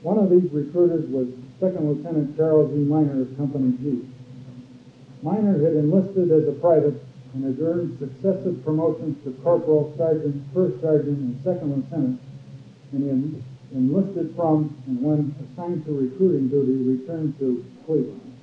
One 0.04 0.20
of 0.20 0.30
these 0.30 0.50
recruiters 0.54 1.10
was 1.10 1.28
Second 1.60 1.90
Lieutenant 1.90 2.38
Charles 2.38 2.72
E. 2.72 2.80
Miner 2.80 3.22
of 3.22 3.36
Company 3.36 3.76
G. 3.84 4.08
Miner 5.22 5.60
had 5.62 5.76
enlisted 5.76 6.32
as 6.32 6.48
a 6.48 6.54
private 6.54 6.96
and 7.34 7.44
had 7.44 7.60
earned 7.60 8.00
successive 8.00 8.64
promotions 8.64 9.22
to 9.26 9.32
corporal, 9.44 9.94
sergeant, 9.98 10.42
first 10.54 10.80
sergeant, 10.80 11.20
and 11.20 11.44
second 11.44 11.76
lieutenant, 11.76 12.22
and 12.94 13.04
he 13.04 13.44
enlisted 13.74 14.36
from 14.36 14.76
and 14.88 15.02
when 15.02 15.36
assigned 15.40 15.86
to 15.86 15.92
recruiting 15.92 16.50
duty 16.50 16.74
returned 16.84 17.38
to 17.40 17.66
Cleveland. 17.86 18.36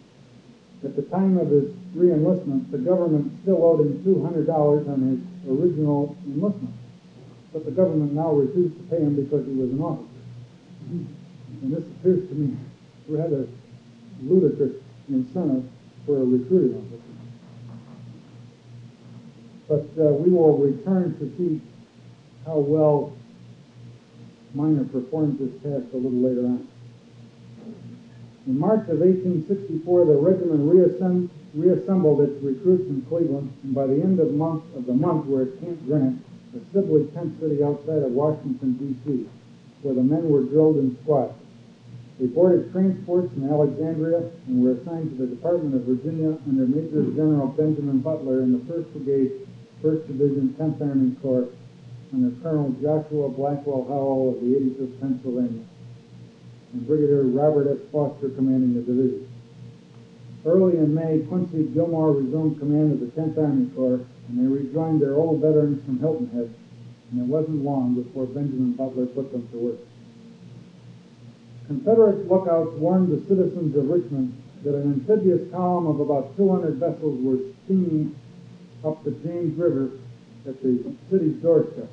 At 0.84 0.94
the 0.94 1.02
time 1.02 1.38
of 1.38 1.50
his 1.50 1.70
reenlistment, 1.96 2.70
the 2.70 2.78
government 2.78 3.32
still 3.42 3.64
owed 3.64 3.80
him 3.80 4.02
$200 4.04 4.88
on 4.88 5.00
his 5.02 5.50
original 5.50 6.16
enlistment 6.26 6.74
but 7.56 7.64
the 7.64 7.70
government 7.70 8.12
now 8.12 8.32
refused 8.32 8.76
to 8.76 8.82
pay 8.94 9.00
him 9.00 9.16
because 9.16 9.46
he 9.46 9.54
was 9.54 9.70
an 9.70 9.80
officer. 9.80 10.04
And 10.90 11.72
this 11.74 11.84
appears 11.84 12.28
to 12.28 12.34
me 12.34 12.54
rather 13.08 13.48
ludicrous 14.22 14.76
incentive 15.08 15.64
for 16.04 16.20
a 16.20 16.24
recruiting 16.26 16.76
officer. 16.76 17.02
But 19.68 20.04
uh, 20.04 20.12
we 20.12 20.30
will 20.30 20.58
return 20.58 21.18
to 21.18 21.32
see 21.38 21.62
how 22.44 22.58
well 22.58 23.16
Miner 24.56 24.84
performed 24.84 25.38
this 25.38 25.52
task 25.62 25.92
a 25.92 25.96
little 25.96 26.18
later 26.24 26.46
on. 26.46 26.66
In 28.46 28.58
March 28.58 28.88
of 28.88 29.00
1864, 29.00 30.06
the 30.06 30.16
regiment 30.16 30.64
reassemb- 30.64 31.28
reassembled 31.54 32.22
its 32.22 32.42
recruits 32.42 32.88
in 32.88 33.02
Cleveland, 33.02 33.52
and 33.64 33.74
by 33.74 33.86
the 33.86 34.00
end 34.00 34.18
of, 34.18 34.32
month, 34.32 34.64
of 34.74 34.86
the 34.86 34.94
month 34.94 35.26
were 35.26 35.42
at 35.42 35.60
Camp 35.60 35.84
Grant, 35.84 36.16
a 36.56 36.60
Sibley 36.72 37.04
tent 37.12 37.38
city 37.38 37.62
outside 37.62 38.02
of 38.02 38.12
Washington, 38.12 38.72
D.C., 38.80 39.26
where 39.82 39.94
the 39.94 40.02
men 40.02 40.30
were 40.30 40.40
drilled 40.40 40.78
in 40.78 40.96
squads. 41.02 41.34
They 42.18 42.26
boarded 42.26 42.72
transports 42.72 43.28
in 43.36 43.44
Alexandria 43.44 44.24
and 44.46 44.62
were 44.64 44.72
assigned 44.72 45.10
to 45.10 45.16
the 45.16 45.26
Department 45.26 45.74
of 45.74 45.82
Virginia 45.82 46.38
under 46.48 46.66
Major 46.66 47.04
General 47.12 47.48
Benjamin 47.48 47.98
Butler 47.98 48.40
in 48.40 48.52
the 48.52 48.58
1st 48.60 48.90
Brigade, 48.92 49.32
1st 49.82 50.06
Division, 50.06 50.54
10th 50.58 50.80
Army 50.80 51.12
Corps, 51.20 51.46
under 52.16 52.34
Colonel 52.40 52.70
Joshua 52.80 53.28
Blackwell 53.28 53.84
Howell 53.84 54.30
of 54.30 54.40
the 54.40 54.56
85th 54.56 55.00
Pennsylvania, 55.00 55.64
and 56.72 56.86
Brigadier 56.86 57.24
Robert 57.24 57.68
S. 57.68 57.78
Foster 57.92 58.30
commanding 58.30 58.72
the 58.72 58.80
division. 58.80 59.28
Early 60.46 60.78
in 60.78 60.94
May, 60.94 61.26
Quincy 61.28 61.64
Gillmore 61.74 62.12
resumed 62.12 62.58
command 62.58 62.92
of 62.92 63.00
the 63.00 63.20
10th 63.20 63.36
Army 63.36 63.68
Corps, 63.76 64.00
and 64.28 64.38
they 64.38 64.46
rejoined 64.46 65.02
their 65.02 65.14
old 65.14 65.42
veterans 65.42 65.84
from 65.84 65.98
Hilton 65.98 66.30
Head, 66.30 66.54
and 67.10 67.20
it 67.20 67.26
wasn't 67.26 67.62
long 67.62 67.94
before 67.94 68.24
Benjamin 68.24 68.72
Butler 68.72 69.06
put 69.06 69.30
them 69.30 69.46
to 69.52 69.58
work. 69.58 69.78
Confederate 71.66 72.28
lookouts 72.28 72.72
warned 72.78 73.12
the 73.12 73.26
citizens 73.28 73.76
of 73.76 73.90
Richmond 73.90 74.32
that 74.64 74.74
an 74.74 75.04
amphibious 75.04 75.50
column 75.50 75.86
of 75.86 76.00
about 76.00 76.34
200 76.38 76.76
vessels 76.76 77.20
were 77.22 77.40
steaming 77.64 78.16
up 78.84 79.04
the 79.04 79.10
James 79.10 79.58
River 79.58 79.90
at 80.46 80.62
the 80.62 80.94
city's 81.10 81.42
doorstep. 81.42 81.90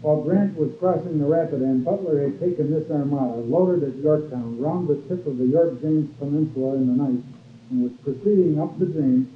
While 0.00 0.22
Grant 0.22 0.56
was 0.56 0.70
crossing 0.78 1.18
the 1.18 1.26
Rapidan, 1.26 1.82
Butler 1.82 2.20
had 2.20 2.38
taken 2.38 2.70
this 2.70 2.88
armada, 2.88 3.40
loaded 3.42 3.82
at 3.82 3.96
Yorktown, 3.96 4.60
round 4.60 4.86
the 4.86 4.94
tip 5.08 5.26
of 5.26 5.38
the 5.38 5.46
York-James 5.46 6.08
Peninsula 6.20 6.76
in 6.76 6.86
the 6.86 7.02
night, 7.02 7.20
and 7.70 7.82
was 7.82 7.92
proceeding 8.04 8.60
up 8.60 8.78
the 8.78 8.86
James 8.86 9.26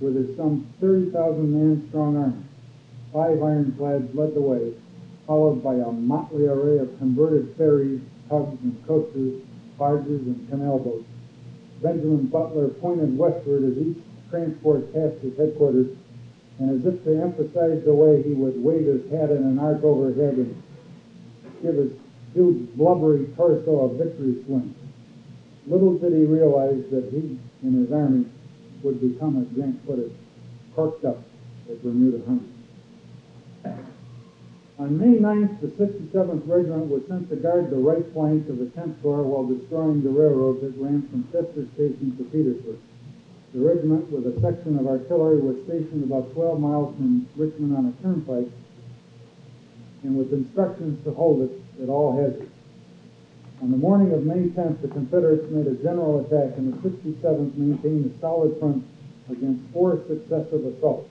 with 0.00 0.14
his 0.14 0.36
some 0.36 0.64
30,000 0.80 1.52
man 1.52 1.84
strong 1.88 2.16
army. 2.16 2.44
Five 3.12 3.42
ironclads 3.42 4.14
led 4.14 4.34
the 4.34 4.40
way, 4.40 4.72
followed 5.26 5.60
by 5.60 5.74
a 5.74 5.90
motley 5.90 6.46
array 6.46 6.78
of 6.78 6.96
converted 6.98 7.48
ferries, 7.58 8.00
tugs 8.28 8.56
and 8.62 8.86
coasters, 8.86 9.34
barges 9.76 10.26
and 10.26 10.48
canal 10.48 10.78
boats. 10.78 11.04
Benjamin 11.82 12.26
Butler 12.26 12.68
pointed 12.68 13.18
westward 13.18 13.64
as 13.64 13.76
each 13.76 13.98
transport 14.30 14.92
passed 14.92 15.18
his 15.20 15.36
headquarters, 15.36 15.88
and 16.58 16.70
as 16.70 16.86
if 16.86 17.04
to 17.04 17.22
emphasize 17.22 17.84
the 17.84 17.94
way, 17.94 18.22
he 18.22 18.34
would 18.34 18.62
wave 18.62 18.86
his 18.86 19.10
hat 19.10 19.30
in 19.30 19.44
an 19.44 19.58
arc 19.58 19.82
overhead 19.82 20.34
and 20.34 20.62
give 21.62 21.76
his 21.76 21.92
huge 22.34 22.68
blubbery 22.76 23.26
torso 23.36 23.80
a 23.80 23.94
victory 23.94 24.42
swing. 24.44 24.74
Little 25.66 25.98
did 25.98 26.12
he 26.12 26.24
realize 26.24 26.84
that 26.90 27.10
he 27.10 27.38
and 27.62 27.86
his 27.86 27.92
army 27.92 28.26
would 28.82 29.00
become, 29.00 29.40
as 29.40 29.48
Grant 29.54 29.84
put 29.86 29.98
it, 29.98 30.12
corked 30.74 31.04
up 31.04 31.18
at 31.70 31.82
Bermuda 31.82 32.24
Hundred. 32.24 32.48
On 34.78 34.98
May 34.98 35.18
9th, 35.18 35.60
the 35.60 35.68
67th 35.68 36.48
Regiment 36.48 36.90
was 36.90 37.02
sent 37.06 37.28
to 37.30 37.36
guard 37.36 37.70
the 37.70 37.76
right 37.76 38.04
flank 38.12 38.48
of 38.48 38.58
the 38.58 38.64
10th 38.64 39.00
Corps 39.00 39.22
while 39.22 39.46
destroying 39.46 40.02
the 40.02 40.10
railroad 40.10 40.60
that 40.60 40.76
ran 40.76 41.06
from 41.08 41.24
Chester 41.30 41.66
Station 41.74 42.16
to 42.16 42.24
Petersburg. 42.24 42.78
The 43.52 43.60
regiment, 43.60 44.10
with 44.10 44.26
a 44.26 44.40
section 44.40 44.78
of 44.78 44.86
artillery, 44.86 45.40
was 45.40 45.62
stationed 45.64 46.04
about 46.04 46.32
12 46.32 46.58
miles 46.58 46.96
from 46.96 47.28
Richmond 47.36 47.76
on 47.76 47.86
a 47.86 48.02
turnpike 48.02 48.48
and 50.02 50.16
with 50.16 50.32
instructions 50.32 51.04
to 51.04 51.12
hold 51.12 51.42
it 51.42 51.52
at 51.82 51.88
all 51.90 52.16
hazards. 52.16 52.50
On 53.60 53.70
the 53.70 53.76
morning 53.76 54.12
of 54.12 54.24
May 54.24 54.48
10th, 54.48 54.80
the 54.80 54.88
Confederates 54.88 55.48
made 55.50 55.66
a 55.66 55.74
general 55.76 56.20
attack, 56.20 56.56
and 56.56 56.72
the 56.72 56.88
67th 56.88 57.54
maintained 57.54 58.10
a 58.10 58.20
solid 58.20 58.58
front 58.58 58.84
against 59.30 59.62
four 59.72 60.00
successive 60.08 60.64
assaults. 60.64 61.08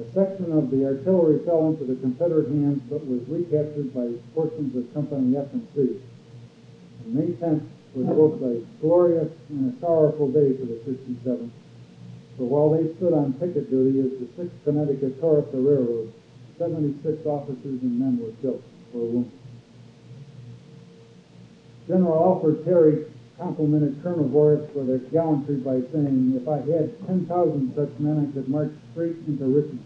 A 0.00 0.04
section 0.14 0.52
of 0.52 0.70
the 0.70 0.86
artillery 0.86 1.44
fell 1.44 1.68
into 1.68 1.84
the 1.84 1.96
Confederate 1.96 2.48
hands, 2.48 2.80
but 2.88 3.04
was 3.06 3.20
recaptured 3.28 3.92
by 3.92 4.12
portions 4.34 4.76
of 4.76 4.94
Company 4.94 5.36
F 5.36 5.52
and 5.52 5.66
C. 5.74 6.00
And 7.04 7.14
May 7.14 7.32
tenth 7.34 7.64
was 7.94 8.06
both 8.06 8.42
a 8.42 8.64
glorious 8.80 9.30
and 9.50 9.74
a 9.74 9.80
sorrowful 9.80 10.28
day 10.30 10.56
for 10.56 10.64
the 10.64 10.80
sixty-seventh. 10.84 11.52
For 12.36 12.44
while 12.44 12.70
they 12.70 12.94
stood 12.94 13.12
on 13.12 13.34
picket 13.34 13.68
duty 13.68 14.00
as 14.00 14.18
the 14.18 14.28
Sixth 14.36 14.56
Connecticut 14.64 15.20
tore 15.20 15.38
up 15.38 15.52
the 15.52 15.60
railroad, 15.60 16.12
seventy-six 16.58 17.26
officers 17.26 17.82
and 17.82 17.98
men 17.98 18.18
were 18.18 18.32
killed 18.40 18.62
or 18.94 19.00
wounded. 19.00 19.32
General 21.86 22.24
Alfred 22.24 22.64
Terry 22.64 23.04
complimented 23.38 24.02
Colonel 24.02 24.28
Voris 24.28 24.72
for 24.72 24.84
their 24.84 24.98
gallantry 24.98 25.56
by 25.56 25.82
saying, 25.92 26.32
"If 26.36 26.48
I 26.48 26.58
had 26.60 27.06
ten 27.06 27.26
thousand 27.26 27.74
such 27.74 27.90
men, 27.98 28.26
I 28.26 28.32
could 28.32 28.48
march 28.48 28.72
straight 28.92 29.16
into 29.26 29.44
Richmond." 29.44 29.84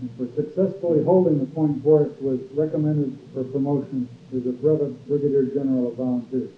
And 0.00 0.10
for 0.12 0.28
successfully 0.36 1.02
holding 1.02 1.40
the 1.40 1.46
point, 1.46 1.82
Voris 1.82 2.20
was 2.20 2.38
recommended 2.54 3.18
for 3.34 3.42
promotion 3.44 4.08
to 4.30 4.38
the 4.38 4.52
brevet 4.52 5.08
brigadier 5.08 5.46
general 5.46 5.88
of 5.88 5.94
volunteers. 5.94 6.50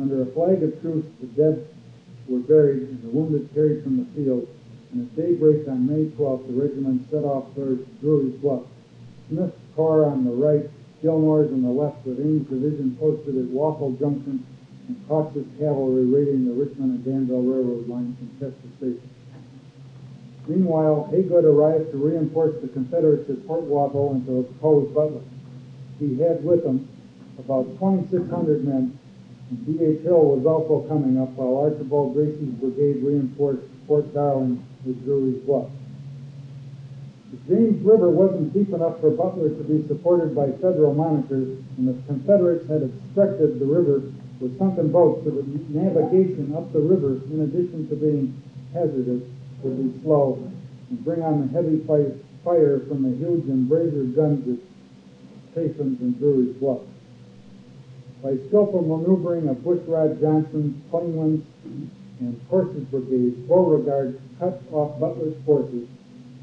Under 0.00 0.22
a 0.22 0.26
flag 0.26 0.62
of 0.62 0.80
truce, 0.80 1.06
the 1.20 1.26
dead 1.26 1.66
were 2.28 2.38
buried 2.38 2.82
and 2.82 3.02
the 3.02 3.08
wounded 3.08 3.52
carried 3.54 3.82
from 3.82 3.98
the 3.98 4.04
field. 4.14 4.46
And 4.92 5.02
at 5.02 5.16
daybreak 5.16 5.68
on 5.68 5.86
May 5.86 6.06
12th, 6.10 6.46
the 6.46 6.54
regiment 6.54 7.10
set 7.10 7.24
off 7.24 7.54
towards 7.54 7.82
Drewry's 8.00 8.34
Bluff. 8.40 8.62
Smith's 9.28 9.56
Corps 9.74 10.06
on 10.06 10.24
the 10.24 10.30
right, 10.30 10.70
Gillmore's 11.02 11.52
on 11.52 11.62
the 11.62 11.68
left, 11.68 12.06
with 12.06 12.20
Ames' 12.20 12.48
division 12.48 12.96
posted 12.98 13.36
at 13.36 13.44
Walthall 13.46 13.92
Junction, 13.92 14.44
and 14.88 15.08
Kautz's 15.08 15.46
cavalry 15.58 16.06
raiding 16.06 16.46
the 16.46 16.54
Richmond 16.54 16.90
and 16.94 17.04
Danville 17.04 17.42
Railroad 17.42 17.88
line 17.88 18.16
from 18.16 18.30
Chester 18.40 18.68
Station. 18.78 19.10
Meanwhile, 20.48 21.10
Hagood 21.12 21.44
arrived 21.44 21.92
to 21.92 21.98
reinforce 21.98 22.54
the 22.62 22.68
Confederates 22.68 23.28
at 23.28 23.46
Port 23.46 23.64
Walthall 23.64 24.12
and 24.12 24.26
to 24.26 24.38
oppose 24.38 24.88
Butler. 24.94 25.20
He 25.98 26.18
had 26.18 26.42
with 26.42 26.64
him 26.64 26.88
about 27.38 27.66
2,600 27.78 28.64
men, 28.64 28.98
D.H. 29.48 30.02
Hill 30.02 30.36
was 30.36 30.44
also 30.44 30.86
coming 30.88 31.18
up, 31.18 31.30
while 31.30 31.64
Archibald 31.64 32.14
Gracie's 32.14 32.52
brigade 32.60 33.02
reinforced 33.02 33.62
Fort 33.86 34.12
Darling 34.12 34.62
with 34.84 35.02
Drewry's 35.06 35.42
Bluff. 35.44 35.70
The 37.30 37.54
James 37.54 37.82
River 37.82 38.10
wasn't 38.10 38.52
deep 38.52 38.72
enough 38.74 39.00
for 39.00 39.10
Butler 39.10 39.48
to 39.48 39.64
be 39.64 39.86
supported 39.88 40.34
by 40.34 40.52
federal 40.52 40.92
monitors, 40.92 41.58
and 41.78 41.88
the 41.88 41.94
Confederates 42.06 42.68
had 42.68 42.82
obstructed 42.82 43.58
the 43.58 43.64
river 43.64 44.12
with 44.40 44.58
sunken 44.58 44.92
boats 44.92 45.24
so 45.24 45.30
that 45.30 45.46
navigation 45.70 46.54
up 46.54 46.70
the 46.72 46.80
river, 46.80 47.20
in 47.32 47.40
addition 47.40 47.88
to 47.88 47.96
being 47.96 48.40
hazardous, 48.72 49.22
would 49.62 49.76
be 49.76 50.02
slow 50.02 50.38
and 50.90 51.04
bring 51.04 51.22
on 51.22 51.40
the 51.40 51.48
heavy 51.52 51.78
fire 52.44 52.80
from 52.80 53.02
the 53.02 53.16
huge 53.16 53.44
embracer 53.44 54.14
guns 54.14 54.46
at 54.46 55.54
Chaffin's 55.54 56.00
and 56.00 56.14
Drewry's 56.16 56.54
Bluff. 56.56 56.80
By 58.22 58.36
skillful 58.48 58.82
maneuvering 58.82 59.48
of 59.48 59.58
Bushrod 59.58 60.20
Johnson's, 60.20 60.74
Clingman's, 60.90 61.44
and 62.18 62.40
Horse's 62.50 62.84
brigades, 62.90 63.36
Beauregard 63.46 64.20
cut 64.40 64.60
off 64.72 64.98
Butler's 64.98 65.36
forces, 65.46 65.86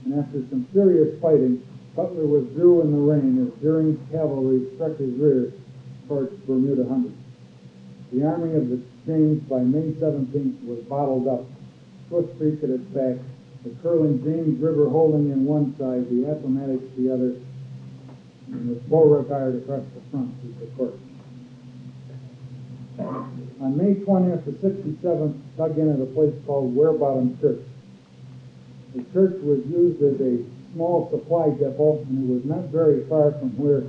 and 0.05 0.17
after 0.17 0.39
some 0.49 0.67
furious 0.71 1.19
fighting, 1.21 1.61
Butler 1.93 2.27
withdrew 2.27 2.81
in 2.81 2.91
the 2.91 2.97
rain 2.97 3.45
as 3.45 3.61
Dearing's 3.61 3.99
cavalry 4.09 4.71
struck 4.75 4.95
his 4.97 5.13
rear 5.19 5.51
towards 6.07 6.33
Bermuda 6.45 6.87
Hundred. 6.87 7.13
The 8.13 8.25
army 8.25 8.55
of 8.55 8.69
the 8.69 8.81
James 9.05 9.43
by 9.43 9.59
May 9.59 9.91
17th 9.99 10.65
was 10.65 10.79
bottled 10.87 11.27
up, 11.27 11.45
Swift 12.07 12.37
Creek 12.37 12.63
at 12.63 12.69
its 12.69 12.85
back, 12.85 13.17
the 13.63 13.71
curling 13.81 14.23
James 14.23 14.61
River 14.61 14.89
holding 14.89 15.31
in 15.31 15.43
one 15.43 15.75
side, 15.77 16.09
the 16.09 16.31
Appomattox 16.31 16.83
the 16.97 17.11
other, 17.11 17.35
and 18.47 18.69
with 18.69 18.87
Beauregard 18.89 19.55
across 19.55 19.83
the 19.93 20.01
front 20.11 20.33
as 20.45 20.59
the 20.59 20.67
course. 20.77 21.04
On 22.99 23.77
May 23.77 23.95
20th, 23.95 24.45
the 24.45 24.51
67th 24.51 25.35
dug 25.57 25.77
in 25.77 25.93
at 25.93 25.99
a 25.99 26.05
place 26.05 26.33
called 26.45 26.75
Ware 26.75 26.93
Bottom 26.93 27.37
Church. 27.41 27.61
The 28.95 29.03
church 29.11 29.41
was 29.41 29.65
used 29.65 30.01
as 30.01 30.19
a 30.21 30.43
small 30.73 31.09
supply 31.09 31.49
depot, 31.49 31.99
and 32.03 32.29
it 32.29 32.33
was 32.33 32.45
not 32.45 32.69
very 32.71 33.05
far 33.07 33.31
from 33.31 33.57
where 33.57 33.83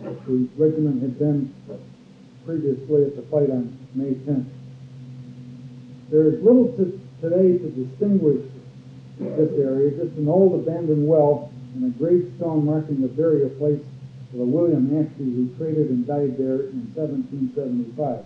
the 0.00 0.48
regiment 0.56 1.02
had 1.02 1.18
been 1.18 1.52
previously 2.46 3.04
at 3.04 3.16
the 3.16 3.22
fight 3.22 3.50
on 3.50 3.76
May 3.94 4.14
10th. 4.14 4.46
There 6.10 6.26
is 6.26 6.42
little 6.42 6.68
to, 6.76 7.00
today 7.20 7.58
to 7.58 7.70
distinguish 7.70 8.46
this 9.18 9.52
area, 9.58 9.90
just 9.90 10.16
an 10.16 10.28
old 10.28 10.54
abandoned 10.60 11.06
well 11.06 11.52
and 11.74 11.84
a 11.84 11.98
gravestone 11.98 12.66
marking 12.66 13.00
the 13.02 13.08
burial 13.08 13.50
place 13.50 13.80
a 14.38 14.44
William 14.44 14.86
who 14.86 15.48
traded 15.58 15.90
and 15.90 16.06
died 16.06 16.38
there 16.38 16.70
in 16.70 16.86
1775. 16.94 18.24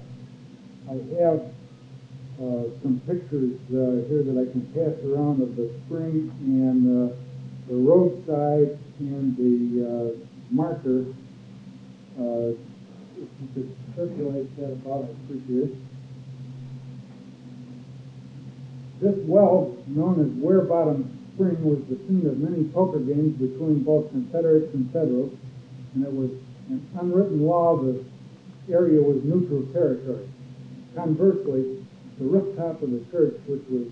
I 0.84 0.96
have 1.16 1.40
uh, 2.36 2.68
some 2.82 3.00
pictures 3.06 3.56
uh, 3.72 4.04
here 4.08 4.20
that 4.20 4.36
I 4.36 4.44
can 4.52 4.68
pass 4.76 4.92
around 5.06 5.40
of 5.40 5.56
the 5.56 5.72
spring 5.86 6.28
and 6.44 7.08
uh, 7.08 7.16
the 7.68 7.76
roadside 7.76 8.76
and 8.98 9.36
the 9.38 9.56
uh, 9.80 10.26
marker. 10.50 11.06
Uh, 12.20 12.52
if 13.16 13.28
you 13.40 13.48
could 13.54 13.76
circulate 13.96 14.54
that 14.58 14.72
about, 14.72 15.04
I'd 15.04 15.16
appreciate 15.24 15.70
it. 15.70 15.76
This 19.00 19.16
well, 19.26 19.76
known 19.86 20.20
as 20.20 20.30
Ware 20.42 20.62
Bottom 20.62 21.28
Spring, 21.34 21.64
was 21.64 21.80
the 21.88 21.96
scene 22.06 22.26
of 22.26 22.38
many 22.38 22.64
poker 22.70 22.98
games 22.98 23.38
between 23.38 23.82
both 23.82 24.10
Confederates 24.10 24.72
and 24.74 24.92
Federals, 24.92 25.32
and 25.94 26.04
it 26.04 26.12
was 26.12 26.30
an 26.68 26.86
unwritten 26.98 27.46
law 27.46 27.76
the 27.76 28.04
area 28.70 29.00
was 29.00 29.22
neutral 29.24 29.62
territory. 29.72 30.28
Conversely, 30.94 31.84
the 32.18 32.24
rooftop 32.24 32.82
of 32.82 32.90
the 32.90 33.04
church, 33.10 33.34
which 33.46 33.62
was 33.68 33.88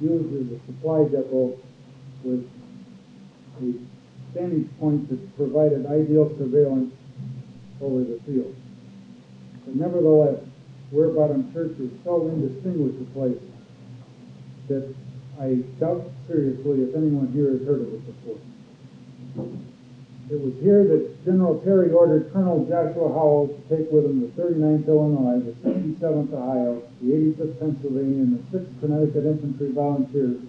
used 0.00 0.34
as 0.34 0.58
a 0.58 0.66
supply 0.66 1.04
depot, 1.04 1.58
was 2.24 2.40
a 3.62 3.74
vantage 4.32 4.68
point 4.80 5.08
that 5.08 5.36
provided 5.36 5.86
ideal 5.86 6.34
surveillance 6.36 6.92
over 7.80 8.02
the 8.02 8.18
field. 8.26 8.54
But 9.64 9.76
nevertheless, 9.76 10.40
Ware 10.90 11.10
Bottom 11.10 11.52
Church 11.52 11.78
is 11.78 11.90
so 12.04 12.28
indistinguished 12.28 13.00
a 13.00 13.04
place 13.12 13.38
that 14.68 14.94
I 15.40 15.56
doubt 15.78 16.10
seriously 16.26 16.82
if 16.82 16.94
anyone 16.94 17.28
here 17.32 17.50
has 17.52 17.66
heard 17.66 17.80
of 17.82 17.94
it 17.94 18.06
before. 18.06 18.38
It 20.30 20.40
was 20.40 20.54
here 20.62 20.84
that 20.84 21.24
General 21.26 21.60
Terry 21.60 21.92
ordered 21.92 22.32
Colonel 22.32 22.64
Joshua 22.64 23.12
Howell 23.12 23.48
to 23.48 23.76
take 23.76 23.92
with 23.92 24.06
him 24.06 24.22
the 24.22 24.28
39th 24.42 24.88
Illinois, 24.88 25.40
the 25.40 25.52
67th 25.68 26.32
Ohio, 26.32 26.82
the 27.02 27.12
85th 27.12 27.58
Pennsylvania, 27.60 28.22
and 28.22 28.38
the 28.38 28.58
6th 28.58 28.80
Connecticut 28.80 29.26
Infantry 29.26 29.72
Volunteers 29.72 30.40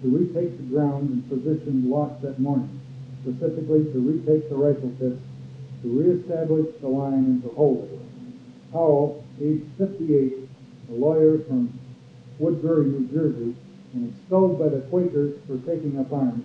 to 0.00 0.08
retake 0.08 0.56
the 0.56 0.62
ground 0.72 1.10
and 1.10 1.28
positions 1.28 1.84
lost 1.84 2.22
that 2.22 2.38
morning, 2.38 2.80
specifically 3.20 3.84
to 3.92 3.98
retake 4.00 4.48
the 4.48 4.56
rifle 4.56 4.92
pits, 4.98 5.20
to 5.82 5.88
reestablish 5.88 6.66
the 6.80 6.88
line, 6.88 7.24
and 7.24 7.42
to 7.42 7.50
hold 7.50 7.84
it. 7.84 8.00
Howell, 8.72 9.24
age 9.42 9.62
58, 9.76 10.48
a 10.88 10.92
lawyer 10.92 11.38
from 11.44 11.78
Woodbury, 12.38 12.86
New 12.86 13.06
Jersey, 13.08 13.54
and 13.92 14.08
expelled 14.08 14.58
by 14.58 14.68
the 14.68 14.80
Quakers 14.88 15.36
for 15.46 15.58
taking 15.58 15.98
up 15.98 16.12
arms, 16.12 16.44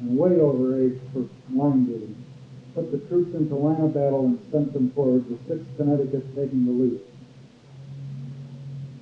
and 0.00 0.18
way 0.18 0.40
over 0.40 0.80
age 0.80 0.98
for 1.12 1.28
line 1.54 1.86
duty, 1.86 2.14
put 2.74 2.92
the 2.92 2.98
troops 3.08 3.34
into 3.34 3.54
line 3.54 3.80
of 3.80 3.94
battle 3.94 4.26
and 4.26 4.38
sent 4.50 4.72
them 4.72 4.90
forward, 4.92 5.24
the 5.28 5.54
6th 5.54 5.76
Connecticut 5.76 6.34
taking 6.34 6.66
the 6.66 6.72
lead. 6.72 7.00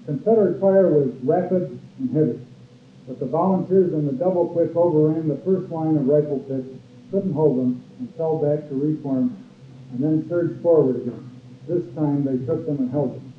Confederate 0.06 0.60
fire 0.60 0.90
was 0.90 1.14
rapid 1.22 1.80
and 1.98 2.10
heavy, 2.10 2.40
but 3.06 3.18
the 3.18 3.26
volunteers 3.26 3.92
in 3.92 4.06
the 4.06 4.12
double 4.12 4.48
quick 4.48 4.74
overran 4.76 5.28
the 5.28 5.36
first 5.38 5.70
line 5.70 5.96
of 5.96 6.06
rifle 6.06 6.38
pits, 6.40 6.68
couldn't 7.10 7.32
hold 7.32 7.58
them, 7.58 7.82
and 7.98 8.14
fell 8.16 8.38
back 8.38 8.68
to 8.68 8.74
reform, 8.74 9.36
and 9.92 10.02
then 10.02 10.28
surged 10.28 10.60
forward 10.62 10.96
again. 10.96 11.30
This 11.66 11.82
time 11.94 12.24
they 12.24 12.44
took 12.44 12.66
them 12.66 12.78
and 12.78 12.90
held 12.90 13.14
them. 13.14 13.32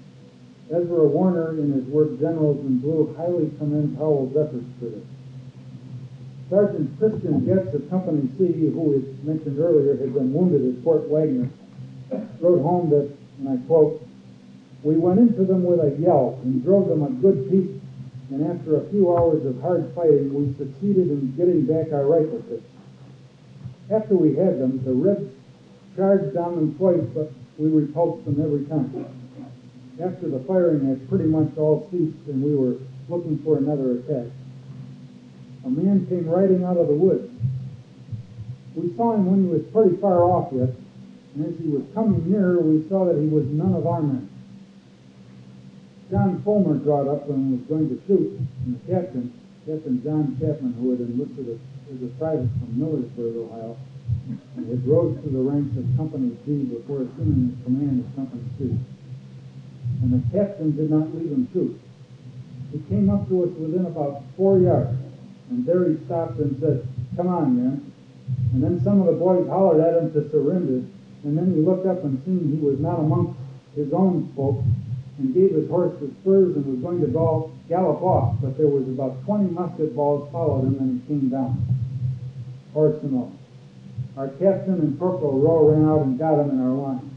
Ezra 0.71 1.05
Warner, 1.05 1.51
in 1.51 1.71
his 1.73 1.85
work 1.85 2.19
Generals 2.19 2.59
in 2.65 2.79
Blue, 2.79 3.13
highly 3.15 3.51
commends 3.59 3.97
Howell's 3.99 4.35
efforts 4.35 4.65
for 4.79 4.85
this. 4.85 5.03
Sergeant 6.49 6.97
Christian 6.99 7.45
Getz 7.45 7.73
of 7.73 7.89
Company 7.89 8.29
C, 8.37 8.69
who 8.69 8.81
we 8.81 8.97
mentioned 9.23 9.59
earlier 9.59 9.97
had 9.97 10.13
been 10.13 10.31
wounded 10.33 10.77
at 10.77 10.83
Fort 10.83 11.07
Wagner, 11.09 11.49
wrote 12.39 12.61
home 12.61 12.89
that, 12.91 13.11
and 13.39 13.49
I 13.49 13.57
quote, 13.65 14.05
We 14.83 14.95
went 14.95 15.19
into 15.19 15.43
them 15.43 15.63
with 15.63 15.79
a 15.79 15.97
yell 15.99 16.39
and 16.43 16.63
drove 16.63 16.87
them 16.87 17.03
a 17.03 17.09
good 17.09 17.49
piece, 17.49 17.81
and 18.29 18.45
after 18.45 18.77
a 18.77 18.89
few 18.89 19.15
hours 19.15 19.45
of 19.45 19.59
hard 19.61 19.91
fighting, 19.95 20.33
we 20.33 20.53
succeeded 20.57 21.09
in 21.09 21.35
getting 21.35 21.65
back 21.65 21.91
our 21.91 22.05
rifle 22.05 22.41
pits. 22.49 22.65
After 23.89 24.15
we 24.15 24.35
had 24.35 24.59
them, 24.59 24.83
the 24.83 24.93
Reds 24.93 25.31
charged 25.95 26.37
on 26.37 26.55
them 26.55 26.75
twice, 26.75 27.05
but 27.13 27.31
we 27.57 27.69
repulsed 27.69 28.25
them 28.25 28.41
every 28.41 28.65
time 28.65 29.05
after 30.01 30.27
the 30.27 30.39
firing 30.39 30.87
had 30.87 31.07
pretty 31.07 31.25
much 31.25 31.57
all 31.57 31.87
ceased 31.91 32.27
and 32.27 32.43
we 32.43 32.55
were 32.55 32.77
looking 33.07 33.39
for 33.39 33.57
another 33.57 33.99
attack, 33.99 34.31
a 35.65 35.69
man 35.69 36.05
came 36.07 36.29
riding 36.29 36.63
out 36.63 36.77
of 36.77 36.87
the 36.87 36.93
woods. 36.93 37.29
We 38.75 38.93
saw 38.95 39.15
him 39.15 39.25
when 39.25 39.45
he 39.45 39.49
was 39.49 39.63
pretty 39.73 39.97
far 39.97 40.23
off 40.23 40.53
yet, 40.53 40.69
And 41.33 41.45
as 41.45 41.57
he 41.59 41.67
was 41.67 41.83
coming 41.93 42.29
nearer, 42.29 42.61
we 42.61 42.87
saw 42.87 43.05
that 43.05 43.17
he 43.17 43.27
was 43.27 43.45
none 43.47 43.73
of 43.73 43.87
our 43.87 44.01
men. 44.01 44.29
John 46.11 46.41
Fulmer 46.43 46.75
brought 46.75 47.07
up 47.07 47.27
and 47.29 47.57
was 47.57 47.65
going 47.67 47.89
to 47.89 47.99
shoot, 48.05 48.39
and 48.65 48.77
the 48.77 48.93
captain, 48.93 49.33
Captain 49.65 50.03
John 50.03 50.37
Chapman, 50.39 50.73
who 50.79 50.91
had 50.91 51.01
enlisted 51.01 51.59
as 51.89 52.01
a 52.03 52.11
private 52.19 52.49
from 52.61 52.77
Millersburg, 52.77 53.49
Ohio, 53.49 53.75
and 54.55 54.69
had 54.69 54.87
rose 54.87 55.17
to 55.23 55.29
the 55.29 55.41
ranks 55.41 55.75
of 55.77 55.85
Company 55.97 56.37
C 56.45 56.63
before 56.65 57.01
assuming 57.01 57.57
his 57.57 57.63
command 57.65 58.05
of 58.05 58.15
Company 58.15 58.45
C. 58.59 58.77
And 60.03 60.13
the 60.13 60.21
captain 60.29 60.75
did 60.75 60.91
not 60.91 61.13
leave 61.15 61.31
him 61.31 61.49
shoot. 61.51 61.79
He 62.71 62.79
came 62.87 63.09
up 63.09 63.27
to 63.29 63.43
us 63.43 63.49
within 63.57 63.85
about 63.85 64.21
four 64.37 64.59
yards, 64.59 64.93
and 65.49 65.65
there 65.65 65.87
he 65.87 66.03
stopped 66.05 66.39
and 66.39 66.59
said, 66.59 66.87
Come 67.15 67.29
on, 67.29 67.55
men. 67.55 67.91
And 68.53 68.63
then 68.63 68.81
some 68.83 69.01
of 69.01 69.07
the 69.07 69.13
boys 69.13 69.47
hollered 69.47 69.81
at 69.81 70.01
him 70.01 70.11
to 70.13 70.29
surrender, 70.29 70.85
and 71.23 71.37
then 71.37 71.53
he 71.53 71.61
looked 71.61 71.85
up 71.85 72.03
and 72.03 72.21
seen 72.25 72.49
he 72.49 72.65
was 72.65 72.79
not 72.79 72.99
amongst 72.99 73.37
his 73.75 73.93
own 73.93 74.27
folk, 74.35 74.57
and 75.17 75.33
gave 75.33 75.51
his 75.51 75.67
horse 75.69 75.93
the 75.99 76.09
spurs 76.21 76.55
and 76.55 76.65
was 76.65 76.79
going 76.79 77.01
to 77.01 77.07
go 77.07 77.49
gallop 77.67 78.01
off, 78.01 78.33
but 78.41 78.57
there 78.57 78.67
was 78.67 78.87
about 78.87 79.23
20 79.25 79.45
musket 79.49 79.95
balls 79.95 80.27
followed 80.31 80.65
him 80.65 80.79
and 80.79 80.99
he 80.99 81.07
came 81.07 81.29
down, 81.29 81.65
horse 82.73 82.95
and 83.01 83.15
all. 83.15 83.31
Our 84.17 84.29
captain 84.29 84.79
and 84.79 84.97
Corporal 84.99 85.39
Rowe 85.39 85.67
ran 85.67 85.83
out 85.83 86.01
and 86.01 86.17
got 86.17 86.39
him 86.39 86.51
in 86.51 86.59
our 86.59 86.73
line. 86.73 87.09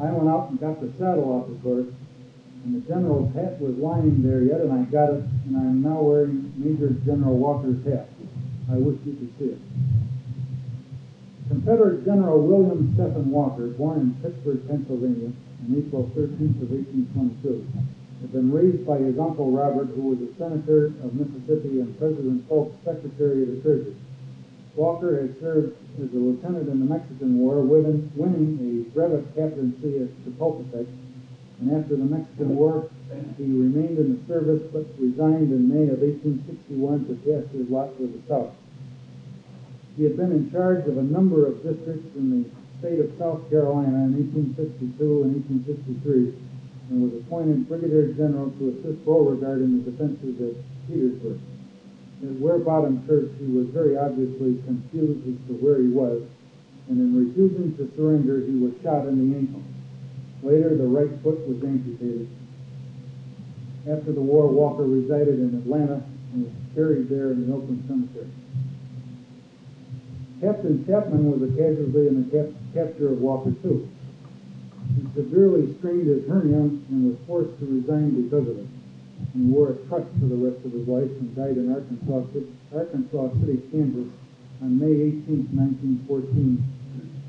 I 0.00 0.10
went 0.10 0.28
out 0.28 0.48
and 0.48 0.58
got 0.58 0.80
the 0.80 0.90
saddle 0.98 1.30
off 1.30 1.46
his 1.46 1.60
horse, 1.60 1.86
and 2.64 2.74
the 2.76 2.88
general's 2.88 3.34
hat 3.34 3.60
was 3.60 3.76
lying 3.76 4.22
there 4.22 4.42
yet, 4.42 4.60
and 4.60 4.72
I 4.72 4.84
got 4.84 5.10
it, 5.10 5.22
and 5.46 5.56
I 5.56 5.62
am 5.62 5.82
now 5.82 6.00
wearing 6.00 6.52
Major 6.56 6.90
General 7.04 7.36
Walker's 7.36 7.84
hat. 7.84 8.08
I 8.70 8.76
wish 8.76 8.98
you 9.04 9.14
could 9.14 9.32
see 9.38 9.52
it. 9.52 9.58
Confederate 11.48 12.04
General 12.04 12.40
William 12.40 12.94
Stephen 12.94 13.30
Walker, 13.30 13.68
born 13.68 14.00
in 14.00 14.14
Pittsburgh, 14.22 14.66
Pennsylvania, 14.68 15.32
on 15.66 15.76
April 15.76 16.10
13th 16.14 16.62
of 16.62 16.70
1822, 16.70 17.66
had 18.22 18.32
been 18.32 18.52
raised 18.52 18.86
by 18.86 18.98
his 18.98 19.18
uncle 19.18 19.50
Robert, 19.50 19.88
who 19.94 20.02
was 20.14 20.20
a 20.22 20.32
senator 20.38 20.86
of 21.02 21.14
Mississippi 21.14 21.80
and 21.80 21.98
President 21.98 22.48
Polk's 22.48 22.78
Secretary 22.84 23.42
of 23.42 23.48
the 23.50 23.60
Treasury. 23.60 23.96
Walker 24.76 25.20
had 25.20 25.38
served 25.40 25.76
as 26.00 26.08
a 26.14 26.16
lieutenant 26.16 26.68
in 26.68 26.78
the 26.78 26.86
Mexican 26.86 27.38
War, 27.38 27.60
winning, 27.60 28.10
winning 28.16 28.56
a 28.62 28.94
brevet 28.94 29.34
captaincy 29.34 30.00
at 30.00 30.08
Chapultepec, 30.24 30.86
and 31.62 31.78
after 31.78 31.94
the 31.94 32.02
Mexican 32.02 32.56
War, 32.56 32.90
he 33.38 33.46
remained 33.46 33.94
in 33.94 34.18
the 34.18 34.20
service 34.26 34.66
but 34.74 34.82
resigned 34.98 35.54
in 35.54 35.70
May 35.70 35.86
of 35.94 36.02
1861 36.02 37.06
to 37.06 37.14
cast 37.22 37.54
his 37.54 37.70
lot 37.70 37.94
for 37.94 38.10
the 38.10 38.18
South. 38.26 38.50
He 39.94 40.02
had 40.02 40.16
been 40.16 40.32
in 40.32 40.50
charge 40.50 40.82
of 40.90 40.98
a 40.98 41.06
number 41.06 41.46
of 41.46 41.62
districts 41.62 42.10
in 42.18 42.42
the 42.42 42.50
state 42.82 42.98
of 42.98 43.14
South 43.14 43.46
Carolina 43.46 44.10
in 44.10 44.34
1862 44.34 44.98
and 45.22 45.38
1863 45.70 46.34
and 46.90 46.98
was 46.98 47.14
appointed 47.22 47.68
Brigadier 47.70 48.10
General 48.18 48.50
to 48.58 48.74
assist 48.74 49.04
Beauregard 49.06 49.62
in 49.62 49.78
the 49.78 49.86
defenses 49.86 50.34
of 50.42 50.58
Petersburg. 50.90 51.38
At 52.26 52.42
Ware 52.42 52.58
Bottom 52.58 53.06
Church, 53.06 53.30
he 53.38 53.46
was 53.46 53.70
very 53.70 53.94
obviously 53.94 54.58
confused 54.66 55.22
as 55.30 55.38
to 55.46 55.54
where 55.62 55.78
he 55.78 55.94
was, 55.94 56.26
and 56.90 56.98
in 56.98 57.14
refusing 57.14 57.76
to 57.78 57.86
surrender, 57.94 58.42
he 58.42 58.58
was 58.58 58.74
shot 58.82 59.06
in 59.06 59.14
the 59.14 59.38
ankle. 59.38 59.62
Later, 60.42 60.76
the 60.76 60.86
right 60.86 61.10
foot 61.22 61.46
was 61.46 61.62
amputated. 61.62 62.28
After 63.88 64.12
the 64.12 64.20
war, 64.20 64.48
Walker 64.48 64.84
resided 64.84 65.38
in 65.38 65.54
Atlanta 65.54 66.04
and 66.32 66.44
was 66.44 66.52
buried 66.74 67.08
there 67.08 67.30
in 67.30 67.46
the 67.46 67.54
Oakland 67.54 67.84
Cemetery. 67.86 68.28
Captain 70.40 70.84
Chapman 70.86 71.30
was 71.30 71.42
a 71.42 71.54
casualty 71.54 72.08
in 72.08 72.22
the 72.22 72.30
cap- 72.30 72.52
capture 72.74 73.10
of 73.10 73.20
Walker, 73.20 73.52
too. 73.62 73.88
He 74.96 75.06
severely 75.14 75.72
strained 75.78 76.08
his 76.08 76.26
hernia 76.26 76.62
and 76.90 77.06
was 77.06 77.16
forced 77.26 77.56
to 77.60 77.66
resign 77.66 78.22
because 78.22 78.48
of 78.48 78.58
it. 78.58 78.66
He 79.34 79.42
wore 79.42 79.70
a 79.70 79.74
crutch 79.74 80.06
for 80.18 80.26
the 80.26 80.36
rest 80.36 80.64
of 80.64 80.72
his 80.72 80.86
life 80.88 81.08
and 81.08 81.34
died 81.36 81.56
in 81.56 81.72
Arkansas, 81.72 82.22
Arkansas 82.74 83.28
City, 83.40 83.62
Kansas 83.70 84.08
on 84.60 84.78
May 84.78 84.92
18, 84.92 85.48
1914, 85.54 86.62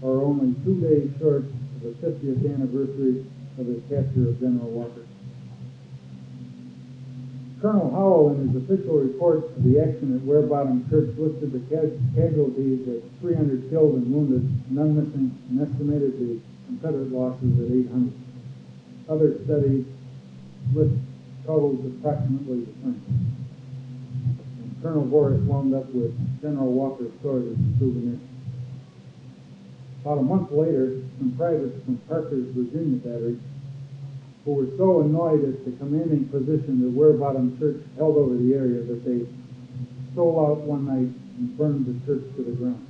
or 0.01 0.21
only 0.21 0.53
two 0.63 0.79
days 0.81 1.09
short 1.19 1.43
the 1.83 1.91
50th 1.99 2.47
anniversary 2.47 3.25
of 3.59 3.67
the 3.67 3.81
capture 3.91 4.29
of 4.29 4.39
General 4.39 4.71
Walker. 4.71 5.03
Colonel 7.59 7.91
Howell, 7.91 8.35
in 8.35 8.47
his 8.47 8.63
official 8.63 8.99
report 8.99 9.43
of 9.43 9.63
the 9.63 9.79
action 9.79 10.15
at 10.15 10.23
Ware 10.23 10.43
Bottom 10.43 10.87
Church, 10.89 11.11
listed 11.17 11.51
the 11.51 11.59
casualties 12.15 12.87
at 12.87 13.03
300 13.19 13.69
killed 13.69 13.95
and 13.95 14.11
wounded, 14.11 14.43
none 14.71 14.95
missing, 14.95 15.31
and 15.49 15.59
estimated 15.59 16.19
the 16.19 16.39
Confederate 16.67 17.11
losses 17.11 17.51
at 17.59 17.71
800. 17.71 18.13
Other 19.09 19.43
studies 19.43 19.85
list 20.73 20.95
totals 21.45 21.83
approximately 21.85 22.63
the 22.63 22.71
same. 22.79 23.03
And 24.59 24.75
Colonel 24.81 25.03
Voris 25.05 25.43
wound 25.45 25.75
up 25.75 25.87
with 25.91 26.15
General 26.41 26.71
Walker's 26.71 27.11
sword 27.21 27.43
as 27.43 27.59
a 27.59 27.79
souvenir. 27.79 28.19
About 30.03 30.17
a 30.17 30.21
month 30.21 30.51
later, 30.51 30.99
some 31.17 31.33
privates 31.37 31.81
from 31.85 31.95
Parker's 32.09 32.45
Virginia 32.51 32.97
battery 32.97 33.39
who 34.43 34.51
were 34.51 34.67
so 34.75 34.99
annoyed 34.99 35.47
at 35.47 35.63
the 35.63 35.71
commanding 35.79 36.27
position 36.27 36.81
that 36.83 36.91
Ware 36.91 37.13
Bottom 37.13 37.57
Church 37.57 37.81
held 37.95 38.17
over 38.17 38.35
the 38.35 38.53
area 38.53 38.83
that 38.83 39.05
they 39.05 39.25
stole 40.11 40.45
out 40.45 40.59
one 40.67 40.83
night 40.83 41.07
and 41.39 41.57
burned 41.57 41.85
the 41.87 42.05
church 42.05 42.23
to 42.35 42.43
the 42.43 42.51
ground. 42.51 42.85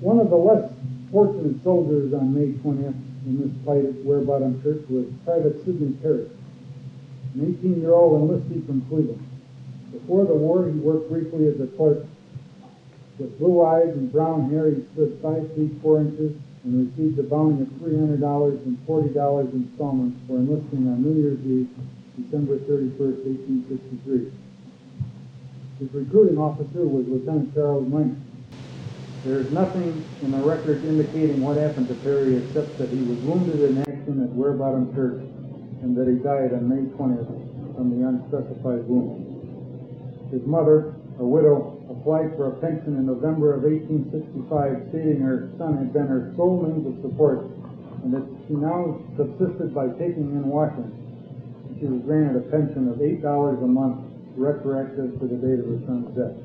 One 0.00 0.20
of 0.20 0.28
the 0.28 0.36
less 0.36 0.70
fortunate 1.10 1.64
soldiers 1.64 2.12
on 2.12 2.34
May 2.34 2.52
20th 2.60 3.00
in 3.24 3.40
this 3.40 3.56
fight 3.64 3.86
at 3.86 4.04
Ware 4.04 4.20
Bottom 4.20 4.62
Church 4.62 4.84
was 4.90 5.06
Private 5.24 5.64
Sidney 5.64 5.92
Perry, 6.02 6.28
an 7.34 7.56
18-year-old 7.56 8.20
enlistee 8.20 8.66
from 8.66 8.82
Cleveland. 8.82 9.26
Before 9.92 10.26
the 10.26 10.34
war, 10.34 10.68
he 10.68 10.78
worked 10.78 11.08
briefly 11.08 11.48
as 11.48 11.58
a 11.58 11.66
clerk. 11.68 12.04
With 13.20 13.38
blue 13.38 13.60
eyes 13.60 13.92
and 13.92 14.10
brown 14.10 14.48
hair, 14.48 14.70
he 14.70 14.82
stood 14.94 15.18
5 15.20 15.52
feet 15.52 15.72
4 15.82 16.00
inches 16.00 16.32
and 16.64 16.88
received 16.88 17.18
a 17.18 17.22
bounty 17.22 17.60
of 17.60 17.68
$300 17.84 18.16
and 18.64 18.78
$40 18.88 19.52
installments 19.52 20.16
for 20.26 20.36
enlisting 20.36 20.88
on 20.88 21.04
New 21.04 21.20
Year's 21.20 21.40
Eve, 21.44 21.68
December 22.16 22.56
31st, 22.64 23.20
1863. 23.76 24.32
His 25.80 25.92
recruiting 25.92 26.38
officer 26.38 26.88
was 26.88 27.06
Lieutenant 27.08 27.52
Charles 27.52 27.86
Miner. 27.88 28.16
There 29.24 29.40
is 29.40 29.52
nothing 29.52 30.02
in 30.22 30.30
the 30.30 30.38
record 30.38 30.82
indicating 30.82 31.42
what 31.42 31.58
happened 31.58 31.88
to 31.88 31.94
Perry 31.96 32.38
except 32.38 32.78
that 32.78 32.88
he 32.88 33.02
was 33.04 33.18
wounded 33.18 33.60
in 33.60 33.82
action 33.82 34.24
at 34.24 34.32
Ware 34.32 34.54
Bottom 34.54 34.94
Church 34.94 35.20
and 35.84 35.94
that 35.94 36.08
he 36.08 36.14
died 36.24 36.54
on 36.54 36.66
May 36.66 36.88
20th 36.96 37.76
from 37.76 37.92
the 37.92 38.08
unspecified 38.08 38.88
wound. 38.88 40.32
His 40.32 40.46
mother, 40.46 40.94
a 41.18 41.24
widow, 41.24 41.79
applied 42.00 42.32
for 42.40 42.48
a 42.48 42.56
pension 42.64 42.96
in 42.96 43.04
November 43.04 43.52
of 43.52 43.68
1865, 43.68 44.88
stating 44.88 45.20
her 45.20 45.52
son 45.60 45.76
had 45.76 45.92
been 45.92 46.08
her 46.08 46.32
sole 46.32 46.64
means 46.64 46.88
of 46.88 46.96
support 47.04 47.44
and 48.00 48.16
that 48.16 48.24
she 48.48 48.56
now 48.56 48.96
subsisted 49.20 49.76
by 49.76 49.84
taking 50.00 50.32
in 50.32 50.48
washing. 50.48 50.88
She 51.76 51.84
was 51.84 52.00
granted 52.08 52.40
a 52.40 52.44
pension 52.48 52.88
of 52.88 52.96
$8 52.96 53.20
a 53.20 53.68
month, 53.68 54.00
retroactive 54.36 55.20
to 55.20 55.24
the 55.28 55.36
date 55.36 55.60
of 55.60 55.68
her 55.68 55.80
son's 55.84 56.08
death. 56.16 56.36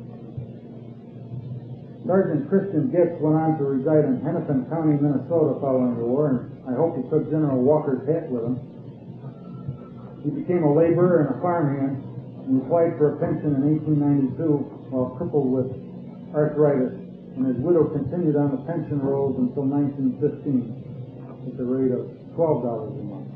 Sergeant 2.03 2.51
Christian 2.51 2.91
Getz 2.91 3.15
went 3.23 3.39
on 3.39 3.57
to 3.57 3.63
reside 3.63 4.05
in 4.05 4.21
Hennepin 4.21 4.67
County, 4.69 4.99
Minnesota 4.99 5.57
following 5.63 5.95
the 5.97 6.05
war, 6.05 6.29
and 6.35 6.39
I 6.67 6.75
hope 6.75 6.99
he 6.99 7.03
took 7.07 7.31
General 7.31 7.63
Walker's 7.63 8.03
hat 8.05 8.29
with 8.29 8.43
him. 8.43 8.59
He 10.21 10.29
became 10.29 10.63
a 10.67 10.71
laborer 10.71 11.25
and 11.25 11.33
a 11.33 11.41
farmhand, 11.41 12.03
and 12.45 12.61
applied 12.61 12.99
for 12.99 13.15
a 13.15 13.19
pension 13.23 13.55
in 13.55 13.63
1892 13.63 14.74
while 14.95 15.11
crippled 15.19 15.51
with 15.51 15.67
arthritis, 16.31 16.95
and 17.35 17.43
his 17.51 17.59
widow 17.59 17.83
continued 17.91 18.39
on 18.39 18.55
the 18.55 18.63
pension 18.63 19.03
rolls 19.03 19.35
until 19.35 19.67
1915 19.67 21.51
at 21.51 21.59
the 21.59 21.67
rate 21.67 21.91
of 21.91 22.07
$12 22.39 22.63
a 22.63 23.03
month. 23.03 23.27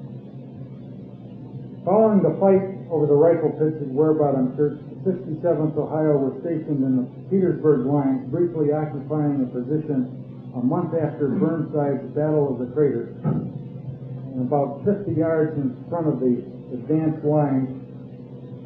Following 1.84 2.24
the 2.24 2.32
fight 2.40 2.64
over 2.88 3.12
the 3.12 3.20
rifle 3.20 3.52
pits 3.60 3.76
at 3.76 3.92
Bottom 3.92 4.56
Church, 4.56 4.80
the 5.04 5.12
67th 5.12 5.76
Ohio 5.76 6.16
was 6.16 6.40
stationed 6.40 6.80
in 6.80 7.04
the 7.04 7.06
Petersburg 7.28 7.84
Line, 7.84 8.32
briefly 8.32 8.72
occupying 8.72 9.44
a 9.44 9.50
position 9.52 10.08
a 10.56 10.64
month 10.64 10.96
after 10.96 11.28
Burnside's 11.28 12.08
Battle 12.16 12.56
of 12.56 12.60
the 12.64 12.72
Crater, 12.72 13.12
and 13.24 14.48
about 14.48 14.80
50 14.88 15.12
yards 15.12 15.60
in 15.60 15.76
front 15.92 16.08
of 16.08 16.24
the 16.24 16.40
advanced 16.72 17.24
line, 17.28 17.84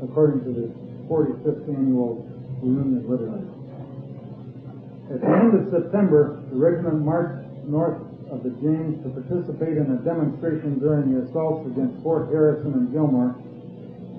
according 0.05 0.45
to 0.45 0.53
the 0.53 0.69
45th 1.09 1.69
annual 1.69 2.32
literature. 2.63 3.49
At 5.11 5.19
the 5.19 5.27
end 5.27 5.51
of 5.53 5.63
September, 5.69 6.41
the 6.49 6.55
regiment 6.55 7.03
marched 7.03 7.43
north 7.67 8.01
of 8.31 8.41
the 8.43 8.49
James 8.63 9.03
to 9.03 9.09
participate 9.11 9.77
in 9.77 9.91
a 9.91 9.99
demonstration 10.01 10.79
during 10.79 11.13
the 11.13 11.27
assaults 11.27 11.67
against 11.67 12.01
Fort 12.01 12.29
Harrison 12.31 12.73
and 12.73 12.91
Gilmer, 12.91 13.35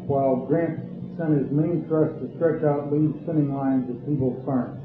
while 0.07 0.45
Grant 0.47 0.79
sent 1.17 1.35
his 1.35 1.51
main 1.51 1.85
thrust 1.89 2.21
to 2.21 2.29
stretch 2.37 2.63
out 2.63 2.93
Lee's 2.93 3.15
spinning 3.25 3.55
lines 3.55 3.89
at 3.89 3.99
Peebles 4.07 4.45
Farm. 4.45 4.79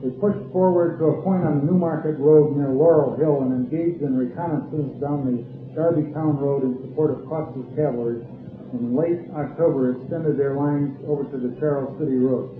They 0.00 0.08
pushed 0.16 0.40
forward 0.52 0.96
to 0.98 1.12
a 1.12 1.22
point 1.22 1.44
on 1.44 1.60
the 1.60 1.64
Newmarket 1.68 2.16
Road 2.18 2.56
near 2.56 2.70
Laurel 2.70 3.16
Hill 3.20 3.44
and 3.44 3.52
engaged 3.52 4.00
in 4.00 4.16
reconnaissance 4.16 4.96
down 5.00 5.28
the 5.28 5.44
Darbytown 5.76 6.40
Road 6.40 6.64
in 6.64 6.80
support 6.88 7.10
of 7.12 7.28
Custer's 7.28 7.68
cavalry, 7.76 8.24
in 8.72 8.96
late 8.96 9.18
October 9.34 9.98
extended 9.98 10.38
their 10.38 10.54
lines 10.54 10.96
over 11.06 11.24
to 11.24 11.36
the 11.36 11.58
Charles 11.58 11.98
City 11.98 12.16
Road. 12.16 12.54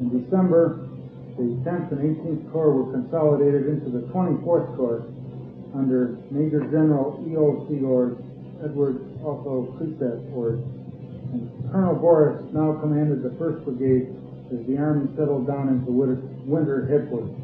In 0.00 0.22
December, 0.22 0.88
the 1.36 1.56
10th 1.62 1.92
and 1.92 2.16
18th 2.16 2.52
Corps 2.52 2.72
were 2.72 2.92
consolidated 2.92 3.66
into 3.68 3.90
the 3.90 4.06
24th 4.08 4.76
Corps 4.76 5.04
under 5.74 6.16
Major 6.30 6.60
General 6.72 7.22
E.O.C. 7.28 7.84
Ord, 7.84 8.24
Edward 8.64 9.04
Otho 9.20 9.76
Cresap 9.76 10.32
Ord, 10.32 10.64
and 11.32 11.70
Colonel 11.70 11.96
Voris 11.96 12.40
now 12.52 12.80
commanded 12.80 13.22
the 13.22 13.30
1st 13.36 13.64
Brigade 13.64 14.16
as 14.52 14.66
the 14.66 14.78
Army 14.78 15.08
settled 15.16 15.46
down 15.46 15.68
into 15.68 15.92
winter, 15.92 16.22
winter 16.46 16.86
headquarters. 16.86 17.34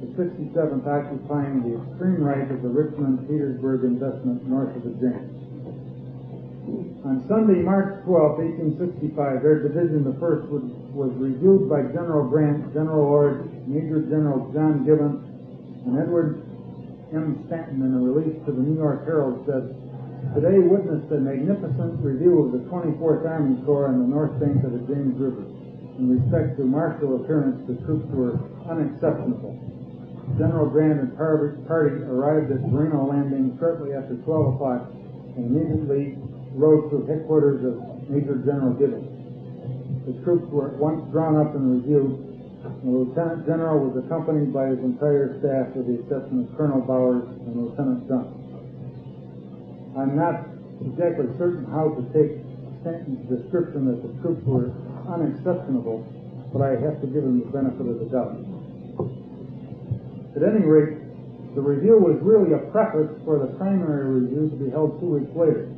The 0.00 0.08
67th 0.18 0.86
occupying 0.86 1.62
the 1.62 1.78
extreme 1.78 2.22
right 2.22 2.50
of 2.50 2.62
the 2.62 2.68
Richmond-Petersburg 2.68 3.84
investment 3.84 4.46
north 4.46 4.74
of 4.74 4.84
the 4.84 4.90
James. 4.98 5.41
On 6.62 7.18
Sunday, 7.26 7.58
March 7.58 7.98
12, 8.06 8.78
1865, 8.78 9.42
their 9.42 9.66
division, 9.66 10.06
the 10.06 10.14
1st, 10.22 10.46
was, 10.46 10.62
was 10.94 11.10
reviewed 11.18 11.66
by 11.66 11.82
General 11.90 12.30
Grant, 12.30 12.70
General 12.70 13.02
Ord, 13.02 13.50
Major 13.66 14.06
General 14.06 14.46
John 14.54 14.86
Gibbon, 14.86 15.18
and 15.82 15.98
Edward 15.98 16.46
M. 17.10 17.42
Stanton 17.50 17.82
in 17.82 17.98
a 17.98 18.00
release 18.00 18.38
to 18.46 18.54
the 18.54 18.62
New 18.62 18.78
York 18.78 19.02
Herald 19.02 19.42
said, 19.42 19.74
Today 20.38 20.62
witnessed 20.62 21.10
a 21.10 21.18
magnificent 21.18 21.98
review 21.98 22.46
of 22.46 22.54
the 22.54 22.62
24th 22.70 23.26
Army 23.26 23.58
Corps 23.66 23.90
on 23.90 23.98
the 23.98 24.06
north 24.06 24.38
bank 24.38 24.62
of 24.62 24.70
the 24.70 24.86
James 24.86 25.18
River. 25.18 25.42
In 25.98 26.14
respect 26.14 26.56
to 26.56 26.64
martial 26.64 27.18
appearance, 27.18 27.58
the 27.66 27.74
troops 27.82 28.06
were 28.14 28.38
unexceptionable. 28.70 29.58
General 30.38 30.70
Grant 30.70 31.00
and 31.02 31.10
party 31.18 32.06
arrived 32.06 32.54
at 32.54 32.62
Varina 32.70 33.02
Landing 33.02 33.58
shortly 33.58 33.92
after 33.98 34.14
12 34.22 34.54
o'clock 34.54 34.88
and 35.36 35.50
immediately 35.50 36.16
rode 36.54 36.90
to 36.90 37.06
headquarters 37.06 37.64
of 37.64 38.08
Major 38.08 38.36
General 38.44 38.74
Gibbon. 38.74 39.08
The 40.06 40.18
troops 40.24 40.46
were 40.50 40.74
at 40.74 40.76
once 40.76 41.04
drawn 41.12 41.38
up 41.38 41.54
and 41.54 41.80
reviewed. 41.80 42.32
The 42.62 42.90
Lieutenant 42.90 43.46
General 43.46 43.78
was 43.78 44.04
accompanied 44.04 44.52
by 44.52 44.70
his 44.74 44.78
entire 44.78 45.38
staff 45.38 45.74
with 45.74 45.86
the 45.86 46.02
exception 46.02 46.46
of 46.46 46.56
Colonel 46.58 46.82
Bowers 46.82 47.26
and 47.26 47.54
Lieutenant 47.54 48.08
Dunn. 48.08 48.26
I'm 49.98 50.16
not 50.16 50.46
exactly 50.82 51.26
certain 51.38 51.66
how 51.70 51.94
to 51.94 52.02
take 52.10 52.42
Stanton's 52.82 53.22
description 53.30 53.86
that 53.86 54.02
the 54.02 54.10
troops 54.22 54.42
were 54.46 54.74
unexceptionable, 55.06 56.02
but 56.50 56.62
I 56.62 56.74
have 56.82 56.98
to 57.02 57.06
give 57.06 57.22
him 57.22 57.40
the 57.40 57.50
benefit 57.50 57.86
of 57.86 57.98
the 57.98 58.08
doubt. 58.10 58.34
At 60.34 60.42
any 60.42 60.64
rate, 60.66 60.98
the 61.54 61.60
review 61.60 62.00
was 62.00 62.16
really 62.22 62.56
a 62.56 62.62
preface 62.72 63.12
for 63.24 63.38
the 63.38 63.52
primary 63.60 64.22
review 64.22 64.48
to 64.50 64.56
be 64.56 64.70
held 64.70 64.98
two 64.98 65.20
weeks 65.20 65.30
later. 65.36 65.68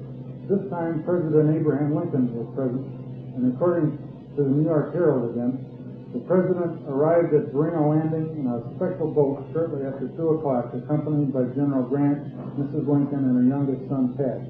This 0.45 0.61
time, 0.69 1.01
President 1.09 1.57
Abraham 1.57 1.97
Lincoln 1.97 2.29
was 2.37 2.45
present, 2.53 2.85
and 3.33 3.49
according 3.57 3.97
to 4.37 4.45
the 4.45 4.53
New 4.53 4.69
York 4.69 4.93
Herald 4.93 5.33
again, 5.33 5.57
the 6.13 6.21
President 6.29 6.85
arrived 6.85 7.33
at 7.33 7.49
Varina 7.49 7.81
Landing 7.81 8.29
in 8.37 8.47
a 8.53 8.61
special 8.77 9.09
boat 9.09 9.41
shortly 9.57 9.89
after 9.89 10.05
2 10.13 10.37
o'clock, 10.37 10.69
accompanied 10.77 11.33
by 11.33 11.49
General 11.57 11.89
Grant, 11.89 12.29
Mrs. 12.61 12.85
Lincoln, 12.85 13.25
and 13.25 13.41
her 13.41 13.47
youngest 13.49 13.89
son, 13.89 14.13
Tad. 14.21 14.45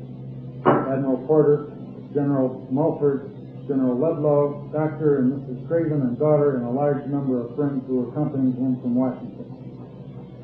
Admiral 0.66 1.22
Porter, 1.30 1.70
General 2.12 2.66
Mulford, 2.74 3.30
General 3.70 3.94
Ludlow, 3.94 4.68
Dr. 4.74 5.22
and 5.22 5.30
Mrs. 5.30 5.62
Craven 5.68 6.02
and 6.02 6.18
daughter, 6.18 6.56
and 6.58 6.66
a 6.66 6.74
large 6.74 7.06
number 7.06 7.38
of 7.38 7.54
friends 7.54 7.86
who 7.86 8.10
accompanied 8.10 8.58
him 8.58 8.82
from 8.82 8.98
Washington. 8.98 9.46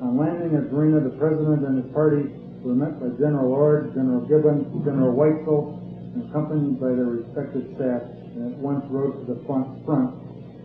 On 0.01 0.17
landing 0.17 0.55
at 0.55 0.71
Varina, 0.71 1.03
the 1.03 1.19
President 1.19 1.67
and 1.67 1.83
his 1.83 1.93
party 1.93 2.31
were 2.63 2.75
met 2.75 3.01
by 3.01 3.09
General 3.17 3.53
Ord, 3.53 3.95
General 3.95 4.21
Gibbon, 4.29 4.69
General 4.85 5.13
Weitzel, 5.13 5.81
and 6.15 6.29
accompanied 6.29 6.81
by 6.81 6.93
their 6.93 7.09
respective 7.09 7.65
staffs, 7.77 8.11
and 8.37 8.53
at 8.53 8.59
once 8.59 8.85
rode 8.91 9.17
to 9.21 9.35
the 9.35 9.41
front, 9.47 9.85
front 9.85 10.15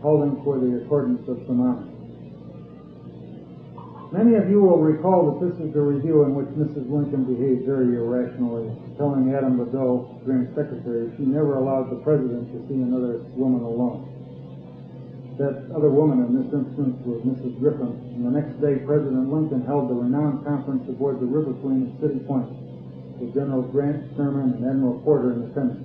calling 0.01 0.41
for 0.43 0.59
the 0.59 0.83
accordance 0.83 1.23
of 1.27 1.39
some 1.47 1.61
honor. 1.61 1.87
Many 4.11 4.35
of 4.35 4.49
you 4.49 4.61
will 4.61 4.79
recall 4.79 5.33
that 5.33 5.43
this 5.43 5.59
is 5.59 5.73
the 5.73 5.81
review 5.81 6.23
in 6.23 6.35
which 6.35 6.47
Mrs. 6.55 6.87
Lincoln 6.87 7.25
behaved 7.25 7.65
very 7.65 7.97
irrationally, 7.97 8.71
telling 8.97 9.33
Adam 9.33 9.57
Badeau, 9.57 10.21
Grant's 10.23 10.55
secretary, 10.55 11.11
she 11.17 11.25
never 11.25 11.57
allowed 11.57 11.89
the 11.89 11.99
president 11.99 12.47
to 12.53 12.63
see 12.69 12.79
another 12.79 13.19
woman 13.35 13.59
alone. 13.59 14.14
That 15.35 15.67
other 15.75 15.91
woman 15.91 16.23
in 16.23 16.31
this 16.31 16.47
instance 16.47 16.95
was 17.03 17.19
Mrs. 17.27 17.59
Griffin, 17.59 17.91
and 18.15 18.23
the 18.23 18.31
next 18.31 18.55
day 18.63 18.79
President 18.87 19.27
Lincoln 19.27 19.67
held 19.67 19.91
the 19.91 19.93
renowned 19.93 20.47
conference 20.47 20.87
aboard 20.87 21.19
the 21.19 21.27
River 21.27 21.51
Queen 21.59 21.91
at 21.91 21.99
City 21.99 22.23
Point 22.23 22.47
with 23.19 23.35
General 23.35 23.63
Grant, 23.67 24.15
Sherman, 24.15 24.55
and 24.55 24.63
Admiral 24.63 25.03
Porter 25.03 25.35
in 25.35 25.51
attendance. 25.51 25.83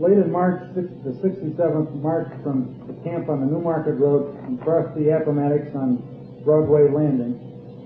Late 0.00 0.16
in 0.16 0.32
March, 0.32 0.60
the 0.72 0.88
67th 1.20 1.92
marched 2.00 2.36
from 2.40 2.80
the 2.88 2.96
camp 3.04 3.28
on 3.28 3.40
the 3.40 3.48
Newmarket 3.52 4.00
Road 4.00 4.32
and 4.44 4.60
crossed 4.60 4.96
the 4.96 5.12
Appomattox 5.12 5.68
on 5.76 6.00
Broadway 6.44 6.88
Landing, 6.88 7.36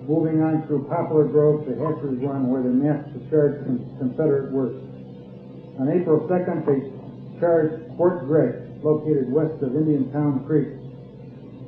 moving 0.07 0.43
on 0.43 0.67
through 0.67 0.87
Poplar 0.87 1.27
Grove 1.27 1.67
to 1.67 1.75
Hatcher's 1.75 2.19
Run, 2.23 2.47
where 2.47 2.63
they 2.63 2.71
massed 2.71 3.11
to 3.15 3.19
charge 3.31 3.59
Confederate 3.99 4.55
works. 4.55 4.79
On 5.83 5.91
April 5.91 6.27
2nd, 6.31 6.67
they 6.67 6.79
charged 7.39 7.75
Fort 7.97 8.27
Gregg, 8.27 8.70
located 8.83 9.31
west 9.31 9.63
of 9.63 9.77
Indiantown 9.77 10.45
Creek 10.47 10.69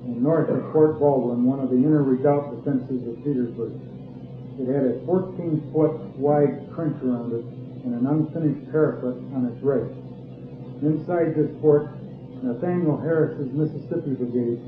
and 0.04 0.22
north 0.22 0.48
of 0.48 0.72
Fort 0.72 0.98
Baldwin, 0.98 1.44
one 1.44 1.60
of 1.60 1.70
the 1.70 1.76
inner 1.76 2.02
redoubt 2.02 2.56
defenses 2.56 3.06
of 3.06 3.22
Petersburg. 3.22 3.72
It 4.58 4.66
had 4.66 4.84
a 4.84 5.00
14-foot 5.06 6.18
wide 6.18 6.74
trench 6.74 6.98
around 7.02 7.32
it 7.32 7.44
and 7.84 7.94
an 7.94 8.06
unfinished 8.06 8.70
parapet 8.70 9.16
on 9.34 9.46
its 9.46 9.62
right. 9.62 9.86
Inside 10.82 11.34
this 11.34 11.50
fort, 11.60 11.88
Nathaniel 12.42 12.98
Harris's 12.98 13.52
Mississippi 13.54 14.14
Brigade, 14.18 14.58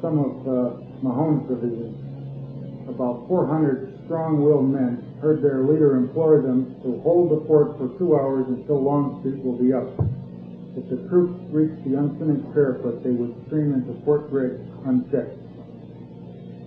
some 0.00 0.18
of 0.18 0.32
uh, 0.46 0.52
Mahone's 1.02 1.48
division, 1.48 2.86
about 2.88 3.26
400 3.26 4.04
strong-willed 4.04 4.70
men, 4.70 5.02
heard 5.20 5.42
their 5.42 5.62
leader 5.62 5.96
implore 5.96 6.40
them 6.40 6.74
to 6.82 7.00
hold 7.02 7.30
the 7.30 7.46
fort 7.46 7.78
for 7.78 7.90
two 7.98 8.14
hours 8.14 8.46
until 8.48 8.82
Longstreet 8.82 9.42
will 9.44 9.58
be 9.58 9.72
up. 9.72 9.90
If 10.72 10.88
the 10.88 11.08
troops 11.08 11.36
reached 11.52 11.84
the 11.84 11.98
unfinished 11.98 12.48
parapet, 12.52 13.04
they 13.04 13.12
would 13.12 13.36
stream 13.46 13.74
into 13.76 13.92
Fort 14.04 14.30
Gregg 14.30 14.56
unchecked. 14.88 15.36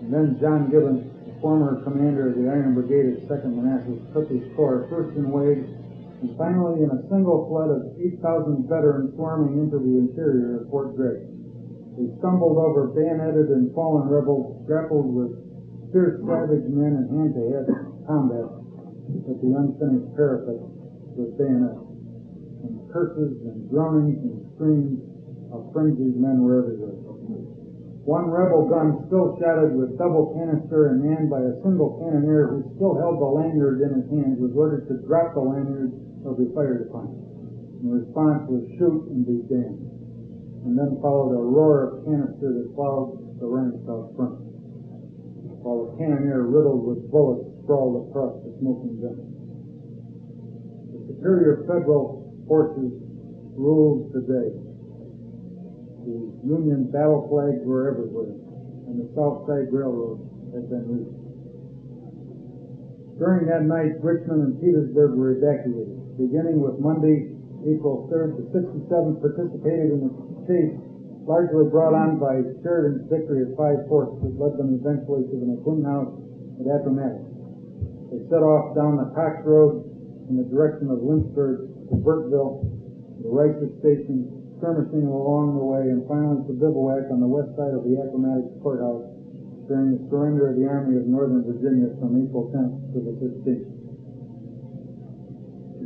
And 0.01 0.13
then 0.13 0.37
John 0.39 0.69
Gibbon, 0.69 1.09
the 1.25 1.33
former 1.41 1.81
commander 1.81 2.29
of 2.29 2.37
the 2.37 2.45
Iron 2.45 2.77
Brigade 2.77 3.17
at 3.17 3.25
2nd 3.25 3.57
Manassas, 3.57 3.97
took 4.13 4.29
his 4.29 4.45
corps 4.55 4.85
first 4.89 5.17
in 5.17 5.31
Wade 5.33 5.65
and 6.21 6.37
finally 6.37 6.83
in 6.83 6.91
a 6.93 7.01
single 7.09 7.49
flood 7.49 7.73
of 7.73 7.97
8,000 7.97 8.69
veterans 8.69 9.15
swarming 9.15 9.57
into 9.57 9.81
the 9.81 9.97
interior 9.97 10.61
of 10.61 10.69
Fort 10.69 10.95
Gregg. 10.95 11.25
They 11.97 12.05
stumbled 12.19 12.57
over 12.57 12.93
bayoneted 12.93 13.49
and 13.49 13.73
fallen 13.73 14.07
rebels, 14.07 14.65
grappled 14.67 15.09
with 15.13 15.33
fierce 15.91 16.21
savage 16.21 16.67
men 16.69 16.93
in 16.93 17.05
hand-to-head 17.09 17.65
combat 18.05 18.53
at 19.29 19.37
the 19.41 19.51
unfinished 19.57 20.13
parapet 20.15 20.61
with 21.17 21.37
bayonets. 21.37 21.84
Curses 22.95 23.43
and 23.43 23.67
groanings 23.67 24.23
and 24.23 24.39
screams 24.55 25.03
of 25.51 25.67
frenzied 25.75 26.15
men 26.15 26.39
were 26.39 26.63
everywhere. 26.63 26.95
One 28.07 28.31
rebel 28.31 28.71
gun, 28.71 29.03
still 29.11 29.35
shotted 29.35 29.75
with 29.75 29.99
double 29.99 30.31
canister 30.31 30.95
and 30.95 31.03
manned 31.03 31.27
by 31.27 31.43
a 31.43 31.59
single 31.59 31.99
cannoneer 31.99 32.47
who 32.47 32.63
still 32.79 32.95
held 32.95 33.19
the 33.19 33.27
lanyard 33.27 33.83
in 33.83 33.99
his 33.99 34.07
hands, 34.07 34.39
was 34.39 34.55
ordered 34.55 34.87
to 34.87 35.03
drop 35.03 35.35
the 35.35 35.43
lanyard 35.43 35.91
or 36.23 36.39
be 36.39 36.47
fired 36.55 36.87
upon. 36.87 37.11
The 37.83 37.99
response 37.99 38.47
was 38.47 38.63
shoot 38.79 39.11
and 39.11 39.27
be 39.27 39.43
damned. 39.51 39.91
And 40.63 40.79
then 40.79 40.95
followed 41.03 41.35
a 41.35 41.43
roar 41.43 41.99
of 41.99 42.07
canister 42.07 42.63
that 42.63 42.71
followed 42.79 43.43
the 43.43 43.49
ranks 43.51 43.83
out 43.91 44.15
front, 44.15 44.39
while 45.59 45.91
the 45.91 45.99
cannoneer 45.99 46.47
riddled 46.47 46.87
with 46.87 47.11
bullets 47.11 47.43
sprawled 47.59 48.07
across 48.07 48.39
the 48.47 48.55
smoking 48.63 49.03
gun. 49.03 49.19
The 50.95 51.11
superior 51.11 51.67
federal 51.67 52.24
forces 52.47 52.91
ruled 53.55 54.13
the 54.13 54.21
day. 54.21 54.49
The 56.05 56.17
Union 56.45 56.91
battle 56.93 57.25
flags 57.29 57.65
were 57.65 57.89
everywhere, 57.89 58.35
and 58.87 59.01
the 59.01 59.09
South 59.17 59.49
Side 59.49 59.73
Railroad 59.73 60.21
had 60.53 60.69
been 60.69 60.85
reached. 60.85 61.25
During 63.17 63.47
that 63.47 63.63
night, 63.63 63.97
Richmond 64.03 64.43
and 64.43 64.55
Petersburg 64.61 65.15
were 65.15 65.39
evacuated. 65.39 66.19
Beginning 66.19 66.59
with 66.59 66.77
Monday, 66.83 67.31
April 67.65 68.05
3rd, 68.11 68.37
the 68.37 68.45
67th 68.53 69.17
participated 69.23 69.97
in 69.97 70.05
the 70.05 70.13
chase, 70.45 70.77
largely 71.25 71.65
brought 71.71 71.97
on 71.97 72.21
by 72.21 72.43
Sheridan's 72.61 73.09
victory 73.09 73.49
at 73.49 73.57
Five 73.57 73.87
Forks 73.89 74.21
that 74.21 74.35
led 74.37 74.59
them 74.61 74.77
eventually 74.77 75.25
to 75.25 75.35
the 75.41 75.47
McClinton 75.47 75.87
House 75.87 76.13
at 76.61 76.69
Appomattox. 76.69 77.25
They 78.13 78.21
set 78.29 78.45
off 78.45 78.77
down 78.77 79.01
the 79.01 79.09
Cox 79.17 79.41
Road 79.41 79.81
in 80.29 80.37
the 80.37 80.45
direction 80.45 80.93
of 80.93 81.01
Lynchburg 81.01 81.74
to 81.89 81.95
Burkeville, 81.95 82.65
the 83.21 83.29
Rice 83.29 83.57
Station, 83.81 84.29
skirmishing 84.57 85.05
along 85.05 85.57
the 85.57 85.65
way, 85.65 85.91
and 85.91 86.07
finally 86.07 86.41
to 86.47 86.53
bivouac 86.53 87.11
on 87.11 87.19
the 87.19 87.29
west 87.29 87.51
side 87.59 87.73
of 87.75 87.83
the 87.83 87.95
Appomattox 87.99 88.49
Courthouse 88.63 89.05
during 89.67 89.97
the 89.97 90.01
surrender 90.09 90.53
of 90.53 90.55
the 90.57 90.65
Army 90.65 90.97
of 90.97 91.05
Northern 91.09 91.41
Virginia 91.45 91.89
from 91.97 92.17
April 92.21 92.53
10th 92.53 92.93
to 92.93 92.99
the 93.01 93.13
15th. 93.17 93.75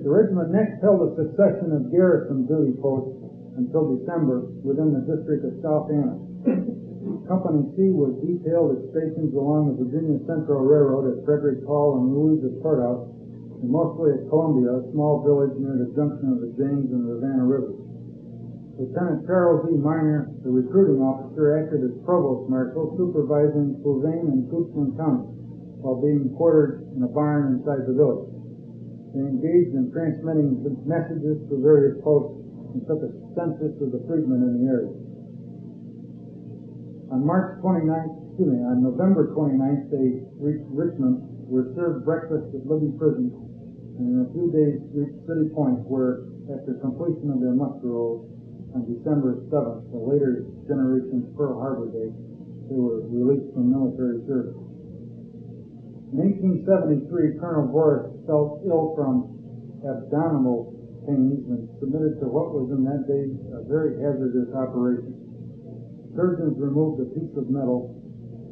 The 0.04 0.08
regiment 0.08 0.56
next 0.56 0.80
held 0.80 1.04
a 1.04 1.16
succession 1.16 1.76
of 1.76 1.92
garrison 1.92 2.48
duty 2.48 2.76
posts 2.80 3.20
until 3.60 4.00
December 4.00 4.48
within 4.64 4.96
the 4.96 5.04
district 5.04 5.44
of 5.44 5.60
South 5.60 5.92
Anna. 5.92 6.16
Company 7.28 7.68
C 7.76 7.92
was 7.92 8.16
detailed 8.24 8.80
at 8.80 8.88
stations 8.96 9.36
along 9.36 9.76
the 9.76 9.84
Virginia 9.84 10.24
Central 10.24 10.64
Railroad 10.64 11.12
at 11.12 11.24
Frederick 11.28 11.68
Hall 11.68 12.00
and 12.00 12.16
Louisa 12.16 12.48
Courthouse, 12.64 13.12
mostly 13.68 14.16
at 14.16 14.30
Columbia, 14.32 14.72
a 14.72 14.88
small 14.96 15.20
village 15.26 15.56
near 15.60 15.76
the 15.76 15.92
junction 15.92 16.32
of 16.32 16.40
the 16.40 16.52
James 16.56 16.88
and 16.96 17.04
Rivanna 17.04 17.44
Rivers. 17.44 17.80
Lieutenant 18.80 19.28
Charles 19.28 19.68
E. 19.68 19.76
Miner, 19.76 20.32
the 20.40 20.48
recruiting 20.48 21.04
officer, 21.04 21.60
acted 21.60 21.84
as 21.84 21.92
provost 22.08 22.48
marshal, 22.48 22.96
supervising 22.96 23.76
Fluvanna 23.84 24.32
and 24.32 24.48
Goochland 24.48 24.96
counties, 24.96 25.36
while 25.84 26.00
being 26.00 26.32
quartered 26.40 26.88
in 26.96 27.04
a 27.04 27.12
barn 27.12 27.60
inside 27.60 27.84
the 27.84 27.92
village. 27.92 28.32
They 29.12 29.20
engaged 29.20 29.76
in 29.76 29.92
transmitting 29.92 30.64
messages 30.88 31.44
to 31.52 31.60
various 31.60 32.00
posts 32.00 32.40
and 32.72 32.80
took 32.88 33.04
a 33.04 33.12
census 33.36 33.76
of 33.84 33.92
the 33.92 34.00
freedmen 34.08 34.48
in 34.48 34.64
the 34.64 34.66
area. 34.72 34.94
On 37.12 37.26
March 37.26 37.58
29th, 37.60 38.16
excuse 38.32 38.54
me, 38.54 38.62
on 38.64 38.86
November 38.86 39.34
29th, 39.34 39.90
they 39.90 40.24
reached 40.38 40.70
Richmond, 40.70 41.26
were 41.50 41.74
served 41.74 42.06
breakfast 42.06 42.54
at 42.54 42.62
Libby 42.70 42.94
Prison, 42.96 43.34
and 44.00 44.16
in 44.16 44.18
a 44.24 44.30
few 44.32 44.48
days 44.48 44.80
reached 44.96 45.20
City 45.28 45.52
Point, 45.52 45.84
where, 45.84 46.24
after 46.48 46.80
completion 46.80 47.36
of 47.36 47.44
their 47.44 47.52
muster 47.52 47.92
rolls, 47.92 48.32
on 48.72 48.88
December 48.88 49.44
7th, 49.52 49.92
the 49.92 50.00
later 50.00 50.48
generation's 50.72 51.28
Pearl 51.36 51.60
Harbor 51.60 51.92
Day, 51.92 52.08
they 52.72 52.80
were 52.80 53.04
released 53.12 53.52
from 53.52 53.68
military 53.68 54.24
service. 54.24 54.56
In 56.16 56.22
1873, 56.22 57.44
Colonel 57.44 57.68
Voris 57.70 58.08
felt 58.24 58.64
ill 58.64 58.96
from 58.96 59.36
abdominal 59.84 60.72
pains 61.04 61.44
and 61.50 61.68
submitted 61.82 62.22
to 62.22 62.28
what 62.30 62.54
was 62.54 62.70
in 62.72 62.86
that 62.86 63.04
day 63.10 63.26
a 63.58 63.66
very 63.68 63.98
hazardous 64.00 64.54
operation. 64.54 65.12
Surgeons 66.16 66.56
removed 66.56 67.02
a 67.02 67.10
piece 67.18 67.34
of 67.36 67.50
metal, 67.50 68.00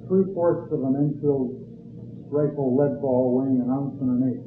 three-fourths 0.09 0.73
of 0.73 0.81
an 0.81 0.95
Enfield 0.97 1.55
rifle 2.29 2.75
lead 2.75 2.99
ball 3.01 3.37
weighing 3.37 3.61
an 3.61 3.69
ounce 3.71 3.95
and 4.01 4.11
an 4.11 4.21
eighth. 4.27 4.46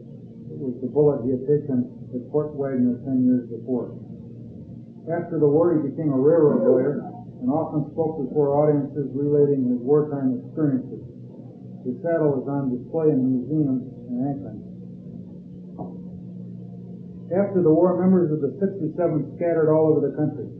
Was 0.50 0.74
the 0.82 0.90
bullet 0.90 1.22
he 1.24 1.30
had 1.30 1.46
taken 1.46 1.86
at 2.10 2.20
Fort 2.34 2.52
Wagner 2.58 2.98
ten 3.06 3.22
years 3.22 3.46
before. 3.48 3.94
After 5.06 5.38
the 5.38 5.46
war, 5.46 5.78
he 5.78 5.88
became 5.88 6.12
a 6.12 6.18
railroad 6.18 6.66
lawyer 6.66 7.06
and 7.40 7.48
often 7.48 7.88
spoke 7.94 8.20
before 8.20 8.52
audiences 8.52 9.08
relating 9.16 9.70
his 9.70 9.80
wartime 9.80 10.42
experiences. 10.42 11.00
His 11.86 11.96
saddle 12.04 12.42
is 12.42 12.46
on 12.50 12.74
display 12.76 13.08
in 13.08 13.18
the 13.22 13.30
museum 13.40 13.88
in 14.10 14.14
Akron. 14.26 14.58
After 17.30 17.62
the 17.62 17.70
war, 17.70 17.96
members 17.96 18.34
of 18.34 18.42
the 18.42 18.52
67th 18.58 19.38
scattered 19.38 19.70
all 19.70 19.94
over 19.94 20.02
the 20.02 20.18
country. 20.18 20.50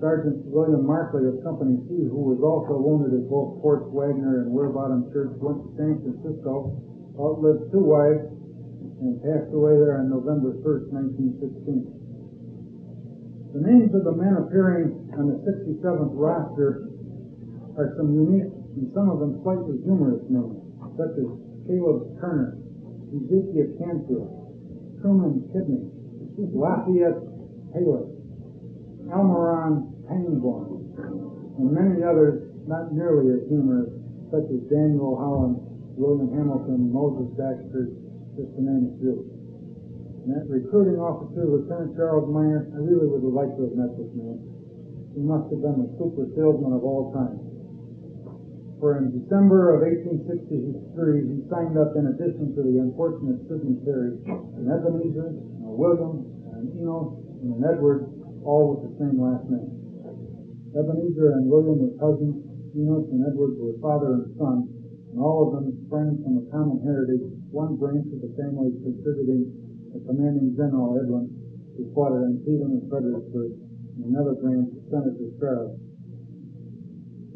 Sergeant 0.00 0.46
William 0.48 0.86
Markley 0.86 1.26
of 1.26 1.42
Company 1.42 1.82
C, 1.90 2.06
who 2.08 2.30
was 2.30 2.40
also 2.42 2.78
wounded 2.78 3.14
at 3.14 3.28
both 3.28 3.60
Forts 3.60 3.86
Wagner 3.90 4.42
and 4.42 4.54
Ware 4.54 4.70
Bottom 4.70 5.10
Church, 5.12 5.34
went 5.38 5.62
to 5.62 5.68
San 5.76 5.98
Francisco, 6.00 6.74
outlived 7.18 7.70
two 7.70 7.84
wives, 7.84 8.22
and 9.02 9.18
passed 9.18 9.50
away 9.50 9.74
there 9.74 9.98
on 9.98 10.06
November 10.06 10.54
1st, 10.62 10.94
1916. 10.94 11.90
The 13.50 13.60
names 13.66 13.90
of 13.98 14.06
the 14.06 14.14
men 14.14 14.38
appearing 14.38 15.10
on 15.18 15.26
the 15.26 15.42
67th 15.42 16.14
roster 16.14 16.88
are 17.76 17.94
some 17.98 18.14
unique 18.14 18.54
and 18.78 18.88
some 18.94 19.10
of 19.10 19.18
them 19.18 19.42
slightly 19.42 19.82
humorous 19.84 20.22
names, 20.30 20.62
such 20.96 21.18
as 21.18 21.28
Caleb 21.66 22.14
Turner, 22.22 22.56
Ezekiel 23.10 23.74
Canfield, 23.76 24.30
Truman 25.02 25.50
Kidney, 25.52 25.90
Lafayette 26.38 27.20
Taylor, 27.74 28.06
Elmeron 29.10 29.92
Pangborn, 30.08 30.78
and 31.58 31.68
many 31.74 32.00
others 32.06 32.48
not 32.66 32.94
nearly 32.94 33.34
as 33.34 33.42
humorous, 33.50 33.90
such 34.30 34.48
as 34.48 34.62
Daniel 34.70 35.18
Holland, 35.18 35.58
William 35.98 36.32
Hamilton, 36.32 36.88
Moses 36.88 37.28
Baxter, 37.36 37.92
just 38.36 38.50
to 38.56 38.60
name 38.64 38.88
a 38.88 38.92
few. 39.00 39.16
And 40.24 40.38
that 40.38 40.46
recruiting 40.46 41.02
officer, 41.02 41.44
Lieutenant 41.44 41.98
Charles 41.98 42.30
Meyer, 42.30 42.70
I 42.72 42.78
really 42.78 43.10
would 43.10 43.26
have 43.26 43.34
liked 43.34 43.58
to 43.58 43.66
have 43.66 43.74
met 43.74 43.92
this 43.98 44.12
man. 44.14 44.38
He 45.12 45.20
must 45.20 45.50
have 45.50 45.60
been 45.60 45.82
the 45.82 45.90
super 45.98 46.30
salesman 46.32 46.72
of 46.72 46.86
all 46.86 47.10
time. 47.12 47.42
For 48.78 48.98
in 48.98 49.14
December 49.14 49.78
of 49.78 49.86
1863, 49.86 50.50
he 51.26 51.36
signed 51.46 51.78
up 51.78 51.94
in 51.94 52.10
addition 52.10 52.54
to 52.54 52.60
the 52.66 52.82
unfortunate 52.82 53.46
Sidney 53.46 53.78
Terry, 53.86 54.18
an 54.26 54.66
Ebenezer, 54.66 55.38
a 55.66 55.70
William, 55.70 56.26
an 56.54 56.70
Enos, 56.74 57.14
and 57.42 57.58
an 57.58 57.62
Edward, 57.62 58.10
all 58.42 58.74
with 58.74 58.90
the 58.90 58.92
same 58.98 59.22
last 59.22 59.46
name. 59.46 59.70
Ebenezer 60.74 61.38
and 61.38 61.46
William 61.46 61.78
were 61.78 61.94
cousins, 62.00 62.42
Enos 62.74 63.06
and 63.12 63.22
Edward 63.28 63.54
were 63.58 63.76
father 63.78 64.22
and 64.22 64.34
son, 64.38 64.66
and 65.12 65.18
all 65.20 65.46
of 65.46 65.62
them 65.62 65.70
sprang 65.86 66.18
from 66.24 66.40
a 66.40 66.44
common 66.50 66.82
heritage, 66.82 67.41
one 67.52 67.76
branch 67.76 68.08
of 68.08 68.24
the 68.24 68.32
family 68.40 68.72
contributing 68.80 69.44
the 69.92 70.00
commanding 70.08 70.56
general 70.56 70.96
Edwin, 70.96 71.28
who 71.76 71.84
fought 71.92 72.16
at 72.16 72.24
Antietam 72.24 72.80
and 72.80 72.88
Fredericksburg, 72.88 73.52
and 74.00 74.08
another 74.08 74.32
branch, 74.40 74.72
Senator 74.88 75.28
Sparrow. 75.36 75.76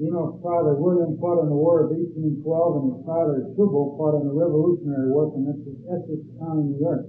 Enos' 0.00 0.40
father, 0.40 0.76
William, 0.80 1.20
fought 1.20 1.44
in 1.44 1.52
the 1.52 1.56
War 1.56 1.84
of 1.84 1.92
1812, 1.92 2.40
and 2.40 2.86
his 2.96 3.04
father, 3.04 3.44
Tubal, 3.60 3.96
fought 4.00 4.16
in 4.16 4.28
the 4.28 4.32
Revolutionary 4.32 5.12
War 5.12 5.28
from 5.36 5.52
Essex 5.52 6.20
County, 6.40 6.72
New 6.72 6.80
York. 6.80 7.04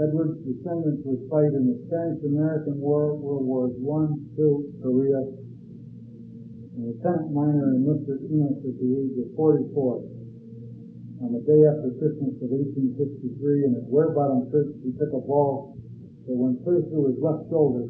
Edward's 0.00 0.40
descendants 0.44 1.04
would 1.04 1.24
fight 1.28 1.52
in 1.52 1.68
the 1.68 1.76
Spanish-American 1.88 2.80
War, 2.80 3.16
World 3.16 3.44
Wars 3.44 3.72
I, 3.76 4.12
II, 4.40 4.72
Korea, 4.80 5.20
and 5.20 6.80
Lieutenant 6.80 7.32
Miner 7.32 7.76
enlisted 7.76 8.24
Enos 8.28 8.60
at 8.60 8.76
the 8.76 8.88
age 9.04 9.16
of 9.20 9.36
44 9.36 10.15
on 11.24 11.32
the 11.32 11.40
day 11.48 11.64
after 11.64 11.96
Christmas 11.96 12.36
of 12.44 12.52
1863, 12.52 13.64
and 13.64 13.72
at 13.80 13.88
Ware 13.88 14.12
Bottom 14.12 14.52
Church, 14.52 14.76
he 14.84 14.92
took 15.00 15.16
a 15.16 15.22
ball 15.24 15.72
that 16.28 16.36
went 16.36 16.60
clear 16.60 16.84
through 16.92 17.16
his 17.16 17.18
left 17.24 17.48
shoulder, 17.48 17.88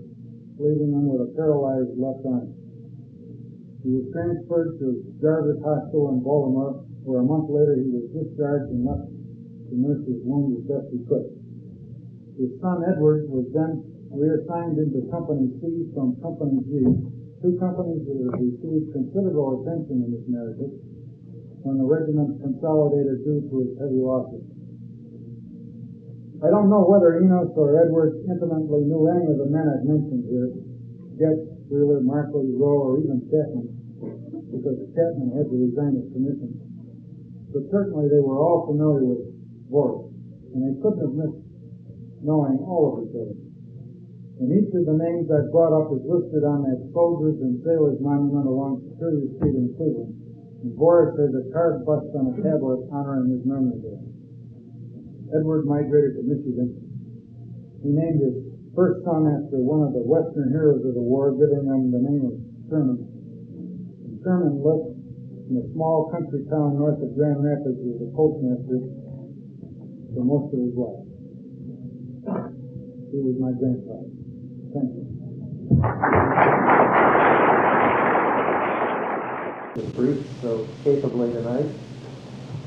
leaving 0.63 0.95
him 0.95 1.11
with 1.11 1.27
a 1.27 1.31
paralyzed 1.35 1.91
left 1.99 2.23
arm. 2.23 2.55
He 3.83 3.99
was 3.99 4.07
transferred 4.15 4.79
to 4.79 5.03
Jarvis 5.19 5.59
Hospital 5.63 6.15
in 6.15 6.23
Baltimore, 6.23 6.87
where 7.03 7.23
a 7.23 7.27
month 7.27 7.51
later 7.51 7.79
he 7.79 7.91
was 7.91 8.07
discharged 8.15 8.71
and 8.71 8.87
left 8.87 9.11
to 9.11 9.75
nurse 9.75 10.03
his 10.07 10.23
wound 10.23 10.59
as 10.59 10.65
best 10.71 10.87
he 10.95 11.03
could. 11.07 11.27
His 12.39 12.51
son 12.63 12.87
Edward 12.87 13.27
was 13.27 13.47
then 13.51 13.83
reassigned 14.15 14.79
into 14.79 15.03
Company 15.11 15.51
C 15.59 15.91
from 15.95 16.15
Company 16.23 16.63
G, 16.71 16.87
two 17.43 17.55
companies 17.59 18.07
that 18.07 18.17
have 18.23 18.39
received 18.39 18.95
considerable 18.95 19.63
attention 19.63 20.03
in 20.07 20.09
this 20.15 20.27
narrative, 20.31 20.73
when 21.67 21.83
the 21.83 21.89
regiment 21.91 22.39
consolidated 22.39 23.27
due 23.27 23.43
to 23.51 23.55
its 23.67 23.75
heavy 23.83 23.99
losses. 23.99 24.47
I 26.39 26.55
don't 26.55 26.71
know 26.71 26.87
whether 26.87 27.19
Enos 27.19 27.51
or 27.59 27.83
Edwards 27.83 28.23
intimately 28.23 28.87
knew 28.87 29.11
any 29.11 29.27
of 29.35 29.43
the 29.43 29.51
men 29.51 29.67
I've 29.67 29.83
mentioned 29.83 30.31
here, 30.31 30.55
Getz, 31.19 31.43
Wheeler, 31.67 32.07
Markley, 32.07 32.55
Rowe, 32.55 32.87
or 32.87 33.03
even 33.03 33.27
Chapman, 33.27 33.67
because 34.55 34.79
Chapman 34.95 35.35
had 35.35 35.51
to 35.51 35.57
resign 35.59 35.99
his 35.99 36.07
commission. 36.15 36.55
But 37.51 37.67
certainly 37.75 38.07
they 38.07 38.23
were 38.23 38.39
all 38.39 38.71
familiar 38.71 39.03
with 39.03 39.27
Voris, 39.67 40.07
and 40.55 40.63
they 40.63 40.75
couldn't 40.79 41.03
have 41.03 41.19
missed 41.19 41.43
knowing 42.23 42.63
all 42.63 42.95
of 42.95 43.11
each 43.11 43.17
other. 43.19 43.35
And 44.39 44.53
each 44.55 44.71
of 44.71 44.87
the 44.87 44.95
names 44.95 45.27
I've 45.33 45.51
brought 45.51 45.75
up 45.75 45.91
is 45.91 46.05
listed 46.05 46.45
on 46.47 46.69
that 46.69 46.79
Soldiers 46.93 47.41
and 47.43 47.59
Sailors 47.65 47.99
Monument 47.99 48.47
along 48.47 48.87
Superior 48.93 49.35
Street 49.41 49.57
in 49.57 49.73
Cleveland. 49.75 50.26
Voris 50.75 51.15
has 51.15 51.31
a 51.37 51.47
carved 51.53 51.87
bust 51.87 52.11
on 52.19 52.33
a 52.33 52.35
tablet 52.43 52.89
honoring 52.91 53.31
his 53.31 53.45
memory 53.47 53.79
there. 53.79 54.03
Edward 55.39 55.67
migrated 55.67 56.19
to 56.19 56.23
Michigan. 56.27 56.75
He 57.83 57.91
named 57.95 58.23
his 58.23 58.37
first 58.75 59.05
son 59.05 59.31
after 59.31 59.63
one 59.63 59.87
of 59.87 59.93
the 59.95 60.03
Western 60.03 60.51
heroes 60.51 60.83
of 60.83 60.95
the 60.95 61.03
war, 61.03 61.31
giving 61.37 61.67
him 61.67 61.91
the 61.91 62.03
name 62.03 62.25
of 62.27 62.35
Sherman. 62.67 62.99
And 62.99 64.19
Sherman 64.25 64.59
lived 64.65 64.97
in 65.51 65.63
a 65.63 65.67
small 65.75 66.11
country 66.11 66.43
town 66.51 66.79
north 66.79 66.99
of 66.99 67.15
Grand 67.15 67.43
Rapids 67.43 67.79
as 67.79 68.03
a 68.03 68.09
postmaster 68.17 68.81
for 70.15 70.23
most 70.25 70.51
of 70.51 70.59
his 70.59 70.75
life. 70.75 71.07
He 73.15 73.19
was 73.23 73.37
my 73.39 73.53
grandfather. 73.55 74.11
Thank 74.75 74.99
you 74.99 76.86
briefed 79.85 80.41
so 80.41 80.69
capably 80.85 81.29
tonight. 81.33 81.69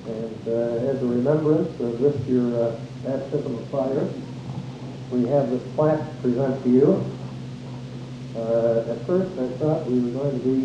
And 0.05 0.38
uh, 0.45 0.89
as 0.93 0.97
a 1.01 1.10
remembrance 1.10 1.74
of 1.82 1.97
this 2.01 2.18
your 2.30 2.53
uh, 2.53 2.70
baptism 3.01 3.57
of 3.57 3.66
fire, 3.72 4.14
we 5.10 5.26
have 5.30 5.49
this 5.49 5.66
plaque 5.74 5.97
to 6.05 6.16
present 6.22 6.64
to 6.64 6.70
you. 6.70 6.89
Uh, 8.38 8.93
at 8.93 8.99
first, 9.10 9.34
I 9.41 9.49
thought 9.57 9.89
we 9.89 9.97
were 10.05 10.14
going 10.14 10.38
to 10.38 10.43
be 10.45 10.60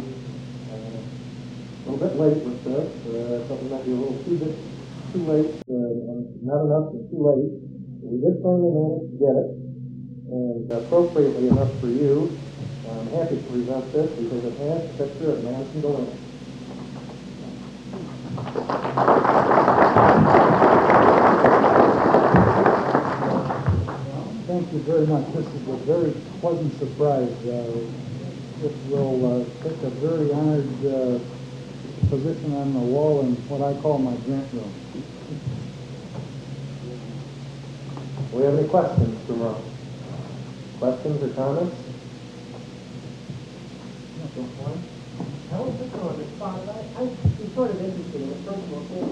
uh, 0.68 1.00
a 1.00 1.84
little 1.88 2.00
bit 2.00 2.14
late 2.20 2.40
with 2.44 2.60
this. 2.60 2.88
Uh, 3.08 3.56
might 3.72 3.84
be 3.88 3.92
a 3.92 4.00
little 4.00 4.20
too 4.28 4.36
bit 4.36 4.54
too 5.16 5.22
late, 5.24 5.48
uh, 5.48 6.28
not 6.44 6.60
enough 6.68 6.92
and 6.92 7.08
too 7.08 7.20
late. 7.24 7.52
We 8.04 8.20
did 8.20 8.36
finally 8.44 8.68
manage 8.68 9.08
to 9.12 9.16
get 9.16 9.32
it, 9.32 9.50
and 10.28 10.68
appropriately 10.68 11.48
enough 11.48 11.72
for 11.80 11.88
you, 11.88 12.36
I'm 12.84 13.08
happy 13.16 13.40
to 13.40 13.46
present 13.48 13.96
this 13.96 14.12
because 14.12 14.44
it 14.44 14.56
has 14.60 14.80
a 14.84 14.94
picture 15.00 15.40
of 15.40 15.44
Madison 15.44 15.80
Delaney. 15.80 16.23
Thank 24.46 24.72
you 24.72 24.78
very 24.80 25.06
much. 25.06 25.26
This 25.34 25.46
is 25.46 25.68
a 25.68 25.76
very 25.84 26.12
pleasant 26.40 26.78
surprise. 26.78 27.32
Uh, 27.46 27.80
It 28.62 28.72
will 28.88 29.42
uh, 29.42 29.44
take 29.62 29.82
a 29.82 29.90
very 30.00 30.32
honored 30.32 30.86
uh, 30.86 31.18
position 32.08 32.54
on 32.54 32.72
the 32.72 32.78
wall 32.80 33.20
in 33.20 33.34
what 33.50 33.60
I 33.60 33.74
call 33.82 33.98
my 33.98 34.14
grant 34.24 34.50
room. 34.54 34.72
Do 38.30 38.36
we 38.38 38.44
have 38.44 38.54
any 38.58 38.68
questions 38.68 39.18
for 39.26 39.34
Ron? 39.34 39.62
Questions 40.78 41.22
or 41.22 41.28
comments? 41.34 41.76
How 45.54 45.62
was 45.62 45.78
this 45.78 45.94
on 46.02 46.18
the 46.18 46.26
spot? 46.34 46.58
I, 46.66 46.82
I, 46.98 47.02
it's 47.06 47.54
sort 47.54 47.70
of 47.70 47.78
interesting, 47.78 48.26
in 48.26 48.30
a 48.34 48.42
personal 48.42 48.82
thing. 48.90 49.06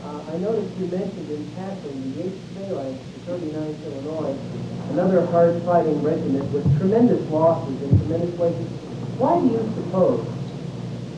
Uh, 0.00 0.32
I 0.32 0.38
noticed 0.40 0.72
you 0.80 0.86
mentioned 0.88 1.28
in 1.28 1.44
passing 1.52 1.92
the 2.08 2.24
8th 2.24 2.40
Phalanx, 2.56 2.96
the 2.96 3.32
39th 3.36 3.84
Illinois, 3.84 4.38
another 4.96 5.26
hard-fighting 5.26 6.02
regiment 6.02 6.50
with 6.56 6.64
tremendous 6.80 7.20
losses 7.28 7.82
in 7.82 7.98
tremendous 8.00 8.34
places. 8.36 8.64
Why 9.20 9.40
do 9.40 9.44
you 9.44 9.60
suppose 9.76 10.24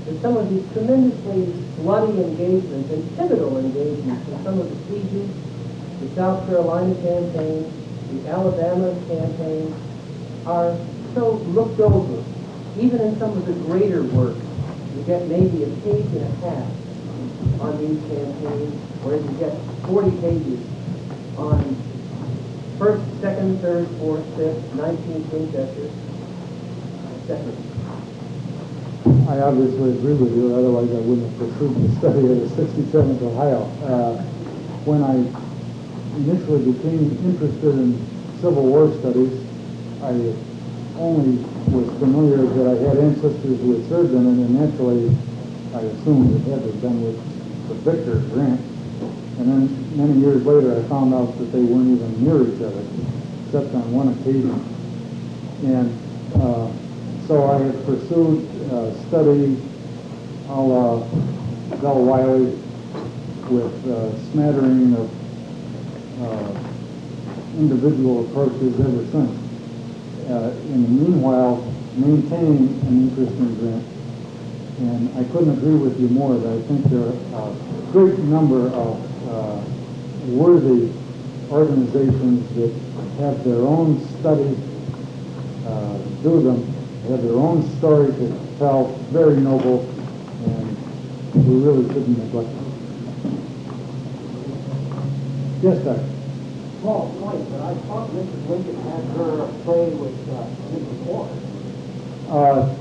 that 0.06 0.20
some 0.20 0.36
of 0.36 0.50
these 0.50 0.66
tremendously 0.72 1.46
bloody 1.86 2.18
engagements 2.18 2.90
and 2.90 3.06
pivotal 3.16 3.56
engagements 3.56 4.26
in 4.26 4.42
some 4.42 4.58
of 4.58 4.66
the 4.66 4.78
sieges, 4.90 5.30
the 6.02 6.08
South 6.16 6.44
Carolina 6.48 6.92
campaign, 7.06 7.70
the 8.10 8.28
Alabama 8.28 8.98
campaign, 9.06 9.72
are 10.44 10.74
so 11.14 11.34
looked 11.54 11.78
over 11.78 12.24
even 12.78 13.00
in 13.00 13.18
some 13.18 13.36
of 13.36 13.46
the 13.46 13.52
greater 13.66 14.02
work, 14.02 14.36
you 14.96 15.02
get 15.04 15.26
maybe 15.28 15.64
a 15.64 15.68
page 15.82 16.06
and 16.06 16.22
a 16.24 16.34
half 16.46 17.60
on 17.60 17.78
these 17.78 18.00
campaigns, 18.08 18.74
whereas 19.02 19.24
you 19.24 19.32
get 19.38 19.54
40 19.86 20.10
pages 20.20 20.60
on 21.36 21.76
first, 22.78 23.02
second, 23.20 23.60
third, 23.60 23.86
fourth, 23.98 24.24
fifth, 24.36 24.58
19th 24.72 25.32
Winchester, 25.32 25.90
etc. 27.20 27.52
I 29.28 29.40
obviously 29.40 29.90
agree 29.92 30.14
with 30.14 30.34
you, 30.36 30.54
otherwise 30.54 30.90
I 30.90 31.00
wouldn't 31.00 31.28
have 31.30 31.38
pursued 31.38 31.74
the 31.76 31.96
study 31.98 32.20
of 32.32 32.56
the 32.56 32.62
67th 32.62 33.22
Ohio. 33.22 33.62
Uh, 33.84 34.22
When 34.84 35.04
I 35.04 35.16
initially 36.16 36.72
became 36.72 37.10
interested 37.24 37.74
in 37.78 37.94
Civil 38.40 38.64
War 38.64 38.90
studies, 38.98 39.32
I 40.02 40.12
only 41.00 41.42
was 41.72 41.88
familiar 41.98 42.44
that 42.44 42.66
I 42.68 42.76
had 42.88 42.98
ancestors 42.98 43.58
who 43.60 43.80
had 43.80 43.88
served 43.88 44.12
in 44.12 44.20
it, 44.20 44.44
and 44.44 44.60
naturally, 44.60 45.08
I 45.74 45.80
assumed 45.80 46.36
it 46.36 46.50
had 46.50 46.62
to 46.62 46.72
been 46.78 47.02
with 47.02 47.16
the 47.68 47.74
Victor 47.74 48.18
Grant. 48.34 48.60
And 49.38 49.48
then 49.48 49.96
many 49.96 50.20
years 50.20 50.44
later, 50.44 50.76
I 50.78 50.82
found 50.88 51.14
out 51.14 51.38
that 51.38 51.46
they 51.46 51.62
weren't 51.62 51.96
even 51.96 52.24
near 52.24 52.42
each 52.44 52.60
other, 52.60 52.84
except 53.46 53.74
on 53.74 53.92
one 53.92 54.08
occasion. 54.12 54.60
And 55.64 55.88
uh, 56.36 56.70
so 57.26 57.48
I 57.48 57.62
have 57.62 57.86
pursued 57.86 58.44
uh, 58.70 58.92
study 59.08 59.56
a 60.48 60.60
la 60.60 60.98
Bell 61.80 62.04
Wiley 62.04 62.58
with 63.48 63.86
uh, 63.88 64.32
smattering 64.32 64.94
of 64.94 65.10
uh, 66.20 67.58
individual 67.58 68.26
approaches 68.26 68.78
ever 68.78 69.06
since. 69.10 69.49
Uh, 70.30 70.50
in 70.70 70.82
the 70.84 70.88
meanwhile, 70.88 71.56
maintain 71.96 72.68
an 72.86 73.08
interest 73.10 73.32
in 73.32 73.54
Grant. 73.58 73.84
And 74.78 75.18
I 75.18 75.24
couldn't 75.32 75.58
agree 75.58 75.74
with 75.74 75.98
you 75.98 76.06
more 76.06 76.36
that 76.36 76.56
I 76.56 76.62
think 76.68 76.84
there 76.84 77.08
are 77.34 77.50
a 77.50 77.54
great 77.90 78.16
number 78.20 78.68
of 78.68 79.28
uh, 79.28 79.60
worthy 80.28 80.92
organizations 81.50 82.46
that 82.54 82.70
have 83.18 83.42
their 83.42 83.58
own 83.66 83.98
studies, 84.20 84.56
uh, 85.66 85.98
do 86.22 86.40
them, 86.40 86.64
have 87.08 87.22
their 87.24 87.34
own 87.34 87.68
story 87.78 88.12
to 88.12 88.56
tell, 88.60 88.86
very 89.10 89.36
noble, 89.36 89.80
and 90.46 91.44
we 91.44 91.58
really 91.58 91.88
shouldn't 91.88 92.18
neglect 92.18 92.48
them. 92.54 92.70
Yes, 95.60 95.84
Doctor. 95.84 96.19
Small 96.80 97.12
point, 97.20 97.50
but 97.50 97.60
I 97.60 97.74
thought 97.74 98.08
Mrs. 98.10 98.48
Lincoln 98.48 98.76
had 98.82 99.04
her 99.16 99.46
play 99.64 99.90
with 99.90 100.16
uh, 100.30 100.46
Mrs. 100.72 101.04
Ford. 101.04 101.30
Uh, 102.30 102.74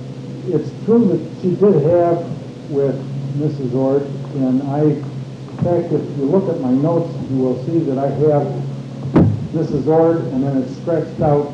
It's 0.48 0.70
true 0.86 1.06
that 1.10 1.42
she 1.42 1.50
did 1.56 1.76
have 1.84 2.72
with 2.72 2.96
Mrs. 3.38 3.74
Ord, 3.76 4.04
and 4.36 4.64
I, 4.64 4.84
in 4.84 5.04
fact, 5.64 5.92
if 5.92 6.02
you 6.18 6.26
look 6.26 6.48
at 6.48 6.62
my 6.62 6.72
notes, 6.72 7.14
you 7.30 7.38
will 7.40 7.62
see 7.66 7.80
that 7.80 7.98
I 7.98 8.08
have 8.08 8.48
Mrs. 9.54 9.86
Ord, 9.88 10.18
and 10.32 10.44
then 10.44 10.58
it's 10.64 10.76
scratched 10.78 11.20
out 11.20 11.52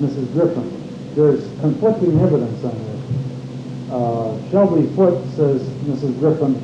Mrs. 0.00 0.32
Griffin. 0.32 0.68
There's 1.14 1.44
conflicting 1.60 2.18
evidence 2.20 2.64
on 2.64 2.74
this. 2.74 3.92
Uh, 3.92 4.50
Shelby 4.50 4.86
Foote 4.96 5.22
says 5.36 5.62
Mrs. 5.86 6.18
Griffin, 6.18 6.56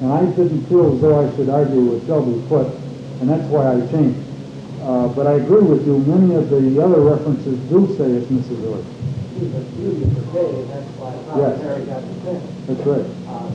and 0.00 0.12
I 0.12 0.24
didn't 0.26 0.64
feel 0.66 0.94
as 0.94 1.00
though 1.00 1.26
I 1.26 1.34
should 1.36 1.48
argue 1.48 1.80
with 1.90 2.06
Shelby 2.06 2.40
Foote, 2.48 2.72
and 3.20 3.28
that's 3.28 3.44
why 3.50 3.72
I 3.74 3.80
changed. 3.90 4.26
Uh, 4.82 5.08
But 5.08 5.26
I 5.26 5.32
agree 5.34 5.62
with 5.62 5.86
you, 5.86 5.98
many 5.98 6.34
of 6.34 6.50
the 6.50 6.82
other 6.82 7.00
references 7.00 7.58
do 7.68 7.86
say 7.98 8.10
it's 8.12 8.30
Mrs. 8.30 8.62
Of 8.62 8.84
the 9.38 10.22
day, 10.32 10.64
that's 10.70 10.90
why 10.98 11.14
Yes. 11.38 11.58
The. 11.60 12.74
That's 12.74 12.86
right. 12.86 13.06
Uh. 13.28 13.50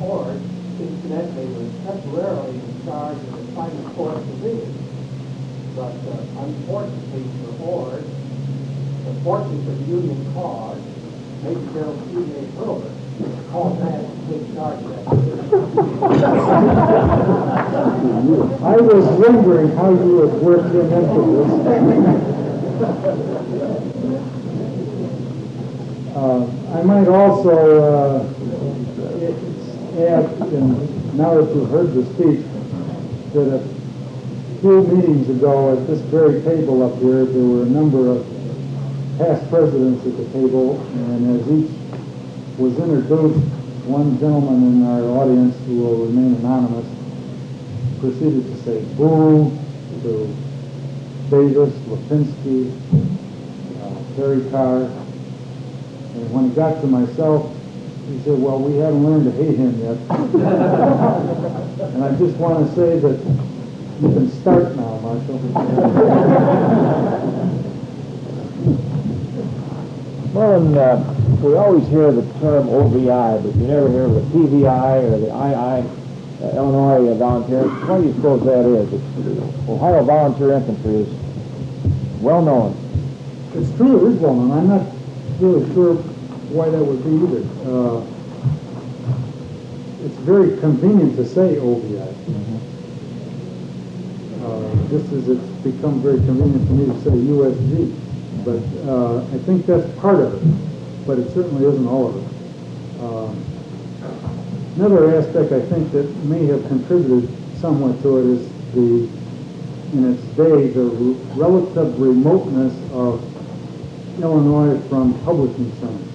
Ford, 0.00 0.40
incidentally, 0.80 1.46
was 1.46 1.70
temporarily 1.86 2.56
in 2.58 2.84
charge 2.84 3.16
of 3.16 3.46
the 3.46 3.52
Final 3.52 3.88
Fourth 3.94 4.26
Division. 4.26 4.74
But 5.76 5.94
uh, 6.08 6.44
unfortunately 6.44 7.24
for 7.44 7.52
Ford, 7.64 8.04
unfortunately 9.06 9.64
for 9.64 9.72
the 9.78 9.84
Union 9.84 10.34
cause, 10.34 10.80
Major 11.44 11.64
General 11.72 11.96
C.J. 12.10 12.32
Hurlbut 12.58 12.99
I 18.62 18.76
was 18.76 19.04
wondering 19.18 19.68
how 19.76 19.90
you 19.90 20.16
would 20.16 20.34
work 20.42 20.62
him 20.72 20.92
into 20.92 21.20
this. 21.36 21.50
Uh, 26.14 26.46
I 26.74 26.82
might 26.82 27.08
also 27.08 27.82
uh, 27.82 28.24
add, 29.98 30.24
in- 30.52 31.16
now 31.16 31.34
that 31.34 31.54
you've 31.54 31.70
heard 31.70 31.92
the 31.94 32.04
speech, 32.14 32.44
that 33.32 33.54
a 33.54 34.60
few 34.60 34.82
meetings 34.82 35.28
ago 35.30 35.72
at 35.76 35.86
this 35.86 36.00
very 36.02 36.40
table 36.42 36.82
up 36.82 36.98
here, 37.00 37.24
there 37.24 37.44
were 37.44 37.62
a 37.62 37.66
number 37.66 38.10
of 38.10 38.26
past 39.18 39.48
presidents 39.50 40.04
at 40.06 40.16
the 40.16 40.24
table, 40.32 40.80
and 40.80 41.40
as 41.40 41.48
each 41.48 41.70
was 42.60 42.78
introduced, 42.78 43.40
one 43.88 44.18
gentleman 44.20 44.62
in 44.62 44.86
our 44.86 45.00
audience 45.18 45.56
who 45.66 45.80
will 45.80 46.04
remain 46.04 46.34
anonymous 46.34 46.84
proceeded 48.00 48.44
to 48.44 48.56
say 48.62 48.84
boo 48.96 49.50
to 50.02 50.28
Davis, 51.30 51.72
Lipinski, 51.88 52.70
uh, 53.80 54.16
Terry 54.16 54.44
Carr. 54.50 54.82
And 54.82 56.32
when 56.34 56.50
he 56.50 56.54
got 56.54 56.80
to 56.82 56.86
myself, 56.86 57.50
he 58.08 58.18
said, 58.24 58.38
well, 58.38 58.58
we 58.58 58.76
haven't 58.76 59.04
learned 59.06 59.24
to 59.24 59.32
hate 59.32 59.56
him 59.56 59.78
yet. 59.80 59.96
and 61.94 62.04
I 62.04 62.14
just 62.18 62.36
want 62.36 62.66
to 62.66 62.74
say 62.74 62.98
that 62.98 63.18
you 64.02 64.08
can 64.12 64.30
start 64.40 64.76
now, 64.76 64.98
Marshall. 65.00 65.38
Well, 70.32 70.62
and 70.62 70.76
uh, 70.76 71.02
we 71.42 71.56
always 71.56 71.88
hear 71.88 72.12
the 72.12 72.22
term 72.38 72.68
OVI, 72.68 73.42
but 73.42 73.52
you 73.56 73.66
never 73.66 73.88
hear 73.88 74.04
of 74.04 74.14
the 74.14 74.20
PVI 74.30 75.02
or 75.02 75.18
the 75.18 75.26
II, 75.26 75.90
uh, 76.46 76.56
Illinois 76.56 77.14
Volunteer. 77.14 77.64
What 77.64 78.00
do 78.00 78.06
you 78.06 78.14
suppose 78.14 78.44
that 78.44 78.64
is? 78.64 78.92
It's, 78.92 79.68
Ohio 79.68 80.04
Volunteer 80.04 80.52
Infantry 80.52 81.02
is 81.02 81.08
well 82.22 82.42
known. 82.42 82.76
It's 83.54 83.76
true, 83.76 84.06
it 84.06 84.14
is 84.14 84.20
well 84.20 84.36
known. 84.36 84.52
I'm 84.52 84.68
not 84.68 84.86
really 85.40 85.66
sure 85.74 85.96
why 86.54 86.68
that 86.70 86.78
would 86.78 87.02
be 87.02 87.10
either. 87.10 87.42
Uh, 87.66 88.06
it's 90.06 90.16
very 90.22 90.56
convenient 90.60 91.16
to 91.16 91.26
say 91.26 91.58
OVI. 91.58 92.06
Uh, 94.46 94.88
just 94.90 95.12
as 95.12 95.28
it's 95.28 95.42
become 95.64 96.00
very 96.00 96.18
convenient 96.18 96.68
for 96.68 96.74
me 96.74 96.86
to 96.86 97.00
say 97.02 97.10
USG. 97.10 98.09
But 98.44 98.62
uh, 98.88 99.18
I 99.18 99.38
think 99.44 99.66
that's 99.66 99.88
part 100.00 100.20
of 100.20 100.34
it, 100.34 101.06
but 101.06 101.18
it 101.18 101.32
certainly 101.32 101.66
isn't 101.66 101.86
all 101.86 102.08
of 102.08 102.16
it. 102.16 103.02
Um, 103.02 103.50
Another 104.76 105.14
aspect 105.16 105.52
I 105.52 105.60
think 105.60 105.90
that 105.92 106.06
may 106.24 106.46
have 106.46 106.66
contributed 106.68 107.28
somewhat 107.58 108.00
to 108.02 108.18
it 108.18 108.26
is 108.26 108.48
the, 108.72 109.08
in 109.92 110.14
its 110.14 110.22
day, 110.36 110.68
the 110.68 110.84
relative 111.34 112.00
remoteness 112.00 112.72
of 112.92 113.20
Illinois 114.22 114.80
from 114.88 115.20
publishing 115.24 115.70
centers. 115.80 116.08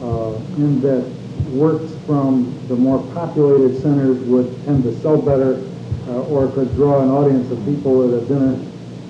Uh, 0.00 0.40
in 0.56 0.80
that 0.82 1.04
works 1.50 1.92
from 2.06 2.56
the 2.68 2.76
more 2.76 3.02
populated 3.12 3.78
centers 3.82 4.18
would 4.28 4.64
tend 4.64 4.84
to 4.84 4.98
sell 5.00 5.20
better 5.20 5.60
uh, 6.08 6.22
or 6.28 6.48
could 6.52 6.72
draw 6.76 7.02
an 7.02 7.10
audience 7.10 7.50
of 7.50 7.62
people 7.66 8.08
at 8.08 8.22
a 8.22 8.26
dinner 8.26 8.54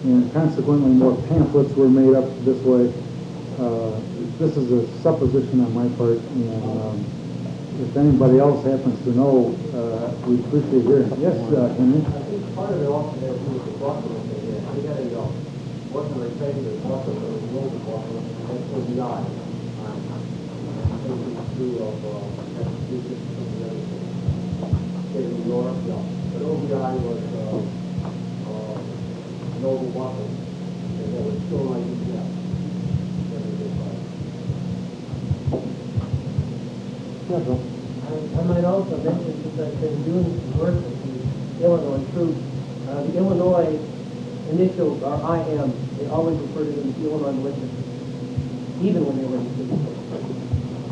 and 0.04 0.32
consequently 0.32 0.90
more 0.90 1.16
pamphlets 1.28 1.72
were 1.74 1.88
made 1.88 2.14
up 2.14 2.28
this 2.44 2.60
way. 2.62 2.92
Uh, 3.58 3.98
this 4.38 4.56
is 4.56 4.70
a 4.72 4.86
supposition 5.02 5.60
on 5.64 5.72
my 5.72 5.88
part 5.96 6.18
and 6.18 6.64
um, 6.80 7.04
if 7.80 7.96
anybody 7.96 8.38
else 8.38 8.64
happens 8.64 8.94
to 9.02 9.10
know, 9.10 9.50
uh, 9.74 10.14
we 10.28 10.38
appreciate 10.38 10.82
hearing. 10.86 11.10
Yes, 11.18 11.34
uh, 11.50 11.74
Henry? 11.74 11.98
I 12.06 12.22
think 12.22 12.54
part 12.54 12.70
of 12.70 12.82
it 12.82 12.86
also 12.86 13.18
has 13.18 13.34
to 13.34 13.44
do 13.44 13.50
with 13.50 13.64
the 13.66 13.72
Buffalo 13.82 14.14
thing. 14.30 14.46
Yeah, 14.46 14.62
we 14.70 14.86
had 14.86 14.98
a, 15.10 15.18
uh, 15.18 15.26
wasn't 15.90 16.22
a 16.22 16.30
trade 16.38 16.54
with 16.54 16.82
Buffalo, 16.86 17.18
but 17.18 17.26
it 17.26 17.34
was 17.34 17.42
a 17.42 17.50
local 17.50 17.78
Buffalo, 17.82 18.20
that's 18.22 18.66
what 18.70 18.82
we 18.86 18.94
got. 18.94 19.26
Um, 19.26 19.98
I 20.06 20.96
think 21.02 21.18
it's 21.34 21.50
true 21.58 21.74
of, 21.82 21.98
uh, 22.04 22.22
Massachusetts, 22.54 23.26
some 23.26 23.42
of 23.42 23.58
the 23.58 23.66
other 23.66 23.82
states. 23.90 24.14
State 25.10 25.26
of 25.26 25.34
New 25.34 25.50
York, 25.50 25.74
yeah. 25.90 25.98
But 26.30 26.42
OBI 26.46 26.94
was, 27.02 27.22
uh, 27.34 27.58
uh, 27.58 27.83
Noble 29.64 29.88
Buffalo, 29.96 30.28
and 30.28 31.08
that 31.16 31.24
was 31.24 31.40
still 31.48 31.64
like, 31.72 31.88
yeah. 32.12 32.20
Never 33.32 33.48
did 33.56 33.72
buy. 33.80 33.96
Yeah, 37.32 37.40
Bill. 37.48 37.64
I 38.04 38.12
I 38.12 38.44
might 38.44 38.64
also 38.68 39.00
mention, 39.00 39.32
since 39.40 39.56
I've 39.56 39.80
been 39.80 40.04
doing 40.04 40.28
work 40.60 40.74
with 40.76 41.00
the 41.00 41.64
Illinois 41.64 42.04
troops, 42.12 42.36
uh, 42.92 43.08
the 43.08 43.16
Illinois 43.16 43.80
initials 44.52 45.02
are 45.02 45.16
IM. 45.40 45.72
They 45.96 46.08
always 46.12 46.36
refer 46.44 46.68
to 46.68 46.70
them 46.70 46.92
as 46.92 47.00
Illinois 47.00 47.32
militia, 47.32 47.68
even 48.84 49.00
when 49.08 49.16
they 49.16 49.24
were 49.24 49.40
in 49.40 49.48
the 49.48 49.64
city. 49.64 49.80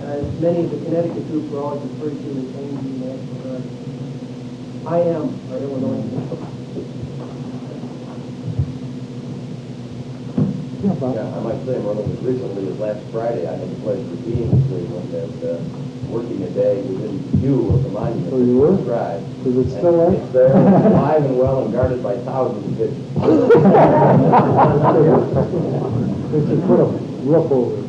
Uh, 0.01 0.25
many 0.41 0.64
of 0.64 0.70
the 0.73 0.81
Connecticut 0.89 1.29
troops 1.29 1.53
were 1.53 1.61
always 1.61 1.85
referred 1.93 2.16
to 2.16 2.29
as 2.41 2.49
AD 2.57 2.89
National 3.05 3.37
Guard. 3.45 3.68
IM 4.97 5.29
are 5.53 5.61
Illinois 5.61 6.01
initials. 6.09 6.49
Yeah, 10.83 10.95
Bob. 10.95 11.14
Yeah, 11.14 11.22
I 11.37 11.41
might 11.41 11.64
say, 11.64 11.78
one 11.78 11.97
of 11.97 12.03
them 12.03 12.18
recently 12.26 12.64
was 12.66 12.78
last 12.80 13.01
Friday, 13.12 13.47
I 13.47 13.55
had 13.55 13.70
the 13.70 13.76
pleasure 13.87 14.01
of 14.03 14.24
being 14.26 14.51
in 14.51 14.62
Cleveland 14.66 15.14
and, 15.14 15.45
uh, 15.45 15.62
working 16.11 16.43
a 16.43 16.51
day 16.51 16.83
within 16.83 17.18
view 17.39 17.70
of 17.70 17.83
the 17.85 17.89
monument. 17.91 18.30
So 18.30 18.39
you 18.39 18.59
were? 18.59 18.76
Described. 18.76 19.47
Is 19.47 19.57
it 19.57 19.70
still 19.78 19.97
there? 19.97 20.12
It's 20.12 20.33
there, 20.33 20.53
alive 20.53 21.24
and 21.24 21.39
well 21.39 21.62
and 21.64 21.72
guarded 21.72 22.03
by 22.03 22.16
thousands 22.18 22.66
of 22.66 22.76
pigeons. 22.76 22.99
They 26.33 26.41
should 26.47 26.62
put 26.66 26.80
a 26.80 26.85
roof 27.30 27.51
over 27.53 27.76
it. 27.78 27.87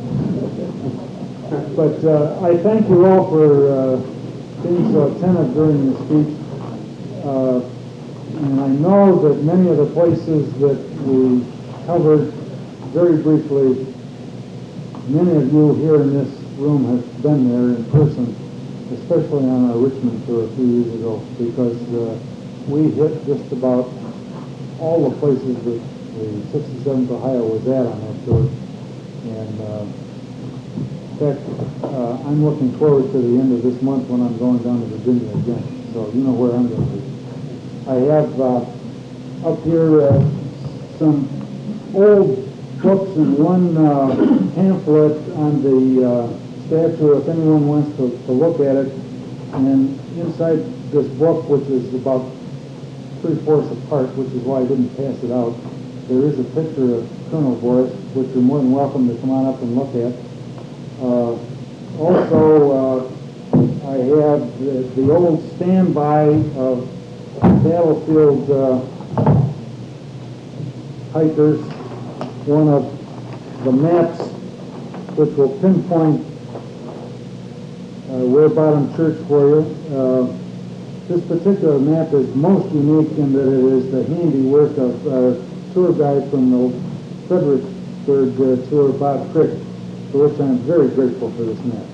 But 1.76 2.04
uh, 2.04 2.38
I 2.46 2.56
thank 2.58 2.88
you 2.88 3.06
all 3.06 3.28
for 3.28 3.70
uh, 3.70 3.96
being 4.62 4.92
so 4.92 5.08
attentive 5.16 5.54
during 5.54 5.92
the 5.92 5.98
speech. 6.04 6.36
Uh, 7.24 7.60
And 8.34 8.60
I 8.60 8.66
know 8.68 9.16
that 9.28 9.44
many 9.44 9.68
of 9.70 9.76
the 9.78 9.86
places 9.94 10.52
that 10.58 10.76
we 11.06 11.44
covered 11.86 12.33
very 12.94 13.20
briefly, 13.20 13.74
many 15.10 15.34
of 15.36 15.52
you 15.52 15.74
here 15.82 16.00
in 16.00 16.14
this 16.14 16.30
room 16.54 16.86
have 16.86 17.22
been 17.24 17.50
there 17.50 17.74
in 17.74 17.84
person, 17.90 18.30
especially 18.94 19.50
on 19.50 19.68
our 19.68 19.78
Richmond 19.78 20.24
tour 20.26 20.44
a 20.44 20.48
few 20.54 20.64
years 20.64 20.94
ago, 20.94 21.18
because 21.36 21.74
uh, 21.90 22.16
we 22.68 22.92
hit 22.92 23.10
just 23.26 23.50
about 23.50 23.90
all 24.78 25.10
the 25.10 25.16
places 25.18 25.56
that 25.66 25.82
the 26.14 26.30
67th 26.54 27.10
Ohio 27.10 27.42
was 27.42 27.66
at 27.66 27.84
on 27.84 27.98
that 27.98 28.24
tour. 28.26 28.46
And 29.26 29.60
uh, 29.60 29.90
in 31.10 31.18
fact, 31.18 31.42
uh, 31.82 32.28
I'm 32.30 32.44
looking 32.44 32.78
forward 32.78 33.10
to 33.10 33.18
the 33.18 33.40
end 33.42 33.52
of 33.52 33.64
this 33.64 33.82
month 33.82 34.08
when 34.08 34.22
I'm 34.22 34.38
going 34.38 34.62
down 34.62 34.78
to 34.78 34.86
Virginia 34.86 35.34
again. 35.34 35.66
So 35.94 36.12
you 36.14 36.22
know 36.22 36.30
where 36.30 36.54
I'm 36.54 36.68
going 36.68 36.78
to 36.78 36.94
be. 36.94 37.02
I 37.90 37.94
have 38.14 38.40
uh, 38.40 39.50
up 39.50 39.58
here 39.64 40.00
uh, 40.00 40.22
some 40.96 41.26
old 41.92 42.43
books 42.84 43.16
and 43.16 43.38
one 43.38 43.76
uh, 43.78 44.14
pamphlet 44.54 45.16
on 45.36 45.62
the 45.62 46.04
uh, 46.04 46.28
statue 46.66 47.16
if 47.16 47.26
anyone 47.28 47.66
wants 47.66 47.96
to, 47.96 48.10
to 48.26 48.32
look 48.32 48.60
at 48.60 48.76
it. 48.76 48.92
And 49.54 49.98
inside 50.18 50.60
this 50.92 51.08
book, 51.16 51.48
which 51.48 51.64
is 51.70 51.94
about 51.94 52.30
three-fourths 53.22 53.72
apart, 53.72 54.14
which 54.16 54.28
is 54.28 54.42
why 54.42 54.60
I 54.60 54.66
didn't 54.66 54.90
pass 55.00 55.16
it 55.24 55.32
out, 55.32 55.56
there 56.08 56.28
is 56.28 56.38
a 56.38 56.44
picture 56.52 56.96
of 56.96 57.08
Colonel 57.30 57.56
Voris, 57.56 57.90
which 58.12 58.28
you're 58.34 58.44
more 58.44 58.58
than 58.58 58.72
welcome 58.72 59.08
to 59.08 59.16
come 59.20 59.30
on 59.30 59.46
up 59.46 59.62
and 59.62 59.74
look 59.74 59.94
at. 59.96 60.12
Uh, 61.00 61.40
also, 61.98 62.70
uh, 62.70 63.08
I 63.88 63.96
have 63.96 64.58
the, 64.60 64.82
the 65.00 65.10
old 65.10 65.40
standby 65.56 66.26
of 66.60 66.86
battlefield 67.40 68.50
uh, 68.50 68.84
hikers, 71.12 71.64
one 72.46 72.68
of 72.68 72.84
the 73.64 73.72
maps 73.72 74.20
which 75.16 75.30
will 75.36 75.58
pinpoint 75.60 76.20
uh, 78.10 78.26
Ware 78.26 78.48
Bottom 78.48 78.94
Church 78.96 79.16
for 79.26 79.48
you. 79.48 79.96
Uh, 79.96 80.26
this 81.08 81.24
particular 81.26 81.78
map 81.78 82.12
is 82.12 82.34
most 82.34 82.72
unique 82.74 83.10
in 83.18 83.32
that 83.32 83.46
it 83.46 83.64
is 83.72 83.90
the 83.92 84.04
handiwork 84.14 84.76
of 84.78 85.06
our 85.06 85.36
tour 85.72 85.92
guide 85.92 86.30
from 86.30 86.50
the 86.50 86.70
Fredericksburg 87.28 88.34
uh, 88.40 88.70
tour, 88.70 88.92
Bob 88.92 89.26
Krick, 89.32 89.58
for 90.10 90.28
which 90.28 90.40
I'm 90.40 90.58
very 90.58 90.88
grateful 90.88 91.30
for 91.32 91.42
this 91.42 91.58
map. 91.64 91.86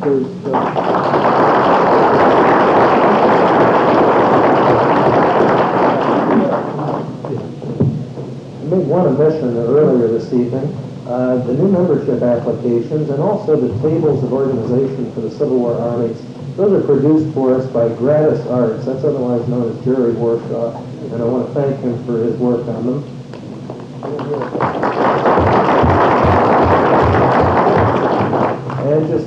There's, 0.00 0.46
uh, 0.46 1.08
I 9.07 9.07
omission 9.18 9.56
earlier 9.56 10.08
this 10.08 10.32
evening. 10.32 10.74
Uh, 11.06 11.38
the 11.46 11.54
new 11.54 11.68
membership 11.68 12.22
applications 12.22 13.10
and 13.10 13.20
also 13.20 13.56
the 13.56 13.72
tables 13.82 14.22
of 14.22 14.32
organization 14.32 15.10
for 15.12 15.20
the 15.20 15.30
Civil 15.30 15.58
War 15.58 15.78
armies. 15.78 16.20
Those 16.56 16.82
are 16.82 16.86
produced 16.86 17.34
for 17.34 17.54
us 17.54 17.66
by 17.70 17.88
Gratis 17.88 18.46
Arts. 18.46 18.84
That's 18.84 19.04
otherwise 19.04 19.46
known 19.48 19.70
as 19.70 19.84
Jerry 19.84 20.12
Warshaw. 20.12 20.76
And 21.12 21.22
I 21.22 21.24
want 21.24 21.48
to 21.48 21.54
thank 21.54 21.80
him 21.80 22.04
for 22.04 22.18
his 22.18 22.36
work 22.36 22.66
on 22.68 22.86
them. 22.86 23.04
And 28.86 29.08
just 29.08 29.26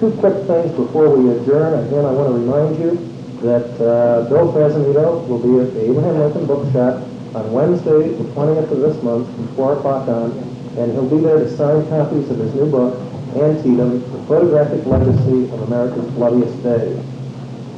two 0.00 0.12
quick 0.18 0.46
things 0.46 0.74
before 0.76 1.14
we 1.16 1.30
adjourn. 1.30 1.86
Again, 1.86 2.04
I 2.04 2.10
want 2.10 2.28
to 2.28 2.34
remind 2.34 2.78
you 2.78 2.96
that 3.42 3.70
uh, 3.80 4.28
Bill 4.28 4.52
Frassanito 4.52 5.26
will 5.28 5.38
be 5.38 5.60
at 5.64 5.72
the 5.74 5.90
Abraham 5.90 6.18
Lincoln 6.18 6.46
Bookshop 6.46 7.09
on 7.34 7.52
Wednesday, 7.52 8.08
the 8.08 8.24
20th 8.24 8.70
of 8.70 8.80
this 8.80 9.02
month, 9.02 9.26
from 9.34 9.48
4 9.56 9.78
o'clock 9.78 10.08
on, 10.08 10.32
and 10.76 10.92
he'll 10.92 11.08
be 11.08 11.22
there 11.22 11.38
to 11.38 11.56
sign 11.56 11.86
copies 11.88 12.28
of 12.30 12.38
his 12.38 12.54
new 12.54 12.66
book, 12.66 12.98
Antietam, 13.36 14.00
The 14.00 14.26
Photographic 14.26 14.84
Legacy 14.86 15.44
of 15.52 15.62
America's 15.62 16.10
Bloodiest 16.12 16.62
Days. 16.62 16.98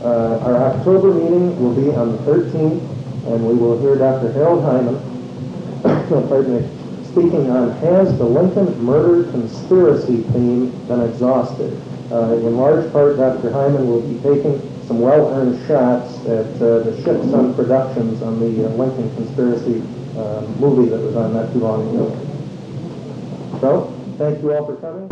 Uh, 0.03 0.41
our 0.45 0.57
October 0.57 1.13
meeting 1.13 1.61
will 1.63 1.75
be 1.75 1.91
on 1.95 2.13
the 2.13 2.19
13th, 2.19 2.81
and 3.27 3.47
we 3.47 3.55
will 3.55 3.79
hear 3.81 3.97
Dr. 3.97 4.33
Harold 4.33 4.65
Hyman, 4.65 4.97
pardon 6.29 6.63
me, 6.63 7.05
speaking 7.05 7.51
on 7.51 7.73
Has 7.79 8.17
the 8.17 8.25
Lincoln 8.25 8.83
Murder 8.83 9.31
Conspiracy 9.31 10.23
Theme 10.33 10.71
Been 10.89 11.03
Exhausted? 11.03 11.79
Uh, 12.11 12.33
in 12.35 12.57
large 12.57 12.91
part, 12.93 13.17
Dr. 13.17 13.51
Hyman 13.51 13.87
will 13.87 14.01
be 14.01 14.19
taking 14.21 14.61
some 14.87 15.01
well-earned 15.01 15.67
shots 15.67 16.19
at 16.27 16.47
uh, 16.61 16.81
the 16.81 16.93
Schick 17.03 17.31
Sunn 17.31 17.55
Productions 17.55 18.23
on 18.23 18.41
the 18.41 18.67
uh, 18.67 18.69
Lincoln 18.71 19.15
Conspiracy 19.15 19.81
uh, 20.19 20.43
movie 20.59 20.89
that 20.91 21.01
was 21.01 21.17
on 21.17 21.33
not 21.35 21.53
too 21.53 21.61
long 21.61 21.89
ago. 21.95 22.11
So, 23.61 23.95
thank 24.19 24.43
you 24.43 24.53
all 24.53 24.67
for 24.67 24.77
coming. 24.77 24.93